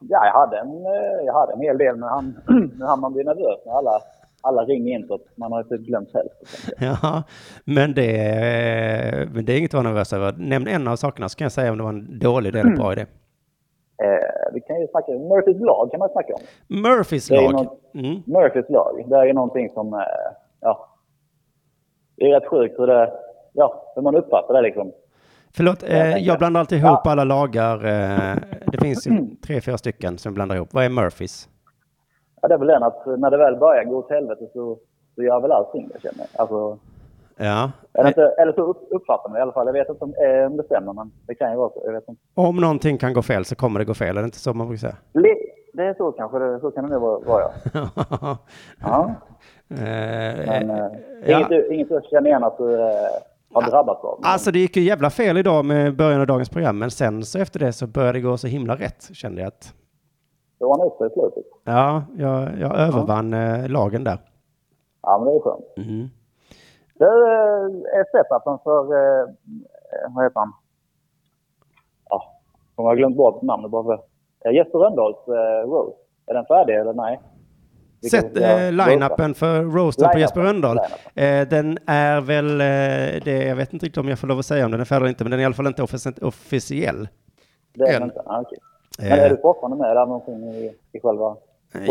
ja, 0.00 0.24
jag 0.26 0.32
hade, 0.32 0.58
en, 0.58 0.68
eh, 0.86 1.24
jag 1.26 1.34
hade 1.34 1.52
en 1.52 1.60
hel 1.60 1.78
del, 1.78 1.96
men 1.96 2.08
han, 2.08 2.38
men 2.78 2.82
han 2.88 3.00
man 3.00 3.12
blir 3.12 3.24
nervös 3.24 3.60
när 3.66 3.72
alla 3.72 4.00
alla 4.40 4.62
ringer 4.64 4.98
in 4.98 5.06
så 5.06 5.14
att 5.14 5.36
man 5.36 5.52
har 5.52 5.62
typ 5.62 5.80
glömt 5.80 6.08
hälften. 6.14 6.74
Ja, 7.02 7.22
men 7.64 7.94
det, 7.94 8.18
är- 8.18 9.26
men 9.26 9.44
det 9.44 9.52
är 9.52 9.58
inget 9.58 9.70
att 9.70 9.74
vara 9.74 9.88
nervös 9.88 10.12
över. 10.12 10.32
Nämn 10.32 10.66
en 10.68 10.88
av 10.88 10.96
sakerna 10.96 11.28
så 11.28 11.36
kan 11.38 11.44
jag 11.44 11.52
säga 11.52 11.70
om 11.72 11.78
det 11.78 11.84
var 11.84 11.90
en 11.90 12.18
dålig 12.18 12.50
eller 12.56 12.76
bra 12.76 12.92
idé. 12.92 13.00
Eh, 14.02 14.52
vi 14.54 14.60
kan 14.60 14.80
ju 14.80 14.86
snacka, 14.86 15.12
Murphys 15.12 15.60
lag 15.60 15.90
kan 15.90 15.98
man 16.00 16.08
snacka 16.08 16.34
om. 16.34 16.40
Murphys 16.82 17.30
lag. 17.30 17.52
något- 17.52 17.76
Mm. 17.94 18.22
Murphys 18.26 18.68
lag, 18.70 19.04
det 19.08 19.16
är 19.16 19.24
ju 19.26 19.32
någonting 19.32 19.70
som, 19.70 19.92
eh, 19.94 20.00
ja, 20.60 20.96
det 22.16 22.24
är 22.24 22.40
rätt 22.40 22.48
sjukt 22.48 22.78
hur 22.78 22.86
det, 22.86 23.12
ja, 23.52 23.92
hur 23.94 24.02
man 24.02 24.16
uppfattar 24.16 24.54
det 24.54 24.62
liksom. 24.62 24.92
Förlåt, 25.54 25.82
eh, 25.82 26.16
jag 26.16 26.38
blandar 26.38 26.60
alltid 26.60 26.78
ihop 26.78 27.06
alla 27.06 27.24
lagar. 27.24 27.76
Eh, 27.86 28.36
det 28.72 28.78
finns 28.82 29.06
ju 29.06 29.10
tre, 29.46 29.60
fyra 29.60 29.78
stycken 29.78 30.18
som 30.18 30.30
jag 30.30 30.34
blandar 30.34 30.56
ihop. 30.56 30.68
Vad 30.74 30.84
är 30.84 30.88
Murphys? 30.88 31.48
Ja, 32.40 32.48
det 32.48 32.54
är 32.54 32.58
väl 32.58 32.68
den 32.68 32.82
att 32.82 33.06
när 33.06 33.30
det 33.30 33.36
väl 33.36 33.56
börjar 33.56 33.84
gå 33.84 33.96
åt 33.96 34.10
helvete 34.10 34.46
så, 34.52 34.78
så 35.14 35.22
gör 35.22 35.40
väl 35.40 35.52
allting 35.52 35.88
det 35.94 36.00
känner 36.02 36.18
jag. 36.32 36.40
Alltså, 36.40 36.78
Ja. 37.42 37.70
eller, 37.94 38.08
inte, 38.08 38.22
eller 38.38 38.52
så 38.52 38.60
upp, 38.62 38.78
uppfattar 38.90 39.28
man 39.28 39.34
det 39.34 39.38
i 39.38 39.42
alla 39.42 39.52
fall. 39.52 39.66
Jag 39.66 39.72
vet 39.72 39.88
inte 39.88 40.04
om, 40.04 40.14
eh, 40.14 40.46
om 40.46 40.56
det 40.56 40.62
stämmer, 40.64 40.92
men 40.92 41.10
det 41.26 41.34
kan 41.34 41.50
ju 41.50 41.56
vara 41.56 41.70
så. 41.70 41.82
Jag 41.84 41.92
vet 41.92 42.08
inte. 42.08 42.22
Om 42.34 42.56
någonting 42.56 42.98
kan 42.98 43.12
gå 43.12 43.22
fel 43.22 43.44
så 43.44 43.54
kommer 43.56 43.78
det 43.78 43.84
gå 43.84 43.94
fel. 43.94 44.16
Är 44.16 44.20
det 44.22 44.24
inte 44.24 44.38
så 44.38 44.54
man 44.54 44.66
brukar 44.68 44.80
säga? 44.80 44.96
Le- 45.12 45.36
Det 45.72 45.82
är 45.82 45.94
så 45.94 46.12
kanske, 46.12 46.38
det, 46.38 46.60
så 46.60 46.70
kan 46.70 46.84
det 46.84 46.90
nog 46.90 47.02
vara, 47.02 47.18
vara 47.20 47.50
ja. 47.74 48.36
ja. 48.80 49.14
Eh, 49.70 50.46
Men 50.46 50.70
eh, 50.70 50.86
ja. 51.26 51.48
inget, 51.70 51.88
du 51.88 52.00
känner 52.10 52.26
igen 52.30 52.44
att 52.44 52.58
du 52.58 52.74
eh, 52.80 52.88
har 53.52 53.62
drabbats 53.70 54.04
av? 54.04 54.20
Alltså 54.22 54.50
det 54.50 54.58
gick 54.58 54.76
ju 54.76 54.82
jävla 54.82 55.10
fel 55.10 55.36
idag 55.38 55.64
med 55.64 55.96
början 55.96 56.20
av 56.20 56.26
dagens 56.26 56.48
program, 56.48 56.78
men 56.78 56.90
sen 56.90 57.22
så 57.24 57.38
efter 57.38 57.58
det 57.60 57.72
så 57.72 57.86
började 57.86 58.12
det 58.18 58.22
gå 58.22 58.36
så 58.36 58.46
himla 58.46 58.74
rätt, 58.74 59.08
kände 59.12 59.40
jag 59.40 59.48
att. 59.48 59.74
Det 60.60 60.66
var 60.66 60.78
nog 60.78 60.92
i 61.10 61.12
slutet. 61.14 61.44
Ja, 61.64 62.02
jag, 62.16 62.58
jag 62.60 62.76
övervann 62.78 63.34
eh, 63.34 63.68
lagen 63.68 64.04
där. 64.04 64.18
Ja, 65.02 65.18
men 65.18 65.28
det 65.28 65.38
är 65.38 65.40
skönt. 65.40 65.64
Mm. 65.76 66.08
Det 66.94 67.04
eh, 67.04 67.98
är 67.98 68.04
setupen 68.12 68.58
för, 68.64 68.84
vad 70.14 70.24
heter 70.24 70.40
han? 70.40 70.52
Ja, 72.10 72.22
jag 72.76 72.84
har 72.84 72.96
glömt 72.96 73.16
bort 73.16 73.42
namnet 73.42 73.70
bara 73.70 73.84
för. 73.84 74.00
Jesper 74.52 74.78
Rönndahls 74.78 75.16
eh, 75.28 75.68
roast. 75.70 75.98
Är 76.26 76.34
den 76.34 76.44
färdig 76.46 76.74
eller 76.76 76.92
nej? 76.92 77.20
Sätt 78.10 78.36
eh, 78.36 78.72
line-upen 78.72 79.34
för 79.34 79.62
roasten 79.62 80.04
på 80.04 80.08
Line-upen, 80.08 80.20
Jesper 80.20 80.40
Rönndahl. 80.40 80.76
Eh, 81.14 81.48
den 81.48 81.78
är 81.86 82.20
väl, 82.20 82.60
eh, 82.60 83.24
det, 83.24 83.44
jag 83.48 83.56
vet 83.56 83.72
inte 83.72 83.86
riktigt 83.86 84.00
om 84.00 84.08
jag 84.08 84.18
får 84.18 84.28
lov 84.28 84.38
att 84.38 84.46
säga 84.46 84.64
om 84.64 84.70
den 84.70 84.80
är 84.80 84.84
färdig 84.84 85.00
eller 85.00 85.08
inte, 85.08 85.24
men 85.24 85.30
den 85.30 85.40
är 85.40 85.42
i 85.42 85.46
alla 85.46 85.54
fall 85.54 85.66
inte 85.66 85.82
offic- 85.82 86.24
officiell. 86.24 87.08
Det 87.74 87.84
är 87.84 87.94
än. 87.94 88.00
den 88.00 88.02
inte? 88.08 88.22
Ah, 88.26 88.40
okej. 88.40 88.58
Men 89.02 89.12
Eh. 89.18 89.24
är 89.24 89.30
du 89.30 89.36
fortfarande 89.36 89.76
med 89.76 89.96
där 89.96 90.06
någonting 90.06 90.34
i, 90.54 90.74
i 90.92 91.00
själva 91.00 91.36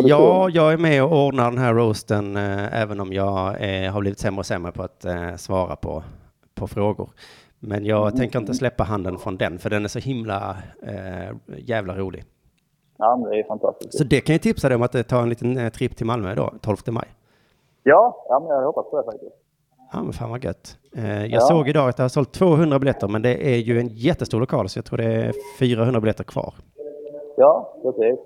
Ja, 0.03 0.49
jag 0.49 0.74
är 0.74 0.78
med 0.78 1.03
och 1.03 1.26
ordnar 1.26 1.51
den 1.51 1.60
här 1.60 1.74
roasten 1.74 2.36
eh, 2.38 2.82
även 2.82 2.99
om 2.99 3.14
jag 3.14 3.47
eh, 3.60 3.91
har 3.91 3.99
blivit 4.01 4.20
sämre 4.20 4.39
och 4.39 4.45
sämre 4.45 4.72
på 4.72 4.84
att 4.84 5.05
eh, 5.05 5.36
svara 5.36 5.76
på, 5.76 6.03
på 6.55 6.68
frågor. 6.68 7.10
Men 7.60 7.86
jag 7.86 8.07
Mm. 8.07 8.18
tänker 8.18 8.39
inte 8.39 8.53
släppa 8.53 8.84
handen 8.84 9.18
från 9.18 9.38
den, 9.38 9.60
för 9.60 9.70
den 9.70 9.84
är 9.84 9.88
så 9.88 9.99
himla 9.99 10.57
eh, 10.84 11.36
jävla 11.57 11.97
rolig. 11.97 12.24
Ja, 12.97 13.18
men 13.18 13.30
det 13.32 13.39
är 13.39 13.43
fantastiskt. 13.43 13.97
Så 13.97 14.03
det 14.03 14.22
kan 14.22 14.34
jag 14.34 14.41
tipsa 14.41 14.70
dig 14.70 14.76
om 14.76 14.82
att 14.82 15.07
tar 15.07 15.22
en 15.22 15.30
liten 15.30 15.57
eh, 15.57 15.70
tripp 15.70 15.95
till 15.97 16.05
Malmö 16.05 16.32
idag, 16.32 16.55
12 16.62 16.78
maj. 16.88 17.07
Ja, 17.84 18.26
ja, 18.30 18.39
men 18.39 18.49
jag 18.49 18.66
hoppas 18.66 18.89
på 18.91 18.97
det 18.97 19.03
faktiskt. 19.12 19.32
Ja, 19.93 20.03
men 20.03 20.14
fan 20.14 20.30
vad 20.30 20.43
gött. 20.43 20.78
Eh, 20.95 21.20
jag 21.26 21.32
Ja. 21.32 21.39
såg 21.39 21.70
idag 21.70 21.89
att 21.89 21.97
det 21.97 22.03
har 22.03 22.10
sålt 22.10 22.32
200 22.32 22.80
biljetter, 22.80 23.07
men 23.07 23.22
det 23.22 23.53
är 23.53 23.57
ju 23.57 23.80
en 23.80 23.88
jättestor 23.88 24.39
lokal, 24.39 24.70
så 24.70 24.78
jag 24.78 24.86
tror 24.86 24.97
det 24.97 25.14
är 25.14 25.34
400 25.60 26.01
biljetter 26.01 26.24
kvar. 26.24 26.53
Ja, 27.40 27.74
precis. 27.84 28.20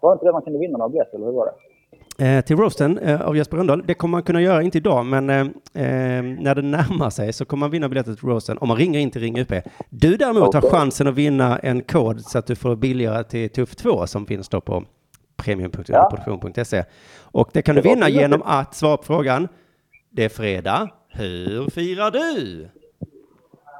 Var 0.00 0.12
inte 0.12 0.24
det 0.24 0.32
man 0.32 0.42
kunde 0.42 0.58
vinna 0.58 0.78
några 0.78 0.88
biljetter, 0.88 1.14
eller 1.16 1.26
hur 1.26 1.32
var 1.32 1.46
det? 1.46 2.36
Eh, 2.36 2.40
till 2.40 2.56
roasten 2.56 2.98
eh, 2.98 3.28
av 3.28 3.36
Jesper 3.36 3.56
Rönndahl. 3.56 3.82
Det 3.86 3.94
kommer 3.94 4.12
man 4.12 4.22
kunna 4.22 4.40
göra, 4.40 4.62
inte 4.62 4.78
idag, 4.78 5.06
men 5.06 5.30
eh, 5.30 5.40
eh, 5.40 6.22
när 6.22 6.54
det 6.54 6.62
närmar 6.62 7.10
sig 7.10 7.32
så 7.32 7.44
kommer 7.44 7.60
man 7.60 7.70
vinna 7.70 7.88
biljetter 7.88 8.14
till 8.14 8.28
roasten 8.28 8.58
om 8.60 8.68
man 8.68 8.76
ringer 8.76 9.00
in 9.00 9.10
till 9.10 9.20
Ring 9.20 9.38
UP. 9.38 9.52
Du 9.90 10.16
däremot 10.16 10.54
har 10.54 10.60
Okej. 10.60 10.70
chansen 10.70 11.06
att 11.06 11.14
vinna 11.14 11.58
en 11.58 11.82
kod 11.82 12.20
så 12.20 12.38
att 12.38 12.46
du 12.46 12.56
får 12.56 12.76
billigare 12.76 13.24
till 13.24 13.50
Tuff 13.50 13.76
2 13.76 14.06
som 14.06 14.26
finns 14.26 14.48
då 14.48 14.60
på 14.60 14.82
premium.underproduktion.se. 15.36 16.84
Och 17.32 17.48
det 17.52 17.62
kan 17.62 17.74
du 17.74 17.80
Det 17.82 17.88
vinna 17.88 18.08
genom 18.08 18.42
att 18.44 18.74
svara 18.74 18.96
på 18.96 19.02
frågan. 19.02 19.48
Det 20.10 20.24
är 20.24 20.28
fredag. 20.28 20.88
Hur 21.08 21.70
firar 21.70 22.10
du? 22.10 22.62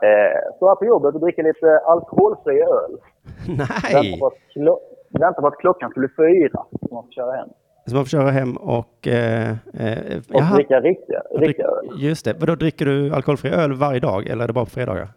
Eh, 0.02 0.66
här 0.68 0.74
på 0.76 0.84
jobbet 0.84 1.14
och 1.14 1.20
dricka 1.20 1.42
lite 1.42 1.78
alkoholfri 1.86 2.60
öl. 2.60 2.98
Vänta 3.46 3.74
Nej! 3.92 4.18
på, 4.20 4.26
att 4.26 4.34
klo- 4.54 4.78
vänta 5.20 5.40
på 5.40 5.46
att 5.46 5.58
klockan 5.58 5.90
skulle 5.90 6.08
fyra. 6.08 6.62
Så 6.88 6.94
man 6.94 7.04
får 7.04 7.10
köra 7.12 7.32
hem. 7.36 7.48
Så 7.86 7.94
man 7.96 8.04
får 8.04 8.08
köra 8.08 8.30
hem 8.30 8.56
och... 8.56 9.06
Eh, 9.06 9.50
eh, 9.50 10.16
Och 10.18 10.24
jaha. 10.28 10.54
dricka 10.54 10.80
riktiga, 10.80 11.22
riktiga 11.36 11.66
öl. 11.66 11.88
Just 11.98 12.24
det. 12.24 12.34
Vadå, 12.40 12.54
dricker 12.54 12.84
du 12.86 13.14
alkoholfri 13.14 13.50
öl 13.50 13.72
varje 13.72 14.00
dag 14.00 14.26
eller 14.26 14.44
är 14.44 14.46
det 14.48 14.52
bara 14.52 14.64
på 14.64 14.70
fredagar? 14.70 15.08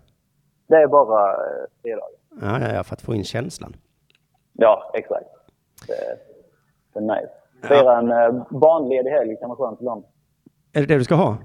Det 0.68 0.76
är 0.76 0.88
bara 0.88 1.32
eh, 1.32 1.38
fredagar. 1.82 2.10
Ja, 2.42 2.60
ja, 2.70 2.76
ja, 2.76 2.84
för 2.84 2.94
att 2.96 3.02
få 3.02 3.16
in 3.16 3.24
känslan. 3.24 3.76
Ja, 4.54 4.92
exakt. 4.94 5.26
Det, 5.88 5.94
det 6.94 7.00
är 7.00 7.16
nice. 7.22 7.30
Fira 7.68 7.98
en 7.98 8.12
eh, 8.12 8.44
barnledig 8.50 9.10
helg 9.12 9.36
kan 9.40 9.50
vara 9.50 9.58
skönt 9.70 9.80
ibland. 9.82 10.04
Är 10.74 10.80
det 10.82 10.86
det 10.88 10.98
du 10.98 11.04
ska 11.04 11.16
ha? 11.16 11.38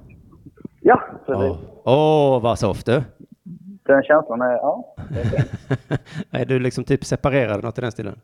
Ja, 0.80 1.00
precis. 1.26 1.56
Åh, 1.84 2.42
vad 2.42 2.58
soft 2.58 2.86
du. 2.86 3.02
Den 3.88 4.02
känslan 4.02 4.40
är, 4.42 4.52
ja. 4.52 4.94
Det 5.10 5.20
är 5.20 5.24
fint. 5.24 6.00
är 6.30 6.44
du 6.44 6.58
liksom 6.58 6.84
typ 6.84 7.04
separerad 7.04 7.64
något 7.64 7.78
i 7.78 7.80
den 7.80 7.92
stilen? 7.92 8.20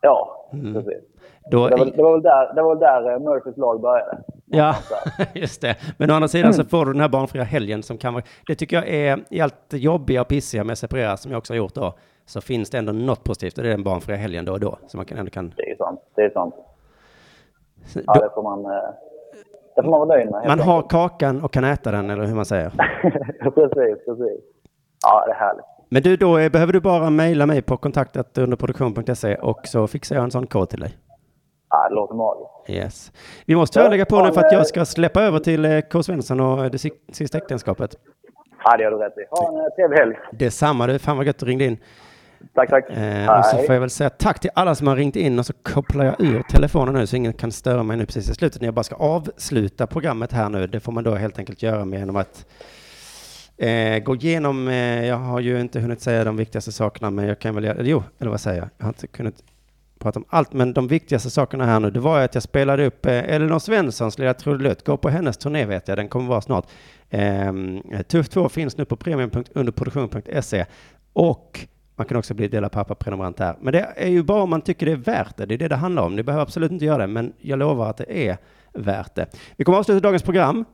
Ja, 0.00 0.32
Mm. 0.52 0.74
precis. 0.74 1.02
Då, 1.50 1.68
Det 1.68 1.76
var, 1.76 1.86
det 1.86 2.02
var 2.02 2.12
väl 2.12 2.22
där, 2.22 2.54
det 2.54 2.62
var 2.62 2.68
väl 2.74 2.78
där 2.80 3.12
eh, 3.12 3.18
Murphys 3.20 3.56
lag 3.56 3.80
började. 3.80 4.18
ja, 4.46 4.74
just 5.34 5.60
det. 5.60 5.76
Men 5.98 6.10
å 6.10 6.14
andra 6.14 6.28
sidan 6.28 6.54
så 6.54 6.64
får 6.64 6.86
du 6.86 6.92
den 6.92 7.00
här 7.00 7.08
barnfria 7.08 7.42
helgen 7.44 7.82
som 7.82 7.98
kan 7.98 8.14
vara... 8.14 8.24
Det 8.46 8.54
tycker 8.54 8.76
jag 8.76 8.88
är 8.88 9.18
i 9.30 9.40
allt 9.40 9.54
jobbiga 9.72 10.20
och 10.20 10.28
pissiga 10.28 10.64
med 10.64 10.72
att 10.72 10.78
separera 10.78 11.16
som 11.16 11.32
jag 11.32 11.38
också 11.38 11.52
har 11.52 11.58
gjort 11.58 11.74
då. 11.74 11.94
Så 12.26 12.40
finns 12.40 12.70
det 12.70 12.78
ändå 12.78 12.92
något 12.92 13.24
positivt 13.24 13.58
och 13.58 13.64
det 13.64 13.68
är 13.68 13.74
den 13.74 13.82
barnfria 13.84 14.16
helgen 14.16 14.44
då 14.44 14.52
och 14.52 14.60
då. 14.60 14.78
Så 14.86 14.96
man 14.96 15.06
kan 15.06 15.18
ändå 15.18 15.30
kan... 15.30 15.52
Det 15.56 15.70
är 15.70 15.76
sant. 15.76 16.00
Det 16.14 16.22
är 16.22 16.30
sant. 16.30 16.54
Så 17.86 18.00
Ja, 18.06 18.14
då- 18.14 18.20
det 18.20 18.30
får 18.34 18.42
man, 18.42 18.64
eh, 18.64 18.88
det 19.76 19.82
får 19.82 19.90
man 19.90 20.00
vara 20.00 20.08
nöjd 20.16 20.30
med. 20.30 20.46
Man 20.48 20.60
har 20.60 20.82
kakan 20.82 21.42
och 21.44 21.52
kan 21.52 21.64
äta 21.64 21.90
den, 21.90 22.10
eller 22.10 22.24
hur 22.26 22.34
man 22.34 22.44
säger. 22.44 22.70
precis, 23.50 24.04
precis. 24.04 24.40
Ja, 25.08 25.24
det 25.26 25.32
är 25.32 25.36
härligt. 25.36 25.64
Men 25.88 26.02
du, 26.02 26.16
då 26.16 26.34
behöver 26.50 26.72
du 26.72 26.80
bara 26.80 27.10
mejla 27.10 27.46
mig 27.46 27.62
på 27.62 27.76
kontaktet 27.76 28.38
underproduktion.se 28.38 29.34
och 29.34 29.60
så 29.66 29.86
fixar 29.86 30.16
jag 30.16 30.24
en 30.24 30.30
sån 30.30 30.46
kod 30.46 30.68
till 30.68 30.80
dig. 30.80 30.96
Ja, 31.70 31.88
det 31.88 31.94
låter 31.94 32.14
magiskt. 32.14 32.50
Yes. 32.70 33.12
Vi 33.46 33.56
måste 33.56 33.74
tyvärr 33.78 33.90
lägga 33.90 34.04
på 34.04 34.22
nu 34.24 34.32
för 34.32 34.40
att 34.40 34.52
jag 34.52 34.66
ska 34.66 34.84
släppa 34.84 35.22
över 35.22 35.38
till 35.38 35.64
eh, 35.64 35.80
K. 35.80 36.02
Svensson 36.02 36.40
och 36.40 36.70
det 36.70 36.78
si- 36.78 36.92
sista 37.12 37.38
äktenskapet. 37.38 37.96
Ja, 38.64 38.76
det 38.76 38.82
gör 38.82 38.90
du 38.90 38.96
rätt 38.96 39.18
i. 39.18 39.24
Ha 39.30 39.48
en 39.48 39.56
eh, 39.56 39.64
trevlig 39.76 39.98
helg. 39.98 40.14
Detsamma 40.32 40.86
du, 40.86 40.98
fan 40.98 41.16
vad 41.16 41.26
gött 41.26 41.38
du 41.38 41.46
ringde 41.46 41.64
in. 41.64 41.78
Tack, 42.54 42.70
tack. 42.70 42.90
Eh, 42.90 43.38
och 43.38 43.44
så 43.44 43.56
får 43.56 43.74
jag 43.74 43.80
väl 43.80 43.90
säga 43.90 44.10
tack 44.10 44.40
till 44.40 44.50
alla 44.54 44.74
som 44.74 44.86
har 44.86 44.96
ringt 44.96 45.16
in 45.16 45.38
och 45.38 45.46
så 45.46 45.52
kopplar 45.52 46.04
jag 46.04 46.14
ur 46.20 46.42
telefonen 46.42 46.94
nu 46.94 47.06
så 47.06 47.16
ingen 47.16 47.32
kan 47.32 47.52
störa 47.52 47.82
mig 47.82 47.96
nu 47.96 48.06
precis 48.06 48.30
i 48.30 48.34
slutet 48.34 48.60
när 48.60 48.66
jag 48.68 48.74
bara 48.74 48.82
ska 48.82 48.96
avsluta 48.96 49.86
programmet 49.86 50.32
här 50.32 50.48
nu. 50.48 50.66
Det 50.66 50.80
får 50.80 50.92
man 50.92 51.04
då 51.04 51.14
helt 51.14 51.38
enkelt 51.38 51.62
göra 51.62 51.84
med 51.84 51.98
genom 51.98 52.16
att 52.16 52.46
eh, 53.56 53.98
gå 53.98 54.14
igenom, 54.14 54.68
eh, 54.68 55.06
jag 55.06 55.16
har 55.16 55.40
ju 55.40 55.60
inte 55.60 55.80
hunnit 55.80 56.00
säga 56.00 56.24
de 56.24 56.36
viktigaste 56.36 56.72
sakerna 56.72 57.10
men 57.10 57.26
jag 57.26 57.38
kan 57.38 57.54
väl 57.54 57.64
göra, 57.64 57.82
jo, 57.82 58.02
eller 58.18 58.30
vad 58.30 58.40
säger 58.40 58.58
jag? 58.58 58.68
Jag 58.78 58.84
har 58.84 58.90
inte 58.90 59.06
kunnat 59.06 59.42
prata 59.98 60.18
om 60.18 60.24
allt, 60.28 60.52
men 60.52 60.72
de 60.72 60.88
viktigaste 60.88 61.30
sakerna 61.30 61.66
här 61.66 61.80
nu, 61.80 61.90
det 61.90 62.00
var 62.00 62.18
ju 62.18 62.24
att 62.24 62.34
jag 62.34 62.42
spelade 62.42 62.86
upp 62.86 63.06
eh, 63.06 63.34
Elinor 63.34 63.58
Svenssons 63.58 64.18
lilla 64.18 64.34
trudelutt. 64.34 64.84
Gå 64.84 64.96
på 64.96 65.08
hennes 65.08 65.36
turné 65.36 65.64
vet 65.64 65.88
jag, 65.88 65.98
den 65.98 66.08
kommer 66.08 66.28
vara 66.28 66.40
snart. 66.40 66.66
Eh, 67.10 67.52
Tuff 68.08 68.28
2 68.28 68.48
finns 68.48 68.76
nu 68.76 68.84
på 68.84 68.96
premium.underproduktion.se 68.96 70.64
och 71.12 71.66
man 71.96 72.06
kan 72.06 72.16
också 72.16 72.34
bli 72.34 72.48
Dela 72.48 72.68
Pappa-prenumerant 72.68 73.36
där. 73.36 73.56
Men 73.60 73.72
det 73.72 73.92
är 73.96 74.08
ju 74.08 74.22
bara 74.22 74.42
om 74.42 74.50
man 74.50 74.60
tycker 74.60 74.86
det 74.86 74.92
är 74.92 74.96
värt 74.96 75.36
det. 75.36 75.46
Det 75.46 75.54
är 75.54 75.58
det 75.58 75.68
det 75.68 75.76
handlar 75.76 76.02
om. 76.02 76.16
Ni 76.16 76.22
behöver 76.22 76.42
absolut 76.42 76.72
inte 76.72 76.84
göra 76.84 76.98
det, 76.98 77.06
men 77.06 77.32
jag 77.38 77.58
lovar 77.58 77.90
att 77.90 77.96
det 77.96 78.28
är 78.28 78.36
värt 78.72 79.14
det. 79.14 79.26
Vi 79.56 79.64
kommer 79.64 79.78
avsluta 79.78 80.00
dagens 80.00 80.22
program 80.22 80.64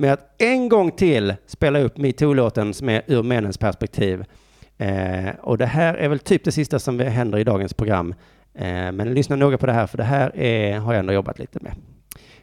med 0.00 0.12
att 0.12 0.34
en 0.38 0.68
gång 0.68 0.90
till 0.90 1.34
spela 1.46 1.78
upp 1.78 1.98
metoo-låten 1.98 2.74
som 2.74 2.88
är 2.88 3.02
ur 3.06 3.22
männens 3.22 3.58
perspektiv. 3.58 4.24
Eh, 4.78 5.30
och 5.40 5.58
det 5.58 5.66
här 5.66 5.94
är 5.94 6.08
väl 6.08 6.18
typ 6.18 6.44
det 6.44 6.52
sista 6.52 6.78
som 6.78 7.00
händer 7.00 7.38
i 7.38 7.44
dagens 7.44 7.74
program. 7.74 8.14
Eh, 8.54 8.92
men 8.92 9.14
lyssna 9.14 9.36
noga 9.36 9.58
på 9.58 9.66
det 9.66 9.72
här, 9.72 9.86
för 9.86 9.98
det 9.98 10.04
här 10.04 10.36
är, 10.36 10.78
har 10.78 10.92
jag 10.92 11.00
ändå 11.00 11.12
jobbat 11.12 11.38
lite 11.38 11.58
med. 11.62 11.72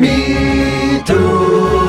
metoo 0.01 1.84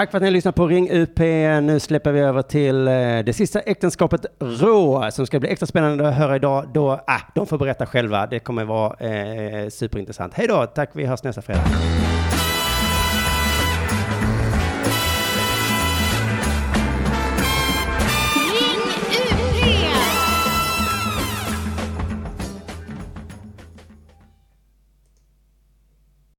Tack 0.00 0.10
för 0.10 0.18
att 0.18 0.22
ni 0.22 0.30
lyssnar 0.30 0.52
på 0.52 0.66
Ring 0.66 0.90
UP. 0.90 1.18
Nu 1.62 1.80
släpper 1.80 2.12
vi 2.12 2.20
över 2.20 2.42
till 2.42 2.88
eh, 2.88 2.92
det 3.24 3.36
sista 3.36 3.60
äktenskapet 3.60 4.26
Rå 4.38 5.10
som 5.10 5.26
ska 5.26 5.40
bli 5.40 5.48
extra 5.48 5.66
spännande 5.66 6.08
att 6.08 6.14
höra 6.14 6.36
idag. 6.36 6.68
Då, 6.74 6.90
ah, 6.90 7.20
de 7.34 7.46
får 7.46 7.58
berätta 7.58 7.86
själva. 7.86 8.26
Det 8.26 8.38
kommer 8.38 8.64
vara 8.64 8.94
eh, 8.94 9.68
superintressant. 9.68 10.34
Hej 10.34 10.46
då, 10.46 10.66
tack. 10.66 10.90
Vi 10.92 11.06
hörs 11.06 11.22
nästa 11.22 11.42
fredag. 11.42 11.64